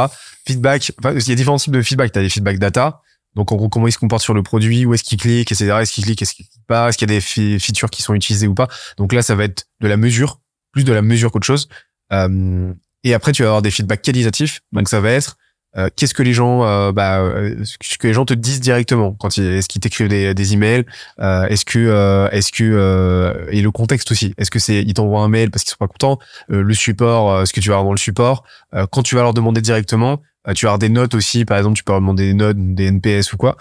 Feedback, 0.46 0.92
enfin, 0.98 1.14
il 1.14 1.28
y 1.28 1.32
a 1.32 1.34
différents 1.36 1.58
types 1.58 1.72
de 1.72 1.82
feedback. 1.82 2.10
Tu 2.12 2.18
as 2.18 2.22
des 2.22 2.28
feedback 2.28 2.58
data, 2.58 3.00
donc 3.36 3.52
en 3.52 3.56
gros 3.56 3.68
comment 3.68 3.86
il 3.86 3.92
se 3.92 3.98
comporte 3.98 4.22
sur 4.22 4.34
le 4.34 4.42
produit, 4.42 4.84
où 4.84 4.94
est-ce 4.94 5.04
qu'il 5.04 5.18
clique, 5.18 5.52
etc. 5.52 5.76
Est-ce 5.80 5.92
qu'il 5.92 6.04
clique, 6.04 6.20
est-ce 6.22 6.34
qu'il 6.34 6.46
clique 6.46 6.66
pas, 6.66 6.88
est-ce 6.88 6.98
qu'il 6.98 7.08
y 7.08 7.14
a 7.14 7.16
des 7.16 7.20
features 7.60 7.90
qui 7.90 8.02
sont 8.02 8.14
utilisées 8.14 8.48
ou 8.48 8.54
pas? 8.54 8.66
Donc 8.96 9.12
là, 9.12 9.22
ça 9.22 9.34
va 9.36 9.44
être 9.44 9.66
de 9.80 9.86
la 9.88 9.96
mesure, 9.96 10.40
plus 10.72 10.82
de 10.84 10.92
la 10.92 11.02
mesure 11.02 11.30
qu'autre 11.30 11.46
chose. 11.46 11.68
Euh, 12.12 12.72
et 13.04 13.14
après, 13.14 13.30
tu 13.32 13.42
vas 13.42 13.48
avoir 13.48 13.62
des 13.62 13.70
feedbacks 13.70 14.02
qualitatifs, 14.02 14.60
donc 14.72 14.88
ça 14.88 15.00
va 15.00 15.10
être 15.12 15.36
euh, 15.78 15.88
qu'est-ce 15.94 16.14
que 16.14 16.22
les 16.22 16.32
gens, 16.32 16.64
euh, 16.64 16.92
bah, 16.92 17.20
euh, 17.20 17.54
ce 17.80 17.98
que 17.98 18.08
les 18.08 18.12
gens 18.12 18.24
te 18.24 18.34
disent 18.34 18.60
directement 18.60 19.12
quand 19.12 19.38
est-ce 19.38 19.68
qu'ils 19.68 19.80
t'écrivent 19.80 20.08
des, 20.08 20.52
emails, 20.52 20.84
est-ce 21.18 21.64
que, 21.64 22.28
est-ce 22.32 22.52
que 22.52 23.48
et 23.50 23.62
le 23.62 23.70
contexte 23.70 24.10
aussi, 24.10 24.34
est-ce 24.38 24.50
que 24.50 24.58
c'est 24.58 24.82
ils 24.82 24.94
t'envoient 24.94 25.20
un 25.20 25.28
mail 25.28 25.50
parce 25.50 25.62
qu'ils 25.64 25.70
sont 25.70 25.76
pas 25.78 25.88
contents, 25.88 26.18
le 26.48 26.74
support, 26.74 27.46
ce 27.46 27.52
que 27.52 27.60
tu 27.60 27.68
vas 27.68 27.76
avoir 27.76 27.86
dans 27.86 27.92
le 27.92 27.98
support, 27.98 28.44
quand 28.90 29.02
tu 29.02 29.14
vas 29.14 29.22
leur 29.22 29.34
demander 29.34 29.60
directement, 29.60 30.22
tu 30.54 30.64
vas 30.64 30.70
avoir 30.70 30.78
des 30.78 30.88
notes 30.88 31.14
aussi, 31.14 31.44
par 31.44 31.58
exemple, 31.58 31.76
tu 31.76 31.84
peux 31.84 31.92
leur 31.92 32.00
demander 32.00 32.26
des 32.26 32.34
notes, 32.34 32.56
des 32.58 32.86
NPS 32.86 33.32
ou 33.32 33.36
quoi. 33.36 33.56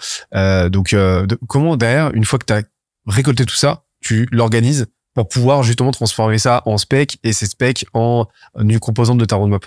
Donc, 0.70 0.94
comment 1.46 1.76
derrière, 1.76 2.12
une 2.14 2.24
fois 2.24 2.38
que 2.38 2.46
tu 2.46 2.52
as 2.52 2.62
récolté 3.06 3.44
tout 3.44 3.56
ça, 3.56 3.84
tu 4.00 4.26
l'organises 4.32 4.86
pour 5.14 5.28
pouvoir 5.28 5.62
justement 5.62 5.90
transformer 5.90 6.38
ça 6.38 6.62
en 6.64 6.78
spec 6.78 7.18
et 7.22 7.32
ces 7.32 7.46
specs 7.46 7.86
en 7.92 8.26
une 8.58 8.78
composante 8.78 9.18
de 9.18 9.24
ta 9.24 9.36
roadmap? 9.36 9.66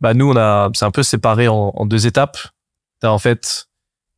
Bah 0.00 0.14
nous 0.14 0.30
on 0.30 0.36
a 0.36 0.70
c'est 0.74 0.84
un 0.84 0.90
peu 0.90 1.02
séparé 1.02 1.48
en, 1.48 1.72
en 1.74 1.86
deux 1.86 2.06
étapes. 2.06 2.38
T'as 3.00 3.10
en 3.10 3.18
fait 3.18 3.68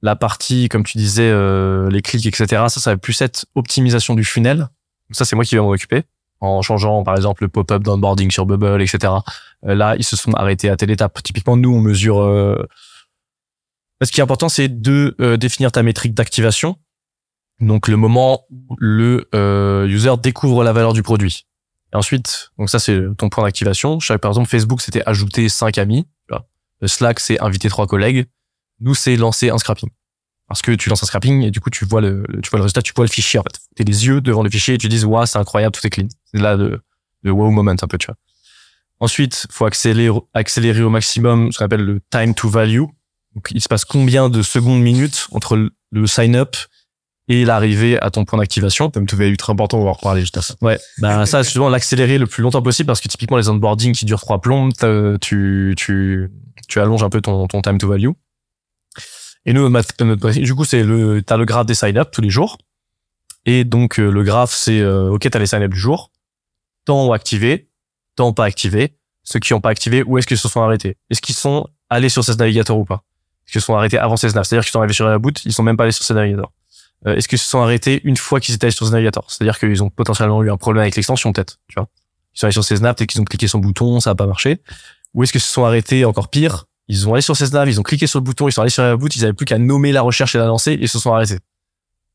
la 0.02 0.16
partie 0.16 0.68
comme 0.68 0.84
tu 0.84 0.98
disais 0.98 1.30
euh, 1.30 1.90
les 1.90 2.02
clics 2.02 2.26
etc. 2.26 2.46
Ça 2.68 2.80
ça 2.80 2.92
va 2.92 2.96
plus 2.96 3.20
être 3.20 3.46
optimisation 3.54 4.14
du 4.14 4.24
funnel. 4.24 4.68
Ça 5.10 5.24
c'est 5.24 5.36
moi 5.36 5.44
qui 5.44 5.54
vais 5.54 5.60
m'en 5.60 5.70
occuper 5.70 6.04
en 6.40 6.62
changeant 6.62 7.02
par 7.02 7.16
exemple 7.16 7.44
le 7.44 7.48
pop-up 7.48 7.82
d'onboarding 7.82 8.30
sur 8.30 8.46
Bubble 8.46 8.82
etc. 8.82 9.12
Euh, 9.66 9.74
là 9.74 9.94
ils 9.96 10.04
se 10.04 10.16
sont 10.16 10.32
arrêtés 10.34 10.70
à 10.70 10.76
telle 10.76 10.90
étape. 10.90 11.22
Typiquement 11.22 11.56
nous 11.56 11.74
on 11.74 11.80
mesure. 11.80 12.20
Euh... 12.20 12.66
Ce 14.02 14.10
qui 14.10 14.20
est 14.20 14.22
important 14.22 14.48
c'est 14.48 14.68
de 14.68 15.14
euh, 15.20 15.36
définir 15.36 15.72
ta 15.72 15.82
métrique 15.82 16.14
d'activation. 16.14 16.76
Donc 17.60 17.88
le 17.88 17.96
moment 17.96 18.46
où 18.50 18.74
le 18.78 19.28
euh, 19.34 19.86
user 19.86 20.14
découvre 20.22 20.64
la 20.64 20.72
valeur 20.72 20.94
du 20.94 21.02
produit. 21.02 21.46
Et 21.92 21.96
ensuite, 21.96 22.50
donc 22.58 22.70
ça 22.70 22.78
c'est 22.78 23.00
ton 23.18 23.28
point 23.28 23.44
d'activation. 23.44 23.98
Par 23.98 24.30
exemple 24.30 24.48
Facebook 24.48 24.80
c'était 24.80 25.02
ajouter 25.06 25.48
cinq 25.48 25.78
amis. 25.78 26.06
Le 26.80 26.88
Slack 26.88 27.20
c'est 27.20 27.38
inviter 27.40 27.68
trois 27.68 27.86
collègues. 27.86 28.26
Nous 28.80 28.94
c'est 28.94 29.16
lancer 29.16 29.50
un 29.50 29.58
scrapping. 29.58 29.90
Parce 30.48 30.62
que 30.62 30.72
tu 30.72 30.88
lances 30.88 31.02
un 31.02 31.06
scrapping 31.06 31.42
et 31.42 31.50
du 31.50 31.60
coup 31.60 31.70
tu 31.70 31.84
vois 31.84 32.00
le, 32.00 32.24
tu 32.42 32.50
vois 32.50 32.58
le 32.58 32.62
résultat, 32.62 32.82
tu 32.82 32.92
vois 32.96 33.04
le 33.04 33.10
fichier 33.10 33.38
en 33.38 33.42
fait. 33.42 33.60
T'es 33.76 33.84
les 33.84 34.06
yeux 34.06 34.20
devant 34.20 34.42
le 34.42 34.50
fichier 34.50 34.74
et 34.74 34.78
tu 34.78 34.88
dis 34.88 35.04
waouh 35.04 35.26
c'est 35.26 35.38
incroyable 35.38 35.74
tout 35.76 35.86
est 35.86 35.90
clean. 35.90 36.08
C'est 36.24 36.40
là 36.40 36.56
le, 36.56 36.80
le 37.22 37.30
wow 37.30 37.50
moment 37.50 37.70
un 37.70 37.86
peu 37.86 37.98
tu 37.98 38.06
vois. 38.06 38.16
Ensuite 38.98 39.46
faut 39.50 39.66
accélérer 39.66 40.18
accélérer 40.32 40.82
au 40.82 40.90
maximum 40.90 41.52
ce 41.52 41.58
qu'on 41.58 41.66
appelle 41.66 41.84
le 41.84 42.00
time 42.10 42.34
to 42.34 42.48
value. 42.48 42.84
Donc 43.34 43.48
il 43.50 43.60
se 43.60 43.68
passe 43.68 43.84
combien 43.84 44.28
de 44.28 44.42
secondes 44.42 44.80
minutes 44.80 45.28
entre 45.32 45.70
le 45.90 46.06
sign 46.06 46.34
up 46.34 46.56
et 47.30 47.44
l'arrivée 47.44 47.96
à 48.02 48.10
ton 48.10 48.24
point 48.24 48.40
d'activation. 48.40 48.90
Comme 48.90 49.06
tout 49.06 49.16
va 49.16 49.24
ultra 49.26 49.52
important, 49.52 49.78
on 49.78 49.84
va 49.84 49.90
en 49.90 49.94
reparler 49.94 50.20
juste 50.20 50.36
à 50.36 50.42
ça. 50.42 50.54
Ouais, 50.60 50.78
bah 50.98 51.24
ça, 51.26 51.42
justement, 51.42 51.68
l'accélérer 51.68 52.18
le 52.18 52.26
plus 52.26 52.42
longtemps 52.42 52.60
possible 52.60 52.88
parce 52.88 53.00
que 53.00 53.08
typiquement 53.08 53.36
les 53.36 53.48
onboarding 53.48 53.94
qui 53.94 54.04
durent 54.04 54.20
trois 54.20 54.40
plombes, 54.40 54.72
tu 55.20 55.74
tu 55.78 56.30
tu 56.68 56.80
allonges 56.80 57.04
un 57.04 57.08
peu 57.08 57.20
ton 57.20 57.46
ton 57.46 57.62
time 57.62 57.78
to 57.78 57.88
value. 57.88 58.10
Et 59.46 59.52
nous, 59.54 59.68
notre, 59.70 60.04
notre- 60.04 60.30
du 60.32 60.54
coup, 60.54 60.64
c'est 60.64 60.82
le 60.82 61.22
t'as 61.22 61.36
le 61.36 61.44
graphe 61.44 61.66
des 61.66 61.74
sign 61.74 61.96
up 61.96 62.10
tous 62.12 62.20
les 62.20 62.30
jours. 62.30 62.58
Et 63.46 63.64
donc 63.64 63.98
euh, 63.98 64.10
le 64.10 64.22
graphe, 64.24 64.52
c'est 64.52 64.80
euh, 64.80 65.10
ok, 65.10 65.30
t'as 65.30 65.38
les 65.38 65.46
sign 65.46 65.62
up 65.62 65.72
du 65.72 65.78
jour, 65.78 66.10
temps 66.84 67.12
activé, 67.12 67.70
temps 68.16 68.32
pas 68.32 68.44
activé. 68.44 68.96
Ceux 69.22 69.38
qui 69.38 69.54
ont 69.54 69.60
pas 69.60 69.70
activé, 69.70 70.02
où 70.02 70.18
est-ce 70.18 70.26
qu'ils 70.26 70.36
se 70.38 70.48
sont 70.48 70.62
arrêtés? 70.62 70.96
Est-ce 71.10 71.20
qu'ils 71.22 71.36
sont 71.36 71.68
allés 71.88 72.08
sur 72.08 72.24
ces 72.24 72.34
navigateurs 72.34 72.76
ou 72.76 72.84
pas? 72.84 73.04
Est-ce 73.46 73.52
qu'ils 73.52 73.60
se 73.60 73.66
sont 73.66 73.76
arrêtés 73.76 73.98
avant 73.98 74.16
ces 74.16 74.32
nav 74.32 74.44
C'est-à-dire 74.44 74.64
qu'ils 74.64 74.72
sont 74.72 74.80
arrivés 74.80 74.94
sur 74.94 75.06
la 75.06 75.18
boot, 75.18 75.40
ils 75.44 75.52
sont 75.52 75.62
même 75.62 75.76
pas 75.76 75.84
allés 75.84 75.92
sur 75.92 76.04
ces 76.04 76.14
navigateurs. 76.14 76.50
Euh, 77.06 77.16
est-ce 77.16 77.28
qu'ils 77.28 77.38
se 77.38 77.48
sont 77.48 77.62
arrêtés 77.62 78.00
une 78.04 78.16
fois 78.16 78.40
qu'ils 78.40 78.54
étaient 78.54 78.66
allés 78.66 78.72
sur 78.72 78.86
ce 78.86 78.92
navigateur 78.92 79.24
C'est-à-dire 79.28 79.58
qu'ils 79.58 79.82
ont 79.82 79.90
potentiellement 79.90 80.42
eu 80.42 80.50
un 80.50 80.56
problème 80.56 80.82
avec 80.82 80.96
l'extension 80.96 81.32
peut-être, 81.32 81.58
tu 81.68 81.74
vois? 81.76 81.88
Ils 82.34 82.38
sont 82.38 82.46
allés 82.46 82.52
sur 82.52 82.64
ces 82.64 82.76
snaps, 82.76 82.98
peut-être 82.98 83.10
qu'ils 83.10 83.20
ont 83.20 83.24
cliqué 83.24 83.48
sur 83.48 83.58
le 83.58 83.62
bouton, 83.62 84.00
ça 84.00 84.10
a 84.10 84.14
pas 84.14 84.26
marché. 84.26 84.62
Ou 85.14 85.22
est-ce 85.22 85.32
qu'ils 85.32 85.40
se 85.40 85.50
sont 85.50 85.64
arrêtés 85.64 86.04
encore 86.04 86.28
pire 86.28 86.66
Ils 86.88 87.08
ont 87.08 87.14
allé 87.14 87.22
sur 87.22 87.36
ces 87.36 87.46
snaps, 87.46 87.72
ils 87.72 87.80
ont 87.80 87.82
cliqué 87.82 88.06
sur 88.06 88.20
le 88.20 88.24
bouton, 88.24 88.48
ils 88.48 88.52
sont 88.52 88.60
allés 88.60 88.70
sur 88.70 88.82
la 88.82 88.96
boot, 88.96 89.14
ils 89.16 89.24
avaient 89.24 89.32
plus 89.32 89.46
qu'à 89.46 89.58
nommer 89.58 89.92
la 89.92 90.02
recherche 90.02 90.34
et 90.34 90.38
la 90.38 90.46
lancer 90.46 90.72
et 90.72 90.82
ils 90.82 90.88
se 90.88 90.98
sont 90.98 91.12
arrêtés. 91.12 91.38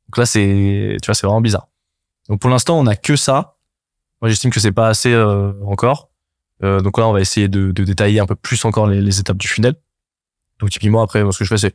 Donc 0.08 0.17
là 0.17 0.26
c'est, 0.26 0.98
tu 1.02 1.06
vois, 1.08 1.15
c'est 1.15 1.26
vraiment 1.26 1.41
bizarre. 1.41 1.67
Donc 2.30 2.39
pour 2.39 2.50
l'instant 2.50 2.80
on 2.80 2.86
a 2.88 2.95
que 2.95 3.15
ça. 3.15 3.58
Moi 4.21 4.30
j'estime 4.30 4.52
que 4.52 4.60
c'est 4.60 4.71
pas 4.71 4.88
assez 4.88 5.12
euh, 5.12 5.52
encore. 5.65 6.12
Euh, 6.63 6.80
donc 6.80 6.98
là 6.98 7.08
on 7.08 7.12
va 7.12 7.19
essayer 7.19 7.48
de, 7.50 7.71
de 7.71 7.84
détailler 7.84 8.19
un 8.19 8.26
peu 8.26 8.36
plus 8.36 8.63
encore 8.63 8.88
les, 8.88 9.02
les 9.02 9.19
étapes 9.19 9.38
du 9.38 9.48
funnel. 9.48 9.76
Donc 10.60 10.69
typiquement 10.69 11.02
après 11.02 11.24
moi 11.24 11.34
ce 11.34 11.39
que 11.39 11.43
je 11.43 11.50
fais 11.50 11.58
c'est 11.58 11.74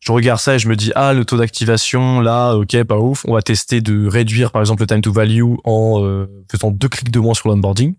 je 0.00 0.12
regarde 0.12 0.40
ça 0.40 0.54
et 0.54 0.58
je 0.58 0.68
me 0.68 0.76
dis 0.76 0.92
ah 0.94 1.12
le 1.12 1.24
taux 1.24 1.38
d'activation 1.38 2.20
là 2.20 2.54
ok 2.54 2.84
pas 2.84 2.98
ouf. 2.98 3.24
On 3.26 3.34
va 3.34 3.42
tester 3.42 3.80
de 3.80 4.06
réduire 4.06 4.52
par 4.52 4.62
exemple 4.62 4.82
le 4.82 4.86
time 4.86 5.00
to 5.00 5.12
value 5.12 5.42
en 5.64 6.02
euh, 6.04 6.26
faisant 6.50 6.70
deux 6.70 6.88
clics 6.88 7.10
de 7.10 7.18
moins 7.18 7.34
sur 7.34 7.48
l'onboarding. 7.48 7.94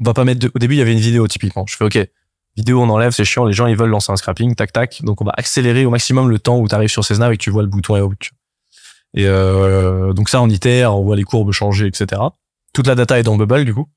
On 0.00 0.04
va 0.04 0.14
pas 0.14 0.24
mettre 0.24 0.40
de... 0.40 0.50
au 0.54 0.58
début 0.58 0.74
il 0.74 0.78
y 0.78 0.82
avait 0.82 0.92
une 0.92 0.98
vidéo 0.98 1.26
typiquement. 1.28 1.64
Je 1.66 1.76
fais 1.76 1.84
ok 1.84 1.98
vidéo 2.56 2.82
on 2.82 2.88
enlève 2.90 3.12
c'est 3.12 3.24
chiant 3.24 3.46
les 3.46 3.54
gens 3.54 3.66
ils 3.66 3.76
veulent 3.76 3.90
lancer 3.90 4.12
un 4.12 4.16
scrapping 4.16 4.54
tac 4.54 4.72
tac. 4.72 5.02
Donc 5.02 5.20
on 5.20 5.24
va 5.24 5.32
accélérer 5.36 5.86
au 5.86 5.90
maximum 5.90 6.28
le 6.28 6.38
temps 6.38 6.58
où 6.58 6.68
tu 6.68 6.74
arrives 6.74 6.90
sur 6.90 7.04
ces 7.04 7.14
snaps 7.14 7.34
et 7.34 7.36
que 7.38 7.42
tu 7.42 7.50
vois 7.50 7.62
le 7.62 7.68
bouton 7.68 7.96
et 7.96 8.00
vois. 8.00 8.12
et 9.14 9.26
euh, 9.26 10.12
donc 10.12 10.28
ça 10.28 10.42
on 10.42 10.48
itère 10.48 10.94
on 10.96 11.02
voit 11.02 11.16
les 11.16 11.24
courbes 11.24 11.52
changer 11.52 11.86
etc 11.86 12.20
toute 12.74 12.86
la 12.86 12.94
data 12.94 13.18
est 13.18 13.22
dans 13.22 13.36
Bubble 13.36 13.64
du 13.64 13.72
coup 13.72 13.88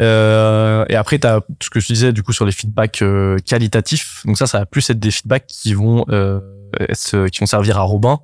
euh, 0.00 0.84
et 0.88 0.94
après, 0.96 1.18
tu 1.18 1.26
as 1.26 1.40
ce 1.62 1.70
que 1.70 1.80
je 1.80 1.86
disais 1.86 2.12
du 2.12 2.22
coup 2.22 2.32
sur 2.32 2.44
les 2.46 2.52
feedbacks 2.52 3.02
euh, 3.02 3.38
qualitatifs. 3.38 4.22
Donc 4.24 4.38
ça, 4.38 4.46
ça 4.46 4.58
va 4.60 4.66
plus 4.66 4.88
être 4.90 4.98
des 4.98 5.10
feedbacks 5.10 5.46
qui 5.46 5.74
vont 5.74 6.04
euh, 6.08 6.40
être- 6.80 7.28
qui 7.28 7.40
vont 7.40 7.46
servir 7.46 7.78
à 7.78 7.82
Robin 7.82 8.20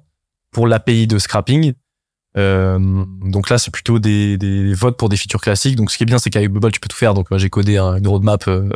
pour 0.51 0.67
l'API 0.67 1.07
de 1.07 1.19
scrapping. 1.19 1.75
Euh, 2.37 2.79
donc 3.23 3.51
là, 3.51 3.59
c'est 3.59 3.71
plutôt 3.71 3.99
des, 3.99 4.39
des 4.39 4.73
votes 4.75 4.97
pour 4.97 5.09
des 5.09 5.17
features 5.17 5.41
classiques. 5.41 5.77
Donc 5.77 5.91
ce 5.91 5.97
qui 5.99 6.05
est 6.05 6.07
bien, 6.07 6.19
c'est 6.19 6.31
qu'avec 6.31 6.51
Bubble, 6.51 6.71
tu 6.73 6.81
peux 6.81 6.89
tout 6.89 6.97
faire. 6.97 7.15
Donc 7.15 7.31
moi, 7.31 7.39
j'ai 7.39 7.51
codé 7.51 7.77
un- 7.77 7.97
une 7.97 8.07
roadmap 8.09 8.47
euh, 8.49 8.69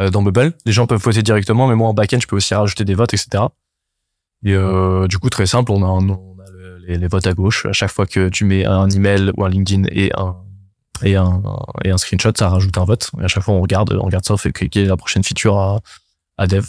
euh, 0.00 0.08
dans 0.10 0.22
Bubble. 0.22 0.52
Les 0.64 0.72
gens 0.72 0.86
peuvent 0.86 1.02
voter 1.02 1.22
directement, 1.22 1.66
mais 1.68 1.74
moi 1.74 1.88
en 1.88 1.94
backend, 1.94 2.20
je 2.22 2.26
peux 2.26 2.36
aussi 2.36 2.54
rajouter 2.54 2.84
des 2.84 2.94
votes, 2.94 3.12
etc. 3.12 3.44
Et 4.44 4.54
euh, 4.54 5.06
du 5.06 5.18
coup, 5.18 5.30
très 5.30 5.46
simple, 5.46 5.70
on 5.72 5.82
a, 5.82 5.86
un- 5.86 6.08
on 6.08 6.38
a 6.40 6.50
le- 6.50 6.78
les, 6.86 6.96
les 6.98 7.06
votes 7.08 7.26
à 7.26 7.32
gauche. 7.34 7.66
À 7.66 7.72
chaque 7.72 7.90
fois 7.90 8.06
que 8.06 8.28
tu 8.28 8.44
mets 8.44 8.64
un 8.64 8.88
email 8.88 9.32
ou 9.36 9.44
un 9.44 9.48
LinkedIn 9.48 9.84
et 9.90 10.10
un 10.16 10.36
et 11.02 11.16
un, 11.16 11.42
et 11.84 11.90
un 11.90 11.98
screenshot, 11.98 12.32
ça 12.38 12.48
rajoute 12.48 12.76
un 12.78 12.84
vote. 12.84 13.10
Et 13.20 13.24
à 13.24 13.28
chaque 13.28 13.42
fois, 13.42 13.54
on 13.54 13.60
regarde, 13.60 13.92
on 13.92 14.04
regarde 14.04 14.24
ça, 14.24 14.34
on 14.34 14.36
fait 14.36 14.52
cliquer 14.52 14.84
la 14.84 14.96
prochaine 14.96 15.24
feature 15.24 15.58
à, 15.58 15.80
à 16.38 16.46
dev. 16.46 16.66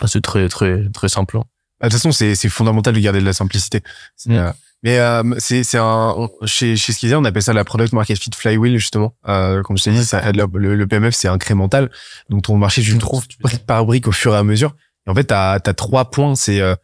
Ah, 0.00 0.06
C'est 0.06 0.20
très, 0.22 0.48
très, 0.48 0.88
très 0.90 1.08
simple. 1.08 1.36
hein. 1.38 1.44
Bah, 1.80 1.88
De 1.88 1.92
toute 1.92 1.98
façon, 2.00 2.12
c'est 2.12 2.34
c'est 2.34 2.48
fondamental 2.48 2.94
de 2.94 3.00
garder 3.00 3.20
de 3.20 3.24
la 3.26 3.32
simplicité. 3.32 3.82
Mm. 4.26 4.32
euh, 4.32 4.52
mais 4.82 4.98
euh, 4.98 5.22
c'est 5.38 5.62
c'est 5.62 5.76
un 5.78 6.28
chez 6.46 6.74
chez 6.76 6.92
Skizzy, 6.94 7.14
on 7.14 7.24
appelle 7.26 7.42
ça 7.42 7.52
la 7.52 7.64
product 7.64 7.92
market 7.92 8.18
fit 8.18 8.30
flywheel 8.34 8.78
justement. 8.78 9.14
Euh, 9.28 9.62
comme 9.62 9.76
je 9.76 9.84
t'ai 9.84 9.90
dit, 9.90 10.04
ça, 10.04 10.32
le, 10.32 10.86
PMF 10.86 11.14
c'est 11.14 11.28
incrémental. 11.28 11.90
Donc 12.30 12.44
ton 12.44 12.56
marché 12.56 12.80
tu 12.80 12.92
le 12.94 12.98
trouves 12.98 13.26
brique 13.40 13.66
par 13.66 13.84
brique 13.84 14.08
au 14.08 14.12
fur 14.12 14.34
et 14.34 14.38
à 14.38 14.42
mesure. 14.42 14.74
Et 15.06 15.10
en 15.10 15.14
fait, 15.14 15.24
t'as 15.24 15.52
as 15.54 15.74
trois 15.74 16.10
points. 16.10 16.34
C'est 16.34 16.60
euh, 16.62 16.74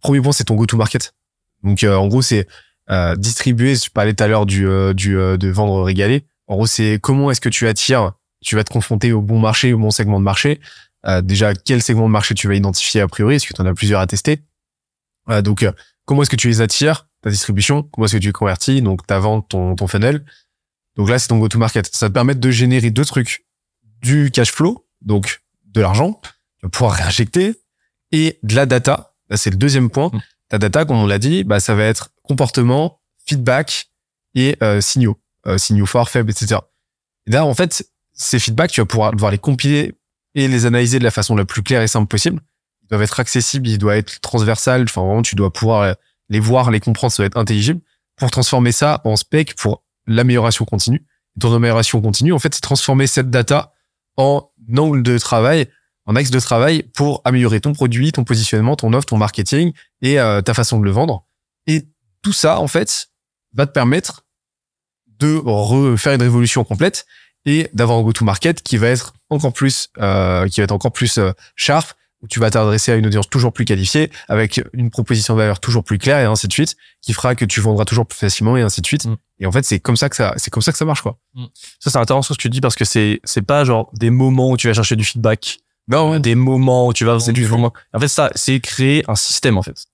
premier 0.00 0.20
point, 0.20 0.32
c'est 0.32 0.44
ton 0.44 0.56
go 0.56 0.66
to 0.66 0.76
market. 0.76 1.14
Donc 1.62 1.84
euh, 1.84 1.94
en 1.94 2.08
gros, 2.08 2.22
c'est 2.22 2.48
euh, 2.90 3.16
distribuer. 3.16 3.76
Je 3.76 3.90
parlais 3.90 4.14
tout 4.14 4.24
à 4.24 4.28
l'heure 4.28 4.46
du 4.46 4.68
euh, 4.68 4.92
du 4.92 5.18
euh, 5.18 5.36
de 5.36 5.48
vendre 5.48 5.82
régalé. 5.82 6.24
En 6.46 6.56
gros, 6.56 6.66
c'est 6.66 6.98
comment 7.00 7.30
est-ce 7.30 7.40
que 7.40 7.48
tu 7.48 7.66
attires 7.66 8.12
tu 8.44 8.54
vas 8.54 8.62
te 8.62 8.72
confronter 8.72 9.12
au 9.12 9.22
bon 9.22 9.40
marché, 9.40 9.72
au 9.72 9.78
bon 9.78 9.90
segment 9.90 10.20
de 10.20 10.24
marché. 10.24 10.60
Euh, 11.06 11.22
déjà, 11.22 11.54
quel 11.54 11.82
segment 11.82 12.06
de 12.06 12.12
marché 12.12 12.34
tu 12.34 12.46
vas 12.46 12.54
identifier 12.54 13.00
a 13.00 13.08
priori? 13.08 13.36
Est-ce 13.36 13.46
que 13.46 13.54
tu 13.54 13.60
en 13.60 13.66
as 13.66 13.74
plusieurs 13.74 14.00
à 14.00 14.06
tester? 14.06 14.42
Euh, 15.30 15.42
Donc, 15.42 15.62
euh, 15.62 15.72
comment 16.04 16.22
est-ce 16.22 16.30
que 16.30 16.36
tu 16.36 16.48
les 16.48 16.60
attires 16.60 17.08
Ta 17.22 17.30
distribution? 17.30 17.82
Comment 17.82 18.04
est-ce 18.04 18.16
que 18.16 18.20
tu 18.20 18.28
les 18.28 18.32
convertis? 18.32 18.82
Donc, 18.82 19.06
ta 19.06 19.18
vente, 19.18 19.48
ton, 19.48 19.74
ton 19.74 19.86
funnel. 19.86 20.24
Donc 20.96 21.08
là, 21.08 21.18
c'est 21.18 21.28
ton 21.28 21.38
go-to-market. 21.38 21.94
Ça 21.94 22.08
te 22.08 22.12
permet 22.12 22.34
de 22.34 22.50
générer 22.50 22.90
deux 22.90 23.04
trucs. 23.04 23.46
Du 24.02 24.30
cash 24.30 24.52
flow, 24.52 24.86
donc 25.00 25.40
de 25.64 25.80
l'argent, 25.80 26.20
tu 26.22 26.66
vas 26.66 26.68
pouvoir 26.68 26.92
réinjecter, 26.92 27.54
et 28.12 28.38
de 28.42 28.54
la 28.54 28.66
data. 28.66 29.14
Là, 29.30 29.38
c'est 29.38 29.50
le 29.50 29.56
deuxième 29.56 29.88
point. 29.88 30.10
Mm. 30.12 30.20
Ta 30.50 30.58
data, 30.58 30.84
comme 30.84 30.98
on 30.98 31.06
l'a 31.06 31.18
dit, 31.18 31.42
bah, 31.42 31.58
ça 31.58 31.74
va 31.74 31.84
être 31.84 32.10
comportement, 32.24 33.00
feedback 33.26 33.90
et 34.34 34.56
euh, 34.62 34.80
signaux, 34.80 35.18
euh, 35.46 35.58
signaux 35.58 35.86
forts, 35.86 36.10
faibles, 36.10 36.30
etc. 36.30 36.60
Et 37.26 37.30
là, 37.30 37.46
en 37.46 37.54
fait, 37.54 37.88
ces 38.12 38.38
feedbacks, 38.38 38.72
tu 38.72 38.80
vas 38.80 38.86
pouvoir 38.86 39.12
devoir 39.12 39.30
les 39.30 39.38
compiler 39.38 39.94
et 40.34 40.48
les 40.48 40.66
analyser 40.66 40.98
de 40.98 41.04
la 41.04 41.10
façon 41.10 41.36
la 41.36 41.44
plus 41.44 41.62
claire 41.62 41.82
et 41.82 41.88
simple 41.88 42.08
possible. 42.08 42.40
Ils 42.82 42.88
doivent 42.88 43.02
être 43.02 43.20
accessibles, 43.20 43.68
ils 43.68 43.78
doivent 43.78 43.96
être 43.96 44.20
transversales. 44.20 44.82
Enfin, 44.82 45.02
vraiment, 45.02 45.22
tu 45.22 45.36
dois 45.36 45.52
pouvoir 45.52 45.82
euh, 45.82 45.92
les 46.28 46.40
voir, 46.40 46.70
les 46.70 46.80
comprendre, 46.80 47.12
ça 47.12 47.22
doit 47.22 47.26
être 47.26 47.36
intelligible 47.36 47.80
pour 48.16 48.30
transformer 48.30 48.72
ça 48.72 49.00
en 49.04 49.16
spec 49.16 49.54
pour 49.56 49.84
l'amélioration 50.06 50.64
continue. 50.64 51.04
Et 51.36 51.40
ton 51.40 51.54
amélioration 51.54 52.00
continue, 52.00 52.32
en 52.32 52.38
fait, 52.38 52.54
c'est 52.54 52.60
transformer 52.60 53.06
cette 53.06 53.30
data 53.30 53.72
en 54.16 54.50
angle 54.76 55.02
de 55.02 55.18
travail, 55.18 55.68
en 56.06 56.14
axe 56.16 56.30
de 56.30 56.38
travail 56.38 56.84
pour 56.94 57.22
améliorer 57.24 57.60
ton 57.60 57.72
produit, 57.72 58.12
ton 58.12 58.24
positionnement, 58.24 58.76
ton 58.76 58.92
offre, 58.92 59.06
ton 59.06 59.16
marketing 59.16 59.72
et 60.02 60.20
euh, 60.20 60.42
ta 60.42 60.54
façon 60.54 60.78
de 60.78 60.84
le 60.84 60.90
vendre. 60.90 61.26
Et 61.66 61.88
tout 62.24 62.32
ça, 62.32 62.58
en 62.58 62.66
fait, 62.66 63.10
va 63.52 63.66
te 63.66 63.72
permettre 63.72 64.24
de 65.20 65.40
refaire 65.44 66.14
une 66.14 66.22
révolution 66.22 66.64
complète 66.64 67.06
et 67.44 67.68
d'avoir 67.74 67.98
un 67.98 68.02
go-to-market 68.02 68.62
qui 68.62 68.78
va 68.78 68.88
être 68.88 69.12
encore 69.30 69.52
plus, 69.52 69.90
euh, 69.98 70.48
qui 70.48 70.60
va 70.60 70.64
être 70.64 70.72
encore 70.72 70.92
plus 70.92 71.18
euh, 71.18 71.32
sharp, 71.54 71.92
où 72.22 72.26
tu 72.26 72.40
vas 72.40 72.50
t'adresser 72.50 72.92
à 72.92 72.96
une 72.96 73.06
audience 73.06 73.28
toujours 73.28 73.52
plus 73.52 73.66
qualifiée, 73.66 74.10
avec 74.28 74.62
une 74.72 74.90
proposition 74.90 75.34
de 75.34 75.40
valeur 75.40 75.60
toujours 75.60 75.84
plus 75.84 75.98
claire 75.98 76.18
et 76.18 76.24
ainsi 76.24 76.48
de 76.48 76.52
suite, 76.52 76.74
qui 77.02 77.12
fera 77.12 77.34
que 77.34 77.44
tu 77.44 77.60
vendras 77.60 77.84
toujours 77.84 78.06
plus 78.06 78.18
facilement 78.18 78.56
et 78.56 78.62
ainsi 78.62 78.80
de 78.80 78.86
suite. 78.86 79.04
Mm. 79.04 79.16
Et 79.40 79.46
en 79.46 79.52
fait, 79.52 79.64
c'est 79.64 79.78
comme 79.78 79.96
ça 79.96 80.08
que 80.08 80.16
ça, 80.16 80.32
c'est 80.38 80.50
comme 80.50 80.62
ça 80.62 80.72
que 80.72 80.78
ça 80.78 80.86
marche, 80.86 81.02
quoi. 81.02 81.18
Ça, 81.78 81.90
c'est 81.90 81.98
intéressant 81.98 82.32
ce 82.32 82.38
que 82.38 82.42
tu 82.42 82.48
dis 82.48 82.62
parce 82.62 82.76
que 82.76 82.86
c'est, 82.86 83.20
c'est 83.24 83.42
pas 83.42 83.64
genre 83.64 83.90
des 83.92 84.08
moments 84.08 84.50
où 84.50 84.56
tu 84.56 84.68
vas 84.68 84.72
chercher 84.72 84.96
du 84.96 85.04
feedback. 85.04 85.58
Non, 85.86 86.18
Des 86.18 86.34
moments 86.34 86.86
où 86.86 86.94
tu 86.94 87.04
vas 87.04 87.20
C'est 87.20 87.32
du 87.32 87.46
moment. 87.46 87.74
En 87.92 88.00
fait, 88.00 88.08
ça, 88.08 88.30
c'est 88.34 88.58
créer 88.60 89.04
un 89.06 89.16
système, 89.16 89.58
en 89.58 89.62
fait. 89.62 89.84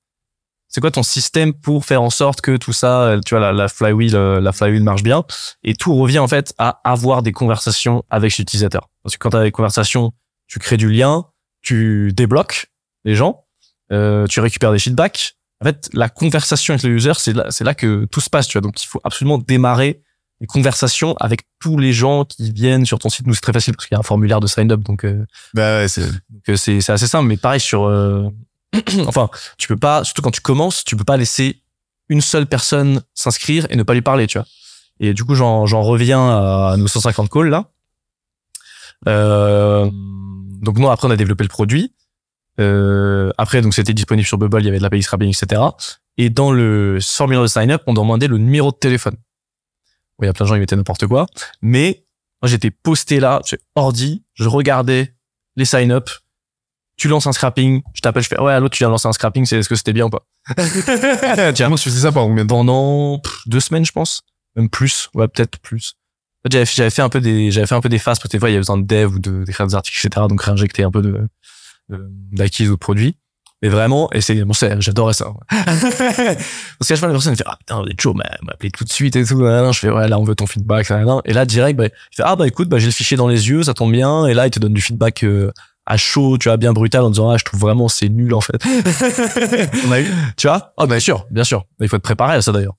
C'est 0.70 0.80
quoi 0.80 0.92
ton 0.92 1.02
système 1.02 1.52
pour 1.52 1.84
faire 1.84 2.00
en 2.00 2.10
sorte 2.10 2.40
que 2.40 2.56
tout 2.56 2.72
ça, 2.72 3.02
euh, 3.02 3.20
tu 3.26 3.34
vois, 3.34 3.40
la, 3.40 3.52
la 3.52 3.68
flywheel, 3.68 4.14
euh, 4.14 4.40
la 4.40 4.52
flywheel 4.52 4.82
marche 4.82 5.02
bien. 5.02 5.24
Et 5.64 5.74
tout 5.74 5.94
revient, 5.96 6.20
en 6.20 6.28
fait, 6.28 6.54
à 6.58 6.80
avoir 6.84 7.22
des 7.22 7.32
conversations 7.32 8.04
avec 8.08 8.38
l'utilisateur? 8.38 8.88
Parce 9.02 9.16
que 9.16 9.18
quand 9.18 9.30
tu 9.30 9.36
as 9.36 9.42
des 9.42 9.50
conversations, 9.50 10.12
tu 10.46 10.60
crées 10.60 10.76
du 10.76 10.90
lien, 10.90 11.26
tu 11.60 12.12
débloques 12.14 12.66
les 13.04 13.16
gens, 13.16 13.44
euh, 13.92 14.26
tu 14.28 14.38
récupères 14.40 14.72
des 14.72 14.78
feedbacks. 14.78 15.34
En 15.60 15.66
fait, 15.66 15.90
la 15.92 16.08
conversation 16.08 16.72
avec 16.72 16.84
le 16.84 16.90
user, 16.90 17.12
c'est 17.16 17.32
là, 17.32 17.46
c'est 17.50 17.64
là 17.64 17.74
que 17.74 18.06
tout 18.06 18.20
se 18.20 18.30
passe, 18.30 18.46
tu 18.46 18.56
vois. 18.56 18.62
Donc, 18.62 18.82
il 18.82 18.86
faut 18.86 19.00
absolument 19.02 19.38
démarrer 19.38 20.02
les 20.40 20.46
conversations 20.46 21.14
avec 21.20 21.42
tous 21.60 21.76
les 21.76 21.92
gens 21.92 22.24
qui 22.24 22.50
viennent 22.52 22.86
sur 22.86 22.98
ton 22.98 23.10
site. 23.10 23.26
Nous, 23.26 23.34
c'est 23.34 23.42
très 23.42 23.52
facile 23.52 23.74
parce 23.74 23.86
qu'il 23.86 23.94
y 23.94 23.96
a 23.96 24.00
un 24.00 24.04
formulaire 24.04 24.40
de 24.40 24.46
sign-up, 24.46 24.80
donc, 24.80 25.04
euh, 25.04 25.26
bah 25.52 25.80
ouais, 25.80 25.88
c'est, 25.88 26.06
donc 26.06 26.48
euh, 26.48 26.56
c'est 26.56 26.80
c'est 26.80 26.92
assez 26.92 27.06
simple. 27.06 27.26
Mais 27.26 27.36
pareil 27.36 27.60
sur, 27.60 27.84
euh, 27.84 28.28
enfin, 29.06 29.28
tu 29.58 29.68
peux 29.68 29.76
pas, 29.76 30.04
surtout 30.04 30.22
quand 30.22 30.30
tu 30.30 30.40
commences, 30.40 30.84
tu 30.84 30.96
peux 30.96 31.04
pas 31.04 31.16
laisser 31.16 31.62
une 32.08 32.20
seule 32.20 32.46
personne 32.46 33.02
s'inscrire 33.14 33.66
et 33.70 33.76
ne 33.76 33.82
pas 33.82 33.94
lui 33.94 34.02
parler, 34.02 34.26
tu 34.26 34.38
vois. 34.38 34.46
Et 35.00 35.14
du 35.14 35.24
coup, 35.24 35.34
j'en 35.34 35.66
j'en 35.66 35.82
reviens 35.82 36.28
à 36.28 36.76
nos 36.76 36.88
150 36.88 37.30
calls 37.30 37.48
là. 37.48 37.70
Euh, 39.08 39.88
donc 39.92 40.78
nous 40.78 40.90
après 40.90 41.08
on 41.08 41.10
a 41.10 41.16
développé 41.16 41.42
le 41.42 41.48
produit. 41.48 41.94
Euh, 42.60 43.30
après 43.38 43.62
donc 43.62 43.72
c'était 43.72 43.94
disponible 43.94 44.26
sur 44.26 44.36
Bubble, 44.36 44.60
il 44.60 44.66
y 44.66 44.68
avait 44.68 44.78
de 44.78 44.82
l'API 44.82 45.02
scrapping, 45.02 45.30
etc. 45.30 45.62
Et 46.18 46.28
dans 46.28 46.52
le 46.52 46.98
formulaire 47.00 47.42
de 47.42 47.48
sign-up, 47.48 47.82
on 47.86 47.94
demandait 47.94 48.28
le 48.28 48.36
numéro 48.36 48.70
de 48.70 48.76
téléphone. 48.76 49.14
Bon, 50.18 50.24
il 50.24 50.26
y 50.26 50.28
a 50.28 50.34
plein 50.34 50.44
de 50.44 50.48
gens 50.48 50.54
qui 50.56 50.60
mettaient 50.60 50.76
n'importe 50.76 51.06
quoi, 51.06 51.26
mais 51.62 52.04
moi 52.42 52.50
j'étais 52.50 52.70
posté 52.70 53.20
là, 53.20 53.40
j'ai 53.46 53.58
ordi, 53.74 54.22
je 54.34 54.48
regardais 54.48 55.14
les 55.56 55.64
sign-up. 55.64 56.10
Tu 57.00 57.08
lances 57.08 57.26
un 57.26 57.32
scrapping, 57.32 57.80
je 57.94 58.00
t'appelle, 58.02 58.22
je 58.22 58.28
fais 58.28 58.38
ouais 58.38 58.52
allô, 58.52 58.68
tu 58.68 58.78
viens 58.78 58.88
de 58.88 58.92
lancer 58.92 59.08
un 59.08 59.12
scrapping, 59.12 59.46
c'est 59.46 59.56
est-ce 59.58 59.68
que 59.70 59.74
c'était 59.74 59.94
bien 59.94 60.04
ou 60.04 60.10
pas? 60.10 60.20
Tiens, 61.54 61.66
Comment 61.66 61.76
tu 61.76 61.88
faisais 61.88 62.02
ça 62.02 62.12
pendant 62.12 62.28
combien 62.28 62.44
de 62.44 62.48
temps? 62.48 62.56
Pendant 62.58 63.18
pff, 63.18 63.38
deux 63.46 63.60
semaines, 63.60 63.86
je 63.86 63.92
pense, 63.92 64.20
même 64.54 64.68
plus, 64.68 65.08
ouais 65.14 65.26
peut-être 65.26 65.58
plus. 65.60 65.94
J'avais 66.50 66.66
fait- 66.66 66.74
j'avais 66.76 66.90
fait 66.90 67.02
un 67.02 67.08
peu 67.08 67.20
des 67.22 67.50
j'avais 67.50 67.66
fait 67.66 67.74
un 67.74 67.80
peu 67.80 67.88
des 67.88 67.98
phases 67.98 68.18
parce 68.18 68.28
que 68.28 68.36
des 68.36 68.38
fois 68.38 68.50
il 68.50 68.52
y 68.52 68.56
avait 68.56 68.60
besoin 68.60 68.76
de 68.78 68.86
dev 68.86 69.14
ou 69.14 69.18
de 69.18 69.44
d'écrire 69.44 69.66
des 69.66 69.74
articles 69.74 69.98
etc. 70.06 70.26
Donc 70.28 70.42
réinjecter 70.42 70.82
un 70.84 70.90
peu 70.90 71.00
de 71.02 71.26
de- 71.88 72.06
d'acquise 72.32 72.68
ou 72.68 72.72
de 72.74 72.78
produits. 72.78 73.16
Mais 73.62 73.68
vraiment, 73.68 74.10
et 74.12 74.22
c'est 74.22 74.42
bon, 74.44 74.54
c'est- 74.54 74.80
j'adorais 74.80 75.12
ça. 75.12 75.32
Parce 75.50 75.80
qu'à 75.80 76.36
chaque 76.86 76.98
fois, 76.98 77.08
la 77.08 77.14
personne 77.14 77.32
elle 77.32 77.36
fait 77.38 77.44
ah 77.46 77.56
putain, 77.58 77.80
vous 77.82 77.88
êtes 77.88 78.00
chaud, 78.00 78.14
mais 78.14 78.24
m'appeler 78.42 78.70
tout 78.70 78.84
de 78.84 78.90
suite 78.92 79.16
et 79.16 79.24
tout. 79.24 79.42
nanana. 79.42 79.72
Je 79.72 79.78
fais 79.80 79.90
ouais 79.90 80.08
là 80.08 80.18
on 80.18 80.24
veut 80.24 80.34
ton 80.34 80.46
feedback. 80.46 80.90
Et 81.26 81.32
là 81.32 81.44
direct, 81.44 81.76
bah, 81.78 81.86
il 81.86 82.16
fait 82.16 82.22
ah 82.24 82.36
bah 82.36 82.46
écoute, 82.46 82.68
bah 82.68 82.78
j'ai 82.78 82.86
le 82.86 82.92
fichier 82.92 83.16
dans 83.18 83.28
les 83.28 83.48
yeux, 83.50 83.62
ça 83.62 83.74
tombe 83.74 83.92
bien. 83.92 84.26
Et 84.26 84.34
là 84.34 84.46
il 84.46 84.50
te 84.50 84.58
donne 84.58 84.72
du 84.74 84.80
feedback 84.82 85.24
euh, 85.24 85.52
à 85.90 85.96
chaud, 85.96 86.38
tu 86.38 86.48
vois, 86.48 86.56
bien 86.56 86.72
brutal 86.72 87.02
en 87.02 87.10
disant 87.10 87.30
ah 87.30 87.36
je 87.36 87.44
trouve 87.44 87.58
vraiment 87.58 87.88
c'est 87.88 88.08
nul 88.08 88.32
en 88.32 88.40
fait. 88.40 88.62
On 89.86 89.90
a 89.90 90.00
eu 90.00 90.06
Tu 90.36 90.46
vois? 90.46 90.72
Ah 90.76 90.86
bien 90.86 91.00
sûr, 91.00 91.26
bien 91.32 91.42
sûr. 91.42 91.64
Il 91.80 91.88
faut 91.88 91.98
te 91.98 92.02
préparer 92.02 92.34
à 92.34 92.42
ça 92.42 92.52
d'ailleurs. 92.52 92.76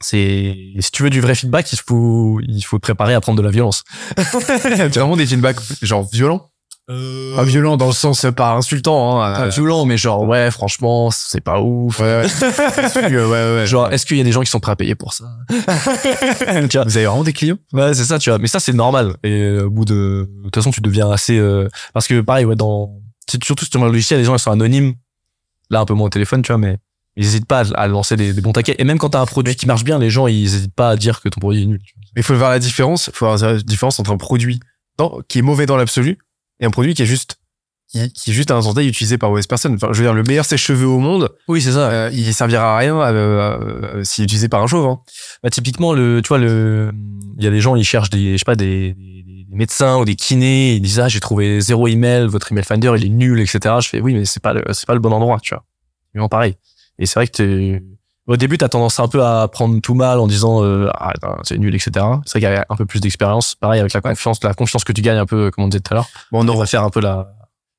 C'est 0.00 0.56
si 0.80 0.90
tu 0.90 1.04
veux 1.04 1.10
du 1.10 1.20
vrai 1.20 1.36
feedback, 1.36 1.72
il 1.72 1.78
faut 1.78 2.40
il 2.40 2.62
faut 2.62 2.78
te 2.78 2.82
préparer 2.82 3.14
à 3.14 3.20
prendre 3.20 3.38
de 3.38 3.44
la 3.44 3.52
violence. 3.52 3.84
C'est 4.16 4.96
vraiment 4.96 5.16
des 5.16 5.26
feedbacks 5.26 5.56
genre 5.82 6.06
violents? 6.12 6.50
Pas 6.88 7.42
violents 7.42 7.76
dans 7.76 7.88
le 7.88 7.92
sens 7.92 8.24
euh, 8.24 8.30
pas 8.30 8.52
insultant. 8.52 9.20
Hein, 9.20 9.32
Pas 9.34 9.40
euh, 9.46 9.48
violent, 9.48 9.84
mais 9.86 9.96
genre 9.98 10.22
ouais, 10.22 10.50
franchement, 10.52 11.10
c'est 11.10 11.40
pas 11.40 11.60
ouf. 11.60 11.98
ouais, 11.98 12.22
ouais. 12.22 12.26
ouais, 12.96 13.24
ouais, 13.24 13.54
ouais. 13.56 13.66
Genre, 13.66 13.92
est-ce 13.92 14.06
qu'il 14.06 14.16
y 14.16 14.20
a 14.20 14.24
des 14.24 14.30
gens 14.30 14.42
qui 14.42 14.50
sont 14.50 14.60
prêts 14.60 14.70
à 14.72 14.76
payer 14.76 14.94
pour 14.94 15.12
ça 15.12 15.24
Tu 15.50 16.76
vois 16.78 16.84
Vous 16.84 16.96
avez 16.96 17.06
vraiment 17.06 17.24
des 17.24 17.32
clients? 17.32 17.58
Ouais, 17.72 17.92
c'est 17.94 18.04
ça, 18.04 18.18
tu 18.20 18.30
vois. 18.30 18.38
Mais 18.38 18.46
ça, 18.46 18.60
c'est 18.60 18.72
normal. 18.72 19.16
Et 19.24 19.32
euh, 19.32 19.64
au 19.66 19.70
bout 19.70 19.84
de, 19.84 20.30
de 20.38 20.42
toute 20.44 20.54
façon, 20.54 20.70
tu 20.70 20.80
deviens 20.80 21.10
assez, 21.10 21.36
euh, 21.38 21.68
parce 21.92 22.06
que 22.06 22.20
pareil, 22.20 22.44
ouais, 22.44 22.54
dans, 22.56 22.92
surtout 23.42 23.64
sur 23.64 23.84
le 23.84 23.90
logiciel, 23.90 24.20
les 24.20 24.24
gens 24.24 24.34
ils 24.36 24.38
sont 24.38 24.52
anonymes. 24.52 24.94
Là, 25.70 25.80
un 25.80 25.84
peu 25.84 25.94
moins 25.94 26.06
au 26.06 26.10
téléphone, 26.10 26.42
tu 26.42 26.52
vois, 26.52 26.58
mais 26.58 26.78
ils 27.16 27.24
hésitent 27.24 27.46
pas 27.48 27.64
à, 27.74 27.88
lancer 27.88 28.14
des, 28.14 28.32
des 28.32 28.40
bons 28.40 28.52
taquets. 28.52 28.76
Et 28.78 28.84
même 28.84 28.98
quand 28.98 29.08
t'as 29.10 29.20
un 29.20 29.26
produit 29.26 29.56
qui 29.56 29.66
marche 29.66 29.82
bien, 29.82 29.98
les 29.98 30.10
gens 30.10 30.28
ils 30.28 30.44
hésitent 30.44 30.74
pas 30.76 30.90
à 30.90 30.96
dire 30.96 31.20
que 31.20 31.28
ton 31.28 31.40
produit 31.40 31.62
est 31.62 31.66
nul. 31.66 31.80
Mais 32.14 32.20
il 32.20 32.22
faut 32.22 32.36
voir 32.36 32.50
la 32.50 32.60
différence. 32.60 33.08
Il 33.08 33.12
faut 33.16 33.26
voir 33.26 33.36
la 33.38 33.56
différence 33.60 33.98
entre 33.98 34.12
un 34.12 34.16
produit 34.16 34.60
dans- 34.96 35.18
qui 35.26 35.40
est 35.40 35.42
mauvais 35.42 35.66
dans 35.66 35.76
l'absolu 35.76 36.18
et 36.60 36.66
un 36.66 36.70
produit 36.70 36.94
qui 36.94 37.02
est 37.02 37.06
juste 37.06 37.36
qui, 37.88 38.12
qui 38.12 38.30
est 38.30 38.34
juste 38.34 38.50
à 38.50 38.56
un 38.56 38.74
T 38.74 38.86
utilisé 38.86 39.18
par 39.18 39.30
mauvaise 39.30 39.46
personne. 39.46 39.74
Enfin, 39.74 39.88
je 39.92 39.98
veux 39.98 40.04
dire, 40.04 40.14
le 40.14 40.24
meilleur 40.24 40.44
sèche-cheveux 40.44 40.86
au 40.86 40.98
monde, 40.98 41.28
Oui, 41.48 41.62
c'est 41.62 41.72
ça. 41.72 41.90
euh, 41.90 42.10
il 42.12 42.34
servira 42.34 42.74
à 42.74 42.78
rien 42.78 43.00
euh, 43.00 43.12
euh, 43.12 44.04
s'il 44.04 44.22
est 44.22 44.24
utilisé 44.24 44.48
par 44.48 44.62
un 44.62 44.66
chauve. 44.66 44.86
Hein. 44.86 45.00
Bah, 45.42 45.50
typiquement, 45.50 45.92
le, 45.92 46.20
tu 46.22 46.28
vois, 46.28 46.38
le, 46.38 46.90
il 47.38 47.44
y 47.44 47.46
a 47.46 47.50
des 47.50 47.60
gens, 47.60 47.76
ils 47.76 47.84
cherchent 47.84 48.10
des, 48.10 48.32
je 48.32 48.38
sais 48.38 48.44
pas, 48.44 48.56
des, 48.56 48.94
des, 48.94 49.46
médecins 49.50 49.96
ou 49.98 50.04
des 50.04 50.16
kinés, 50.16 50.74
ils 50.74 50.82
disent, 50.82 51.00
ah, 51.00 51.08
j'ai 51.08 51.20
trouvé 51.20 51.60
zéro 51.60 51.88
email, 51.88 52.26
votre 52.26 52.52
email 52.52 52.64
finder, 52.64 52.92
il 52.98 53.06
est 53.06 53.08
nul, 53.08 53.40
etc. 53.40 53.76
Je 53.80 53.88
fais, 53.88 54.00
oui, 54.00 54.12
mais 54.12 54.24
c'est 54.26 54.42
pas 54.42 54.52
le, 54.52 54.62
c'est 54.72 54.86
pas 54.86 54.92
le 54.94 55.00
bon 55.00 55.12
endroit, 55.12 55.38
tu 55.40 55.54
vois. 55.54 55.64
Vraiment 56.12 56.28
pareil. 56.28 56.56
Et 56.98 57.06
c'est 57.06 57.18
vrai 57.18 57.26
que 57.28 57.80
au 58.26 58.36
début, 58.36 58.58
t'as 58.58 58.68
tendance 58.68 58.98
un 59.00 59.08
peu 59.08 59.24
à 59.24 59.48
prendre 59.48 59.80
tout 59.80 59.94
mal 59.94 60.18
en 60.18 60.26
disant, 60.26 60.64
euh, 60.64 60.88
ah, 60.94 61.12
c'est 61.44 61.58
nul, 61.58 61.74
etc. 61.74 61.90
C'est 61.94 62.00
vrai 62.02 62.24
qu'il 62.32 62.40
y 62.42 62.46
a 62.46 62.66
un 62.68 62.76
peu 62.76 62.86
plus 62.86 63.00
d'expérience. 63.00 63.54
Pareil 63.54 63.80
avec 63.80 63.92
la 63.92 64.00
confiance, 64.00 64.42
la 64.42 64.54
confiance 64.54 64.84
que 64.84 64.92
tu 64.92 65.02
gagnes 65.02 65.18
un 65.18 65.26
peu, 65.26 65.50
comme 65.50 65.64
on 65.64 65.68
disait 65.68 65.80
tout 65.80 65.92
à 65.94 65.96
l'heure. 65.96 66.08
Bon, 66.32 66.40
on 66.40 66.48
On 66.48 66.52
en, 66.54 66.58
va 66.58 66.66
faire 66.66 66.82
un 66.82 66.90
peu 66.90 67.00
la, 67.00 67.32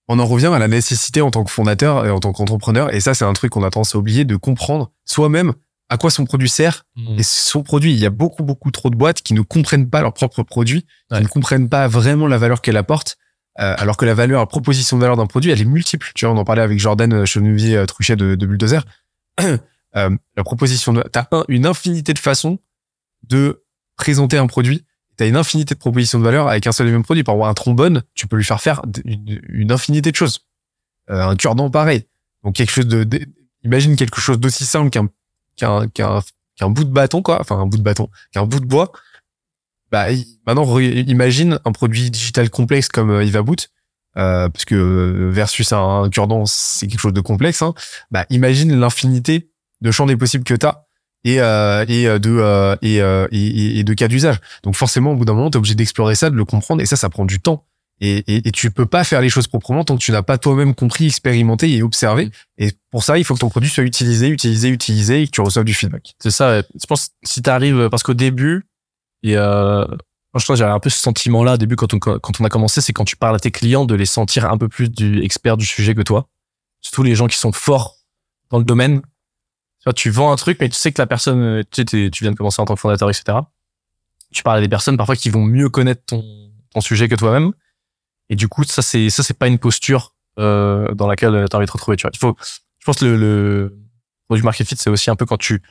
on 0.07 0.19
en 0.19 0.25
revient 0.25 0.47
à 0.47 0.59
la 0.59 0.67
nécessité 0.67 1.21
en 1.21 1.31
tant 1.31 1.43
que 1.43 1.51
fondateur 1.51 2.05
et 2.05 2.09
en 2.11 2.19
tant 2.19 2.31
qu'entrepreneur. 2.31 2.93
Et 2.93 3.01
ça, 3.01 3.13
c'est 3.13 3.25
un 3.25 3.33
truc 3.33 3.51
qu'on 3.51 3.63
a 3.63 3.69
tendance 3.69 3.93
à 3.95 3.97
oublier 3.97 4.23
de 4.25 4.35
comprendre 4.37 4.91
soi-même 5.05 5.53
à 5.89 5.97
quoi 5.97 6.11
son 6.11 6.25
produit 6.25 6.49
sert 6.49 6.83
et 7.17 7.23
son 7.23 7.63
produit. 7.63 7.93
Il 7.93 7.99
y 7.99 8.05
a 8.05 8.09
beaucoup, 8.09 8.43
beaucoup 8.43 8.71
trop 8.71 8.89
de 8.89 8.95
boîtes 8.97 9.21
qui 9.21 9.33
ne 9.33 9.41
comprennent 9.41 9.89
pas 9.89 10.01
leur 10.01 10.13
propre 10.13 10.43
produit, 10.43 10.85
Ouais. 11.11 11.17
qui 11.17 11.23
ne 11.23 11.29
comprennent 11.29 11.69
pas 11.69 11.87
vraiment 11.87 12.27
la 12.27 12.37
valeur 12.37 12.61
qu'elle 12.61 12.75
apporte, 12.77 13.17
euh, 13.59 13.73
alors 13.77 13.95
que 13.97 14.05
la 14.05 14.13
valeur, 14.13 14.41
la 14.41 14.45
proposition 14.47 14.97
de 14.97 15.01
valeur 15.01 15.15
d'un 15.17 15.27
produit, 15.27 15.49
elle 15.51 15.61
est 15.61 15.65
multiple. 15.65 16.11
Tu 16.13 16.25
vois, 16.25 16.33
on 16.35 16.37
en 16.37 16.43
parlait 16.43 16.61
avec 16.61 16.77
Jordan 16.79 17.13
euh, 17.13 17.25
Chenevier 17.25 17.77
euh, 17.77 17.85
Truchet 17.85 18.15
de, 18.17 18.35
de 18.35 18.45
Bulldozer. 18.45 18.83
Euh, 19.95 20.15
la 20.35 20.43
proposition 20.43 20.93
de, 20.93 21.01
t'as 21.01 21.25
un- 21.31 21.45
une 21.47 21.65
infinité 21.65 22.13
de 22.13 22.19
façons 22.19 22.59
de 23.23 23.63
présenter 23.95 24.37
un 24.37 24.47
produit. 24.47 24.85
T'as 25.15 25.27
une 25.27 25.37
infinité 25.37 25.73
de 25.73 25.79
propositions 25.79 26.19
de 26.19 26.23
valeur 26.23 26.47
avec 26.47 26.67
un 26.67 26.71
seul 26.71 26.87
et 26.87 26.91
même 26.91 27.03
produit. 27.03 27.23
Par 27.23 27.35
exemple, 27.35 27.49
un 27.49 27.53
trombone, 27.53 28.03
tu 28.13 28.27
peux 28.27 28.35
lui 28.35 28.43
faire 28.43 28.61
faire 28.61 28.81
une, 29.05 29.71
infinité 29.71 30.11
de 30.11 30.15
choses. 30.15 30.45
Euh, 31.09 31.21
un 31.21 31.35
cure-dent, 31.35 31.71
pareil. 31.71 32.05
Donc 32.43 32.55
quelque 32.55 32.71
chose 32.71 32.85
de, 32.87 33.07
imagine 33.63 33.95
quelque 33.95 34.21
chose 34.21 34.39
d'aussi 34.39 34.65
simple 34.65 34.89
qu'un 34.89 35.09
qu'un 35.55 35.87
qu'un 35.89 36.21
qu'un 36.55 36.69
bout 36.69 36.83
de 36.83 36.91
bâton 36.91 37.21
quoi 37.21 37.39
enfin 37.41 37.57
un 37.59 37.65
bout 37.65 37.77
de 37.77 37.83
bâton 37.83 38.09
qu'un 38.31 38.45
bout 38.45 38.59
de 38.59 38.65
bois 38.65 38.91
bah 39.91 40.07
maintenant 40.45 40.79
imagine 40.79 41.59
un 41.65 41.71
produit 41.71 42.09
digital 42.11 42.49
complexe 42.49 42.87
comme 42.87 43.11
euh, 43.11 43.23
Ivaboot 43.23 43.69
euh, 44.17 44.49
parce 44.49 44.65
que 44.65 44.75
euh, 44.75 45.29
versus 45.29 45.71
un 45.73 46.09
cure-dent 46.09 46.45
c'est 46.45 46.87
quelque 46.87 46.99
chose 46.99 47.13
de 47.13 47.21
complexe 47.21 47.61
hein. 47.61 47.73
bah 48.11 48.25
imagine 48.29 48.77
l'infinité 48.79 49.49
de 49.81 49.91
champs 49.91 50.05
des 50.05 50.17
possibles 50.17 50.43
que 50.43 50.53
t'as 50.53 50.83
et 51.23 51.39
euh, 51.41 51.85
et 51.87 52.07
euh, 52.07 52.19
de 52.19 52.29
euh, 52.29 52.75
et, 52.81 53.01
euh, 53.01 53.27
et, 53.31 53.79
et 53.79 53.83
de 53.83 53.93
cas 53.93 54.07
d'usage. 54.07 54.37
Donc 54.63 54.75
forcément, 54.75 55.11
au 55.11 55.15
bout 55.15 55.25
d'un 55.25 55.33
moment, 55.33 55.49
t'es 55.49 55.57
obligé 55.57 55.75
d'explorer 55.75 56.15
ça, 56.15 56.29
de 56.29 56.35
le 56.35 56.45
comprendre, 56.45 56.81
et 56.81 56.85
ça, 56.85 56.95
ça 56.95 57.09
prend 57.09 57.25
du 57.25 57.39
temps. 57.39 57.65
Et, 57.99 58.17
et, 58.27 58.47
et 58.47 58.51
tu 58.51 58.69
peux 58.69 58.85
pas 58.85 59.03
faire 59.03 59.21
les 59.21 59.29
choses 59.29 59.47
proprement 59.47 59.83
tant 59.83 59.97
que 59.97 60.03
tu 60.03 60.11
n'as 60.11 60.21
pas 60.21 60.37
toi-même 60.37 60.75
compris, 60.75 61.07
expérimenté 61.07 61.73
et 61.75 61.81
observé. 61.81 62.29
Et 62.59 62.71
pour 62.91 63.03
ça, 63.03 63.17
il 63.17 63.23
faut 63.23 63.33
que 63.33 63.39
ton 63.39 63.49
produit 63.49 63.71
soit 63.71 63.83
utilisé, 63.83 64.27
utilisé, 64.27 64.69
utilisé, 64.69 65.23
et 65.23 65.25
que 65.25 65.31
tu 65.31 65.41
reçoives 65.41 65.65
du 65.65 65.73
feedback. 65.73 66.13
C'est 66.21 66.29
ça. 66.29 66.61
Je 66.61 66.85
pense 66.87 67.09
si 67.23 67.41
t'arrives 67.41 67.89
parce 67.89 68.03
qu'au 68.03 68.13
début, 68.13 68.67
et 69.23 69.35
euh, 69.35 69.83
je 70.35 70.45
que 70.45 70.55
j'avais 70.55 70.71
un 70.71 70.79
peu 70.79 70.91
ce 70.91 70.99
sentiment-là 70.99 71.55
au 71.55 71.57
début 71.57 71.75
quand 71.75 71.93
on 71.95 71.99
quand 71.99 72.39
on 72.39 72.45
a 72.45 72.49
commencé, 72.49 72.81
c'est 72.81 72.93
quand 72.93 73.05
tu 73.05 73.15
parles 73.15 73.35
à 73.35 73.39
tes 73.39 73.49
clients 73.49 73.85
de 73.85 73.95
les 73.95 74.05
sentir 74.05 74.45
un 74.45 74.59
peu 74.59 74.69
plus 74.69 74.89
du 74.89 75.23
expert 75.23 75.57
du 75.57 75.65
sujet 75.65 75.95
que 75.95 76.03
toi. 76.03 76.29
Surtout 76.81 77.01
les 77.01 77.15
gens 77.15 77.25
qui 77.25 77.37
sont 77.37 77.51
forts 77.51 77.95
dans 78.51 78.59
le 78.59 78.63
domaine. 78.63 79.01
Tu 79.95 80.09
vends 80.09 80.31
un 80.31 80.35
truc, 80.35 80.57
mais 80.59 80.67
tu 80.67 80.75
sais 80.75 80.91
que 80.91 81.01
la 81.01 81.07
personne, 81.07 81.41
euh, 81.41 81.63
tu 81.71 81.85
sais, 81.87 82.09
tu 82.09 82.23
viens 82.23 82.31
de 82.31 82.35
commencer 82.35 82.61
en 82.61 82.65
tant 82.65 82.75
que 82.75 82.79
fondateur, 82.79 83.09
etc. 83.09 83.37
Tu 84.33 84.43
parles 84.43 84.57
à 84.57 84.61
des 84.61 84.67
personnes 84.67 84.97
parfois 84.97 85.15
qui 85.15 85.29
vont 85.29 85.43
mieux 85.43 85.69
connaître 85.69 86.01
ton 86.05 86.81
sujet 86.81 87.07
que 87.07 87.15
toi-même. 87.15 87.53
Et 88.29 88.35
du 88.35 88.49
coup, 88.49 88.63
ça 88.65 88.81
c'est 88.81 89.09
ça 89.09 89.23
c'est 89.23 89.37
pas 89.37 89.47
une 89.47 89.59
posture 89.59 90.13
euh, 90.39 90.93
dans 90.93 91.07
laquelle 91.07 91.45
tu 91.49 91.55
as 91.55 91.57
envie 91.57 91.65
de 91.65 91.71
te 91.71 91.73
retrouver. 91.73 91.95
Tu 91.95 92.01
vois, 92.01 92.11
il 92.13 92.19
faut. 92.19 92.35
Je 92.79 92.85
pense 92.85 92.97
que 92.97 93.05
le, 93.05 93.17
le 93.17 93.79
produit 94.27 94.43
market 94.43 94.67
fit, 94.67 94.75
c'est 94.75 94.89
aussi 94.89 95.09
un 95.09 95.15
peu 95.15 95.25
quand 95.25 95.37
tu 95.37 95.61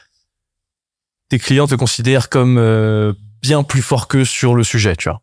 tes 1.28 1.38
clients 1.38 1.66
te 1.66 1.74
considèrent 1.74 2.28
comme 2.28 2.58
euh, 2.58 3.12
bien 3.42 3.62
plus 3.62 3.82
fort 3.82 4.08
qu'eux 4.08 4.24
sur 4.24 4.54
le 4.54 4.64
sujet, 4.64 4.96
tu 4.96 5.08
vois. 5.08 5.22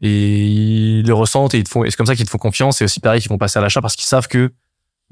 Et 0.00 0.46
ils 0.46 1.06
le 1.06 1.14
ressentent 1.14 1.54
et 1.54 1.58
ils 1.58 1.64
te 1.64 1.68
font, 1.68 1.84
et 1.84 1.90
c'est 1.90 1.96
comme 1.96 2.06
ça 2.06 2.16
qu'ils 2.16 2.26
te 2.26 2.30
font 2.30 2.38
confiance. 2.38 2.80
Et 2.80 2.84
aussi 2.84 3.00
pareil, 3.00 3.20
qu'ils 3.20 3.30
vont 3.30 3.38
passer 3.38 3.58
à 3.58 3.62
l'achat 3.62 3.80
parce 3.80 3.96
qu'ils 3.96 4.06
savent 4.06 4.28
que 4.28 4.52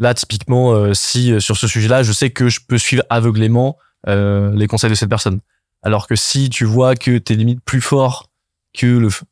là, 0.02 0.14
typiquement, 0.14 0.72
euh, 0.72 0.94
si 0.94 1.32
euh, 1.32 1.40
sur 1.40 1.56
ce 1.56 1.68
sujet-là, 1.68 2.02
je 2.02 2.12
sais 2.12 2.30
que 2.30 2.48
je 2.48 2.60
peux 2.66 2.76
suivre 2.76 3.04
aveuglément 3.08 3.78
euh, 4.08 4.52
les 4.54 4.66
conseils 4.66 4.90
de 4.90 4.94
cette 4.96 5.08
personne. 5.08 5.40
Alors 5.82 6.08
que 6.08 6.16
si 6.16 6.50
tu 6.50 6.64
vois 6.64 6.96
que 6.96 7.18
t'es 7.18 7.34
limite 7.34 7.60
plus 7.64 7.80
fort 7.80 8.28
que 8.74 8.86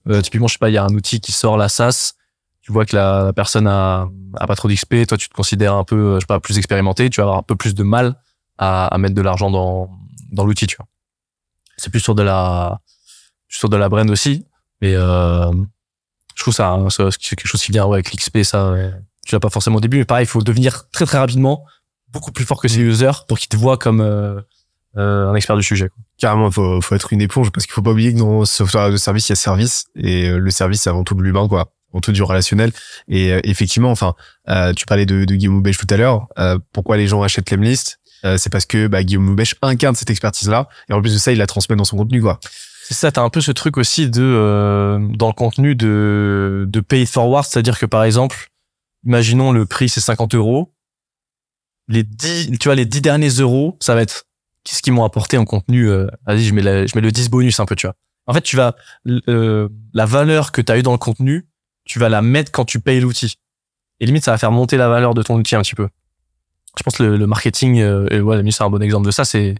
le, 0.06 0.22
typiquement, 0.22 0.46
je 0.46 0.54
sais 0.54 0.58
pas, 0.58 0.70
il 0.70 0.74
y 0.74 0.78
a 0.78 0.84
un 0.84 0.94
outil 0.94 1.20
qui 1.20 1.32
sort 1.32 1.56
la 1.56 1.68
SaaS, 1.68 2.12
tu 2.60 2.72
vois 2.72 2.86
que 2.86 2.94
la, 2.94 3.32
personne 3.34 3.66
a, 3.66 4.08
pas 4.46 4.54
trop 4.54 4.68
d'XP, 4.68 5.06
toi 5.08 5.18
tu 5.18 5.28
te 5.28 5.34
considères 5.34 5.74
un 5.74 5.84
peu, 5.84 6.16
je 6.16 6.20
sais 6.20 6.26
pas, 6.26 6.40
plus 6.40 6.58
expérimenté, 6.58 7.10
tu 7.10 7.20
vas 7.20 7.24
avoir 7.24 7.38
un 7.38 7.42
peu 7.42 7.56
plus 7.56 7.74
de 7.74 7.82
mal 7.82 8.14
à, 8.58 8.94
mettre 8.98 9.14
de 9.14 9.22
l'argent 9.22 9.50
dans, 9.50 9.90
dans 10.30 10.44
l'outil, 10.44 10.66
tu 10.66 10.76
vois. 10.76 10.86
C'est 11.78 11.90
plus 11.90 12.00
sur 12.00 12.14
de 12.14 12.22
la, 12.22 12.80
sur 13.48 13.70
de 13.70 13.76
la 13.76 13.88
brand 13.88 14.08
aussi, 14.10 14.44
mais 14.82 14.92
je 14.92 15.52
trouve 16.36 16.54
ça, 16.54 16.78
ça 16.90 17.10
c'est 17.10 17.36
quelque 17.36 17.46
chose 17.48 17.62
qui 17.62 17.72
vient 17.72 17.90
avec 17.90 18.12
l'XP, 18.12 18.42
ça. 18.42 18.74
Tu 19.26 19.34
l'as 19.34 19.40
pas 19.40 19.50
forcément 19.50 19.76
au 19.76 19.80
début, 19.80 19.98
mais 19.98 20.04
pareil, 20.04 20.24
il 20.24 20.28
faut 20.28 20.42
devenir 20.42 20.88
très 20.90 21.06
très 21.06 21.18
rapidement 21.18 21.64
beaucoup 22.12 22.32
plus 22.32 22.44
fort 22.44 22.60
que 22.60 22.68
ses 22.68 22.80
users 22.80 23.24
pour 23.28 23.38
qu'ils 23.38 23.48
te 23.48 23.56
voient 23.56 23.76
comme 23.76 24.00
euh, 24.00 24.40
euh, 24.96 25.28
un 25.28 25.34
expert 25.34 25.56
du 25.56 25.62
sujet. 25.62 25.88
Quoi. 25.88 26.02
Carrément, 26.18 26.50
faut, 26.50 26.80
faut 26.80 26.94
être 26.94 27.12
une 27.12 27.20
éponge 27.20 27.50
parce 27.50 27.66
qu'il 27.66 27.72
faut 27.72 27.82
pas 27.82 27.92
oublier 27.92 28.12
que 28.12 28.18
dans 28.18 28.44
software 28.44 28.90
de 28.90 28.96
service, 28.96 29.28
il 29.28 29.32
y 29.32 29.34
a 29.34 29.36
service 29.36 29.84
et 29.94 30.28
euh, 30.28 30.38
le 30.38 30.50
service, 30.50 30.82
c'est 30.82 30.90
avant 30.90 31.04
tout 31.04 31.14
de 31.14 31.22
l'humain, 31.22 31.46
quoi. 31.48 31.72
Avant 31.92 32.00
tout 32.00 32.12
du 32.12 32.22
relationnel. 32.22 32.72
Et 33.08 33.32
euh, 33.32 33.40
effectivement, 33.44 33.90
enfin, 33.90 34.14
euh, 34.48 34.72
tu 34.72 34.86
parlais 34.86 35.06
de, 35.06 35.24
de 35.24 35.34
Guillaume 35.34 35.56
Houbèche 35.56 35.78
tout 35.78 35.86
à 35.90 35.96
l'heure. 35.96 36.26
Euh, 36.38 36.58
pourquoi 36.72 36.96
les 36.96 37.06
gens 37.06 37.22
achètent 37.22 37.50
Lemlist 37.50 38.00
euh, 38.24 38.36
C'est 38.38 38.50
parce 38.50 38.66
que 38.66 38.86
bah, 38.86 39.02
Guillaume 39.02 39.28
Houbèche 39.28 39.54
incarne 39.62 39.94
cette 39.94 40.10
expertise-là 40.10 40.68
et 40.88 40.92
en 40.92 41.00
plus 41.00 41.14
de 41.14 41.18
ça, 41.18 41.32
il 41.32 41.38
la 41.38 41.46
transmet 41.46 41.76
dans 41.76 41.84
son 41.84 41.96
contenu, 41.96 42.20
quoi. 42.20 42.38
C'est 42.90 42.94
ça, 42.94 43.12
t'as 43.12 43.22
un 43.22 43.30
peu 43.30 43.40
ce 43.40 43.52
truc 43.52 43.76
aussi 43.76 44.10
de 44.10 44.20
euh, 44.20 44.98
dans 45.14 45.28
le 45.28 45.32
contenu 45.32 45.76
de 45.76 46.66
de 46.68 46.80
pay 46.80 47.02
it 47.02 47.08
forward, 47.08 47.44
c'est-à-dire 47.44 47.78
que 47.78 47.86
par 47.86 48.02
exemple, 48.02 48.49
imaginons 49.04 49.52
le 49.52 49.66
prix 49.66 49.88
c'est 49.88 50.00
50 50.00 50.34
euros, 50.34 50.72
les 51.88 52.04
10, 52.04 52.58
tu 52.58 52.68
vois 52.68 52.74
les 52.74 52.86
10 52.86 53.00
derniers 53.00 53.28
euros, 53.30 53.76
ça 53.80 53.94
va 53.94 54.02
être 54.02 54.24
qu'est-ce 54.64 54.82
qu'ils 54.82 54.92
m'ont 54.92 55.04
apporté 55.04 55.38
en 55.38 55.44
contenu. 55.44 55.88
euh, 55.88 56.06
Vas-y, 56.26 56.44
je 56.44 56.54
mets 56.54 56.62
la- 56.62 56.86
je 56.86 56.92
mets 56.94 57.00
le 57.00 57.10
10 57.12 57.28
bonus 57.30 57.58
un 57.60 57.66
peu, 57.66 57.74
tu 57.76 57.86
vois. 57.86 57.96
En 58.26 58.32
fait, 58.34 58.42
tu 58.42 58.56
vas 58.56 58.76
euh, 59.28 59.68
la 59.92 60.06
valeur 60.06 60.52
que 60.52 60.60
t'as 60.60 60.78
eu 60.78 60.82
dans 60.82 60.92
le 60.92 60.98
contenu, 60.98 61.48
tu 61.84 61.98
vas 61.98 62.08
la 62.08 62.22
mettre 62.22 62.52
quand 62.52 62.64
tu 62.64 62.78
payes 62.80 63.00
l'outil. 63.00 63.36
Et 63.98 64.06
limite, 64.06 64.24
ça 64.24 64.30
va 64.30 64.38
faire 64.38 64.52
monter 64.52 64.76
la 64.76 64.88
valeur 64.88 65.14
de 65.14 65.22
ton 65.22 65.36
outil 65.36 65.56
un 65.56 65.62
petit 65.62 65.74
peu. 65.74 65.88
Je 66.78 66.82
pense 66.82 66.96
que 66.96 67.02
le, 67.02 67.16
le 67.16 67.26
marketing, 67.26 67.80
euh, 67.80 68.06
et 68.10 68.20
ouais, 68.20 68.40
c'est 68.52 68.62
un 68.62 68.70
bon 68.70 68.80
exemple 68.82 69.06
de 69.06 69.10
ça, 69.10 69.24
c'est 69.24 69.56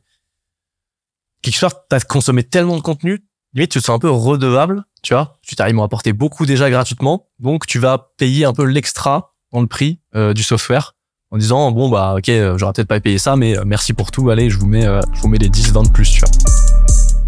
part, 1.61 1.87
t'as 1.89 2.01
consommé 2.01 2.45
tellement 2.45 2.77
de 2.77 2.83
contenu, 2.83 3.25
limite, 3.55 3.73
tu 3.73 3.81
te 3.81 3.85
sens 3.85 3.97
un 3.97 3.99
peu 3.99 4.11
redevable, 4.11 4.85
tu 5.03 5.15
vois. 5.15 5.39
Tu 5.43 5.57
t'arrives 5.57 5.79
à 5.81 5.85
apporter 5.85 6.13
beaucoup 6.13 6.47
déjà 6.47 6.71
gratuitement, 6.71 7.29
donc 7.39 7.67
tu 7.67 7.79
vas 7.79 8.13
payer 8.19 8.45
un 8.45 8.53
peu 8.53 8.65
l'extra 8.65 9.30
dans 9.53 9.61
le 9.61 9.67
prix 9.67 9.99
euh, 10.15 10.33
du 10.33 10.43
software 10.43 10.95
en 11.33 11.39
disant 11.39 11.71
bon 11.71 11.89
bah 11.89 12.15
ok, 12.17 12.29
euh, 12.29 12.59
j'aurais 12.59 12.73
peut-être 12.73 12.89
pas 12.89 13.01
payé 13.01 13.19
ça, 13.19 13.37
mais 13.37 13.57
euh, 13.57 13.63
merci 13.65 13.93
pour 13.93 14.11
tout, 14.11 14.31
allez, 14.31 14.51
je 14.51 14.59
vous 14.59 14.67
mets, 14.67 14.83
je 15.13 15.21
vous 15.21 15.29
mets 15.29 15.39
les 15.39 15.49
10, 15.49 15.73
20 15.73 15.85
de 15.85 15.89
plus, 15.91 16.11
tu. 16.11 16.23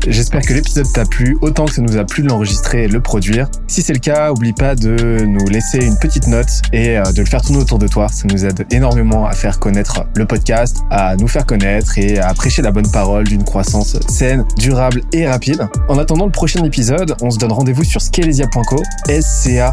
J'espère 0.08 0.42
que 0.42 0.52
l'épisode 0.52 0.92
t'a 0.92 1.04
plu 1.04 1.38
autant 1.42 1.64
que 1.64 1.74
ça 1.74 1.80
nous 1.80 1.96
a 1.96 2.02
plu 2.02 2.24
de 2.24 2.28
l'enregistrer 2.28 2.82
et 2.82 2.88
le 2.88 3.00
produire. 3.00 3.48
Si 3.68 3.82
c'est 3.82 3.92
le 3.92 4.00
cas, 4.00 4.32
oublie 4.32 4.52
pas 4.52 4.74
de 4.74 5.24
nous 5.24 5.46
laisser 5.46 5.78
une 5.78 5.96
petite 5.96 6.26
note 6.26 6.48
et 6.72 6.96
de 6.96 7.20
le 7.20 7.24
faire 7.24 7.40
tourner 7.40 7.60
autour 7.60 7.78
de 7.78 7.86
toi. 7.86 8.08
Ça 8.08 8.26
nous 8.28 8.44
aide 8.44 8.66
énormément 8.72 9.26
à 9.26 9.32
faire 9.32 9.60
connaître 9.60 10.04
le 10.16 10.26
podcast, 10.26 10.78
à 10.90 11.14
nous 11.14 11.28
faire 11.28 11.46
connaître 11.46 11.96
et 11.98 12.18
à 12.18 12.34
prêcher 12.34 12.62
la 12.62 12.72
bonne 12.72 12.90
parole 12.90 13.28
d'une 13.28 13.44
croissance 13.44 13.96
saine, 14.08 14.44
durable 14.58 15.02
et 15.12 15.28
rapide. 15.28 15.68
En 15.88 15.96
attendant 15.98 16.26
le 16.26 16.32
prochain 16.32 16.64
épisode, 16.64 17.14
on 17.20 17.30
se 17.30 17.38
donne 17.38 17.52
rendez-vous 17.52 17.84
sur 17.84 18.00
scalezia.co, 18.00 18.82
S-C-A-L-E-Z-I-A.co 19.08 19.72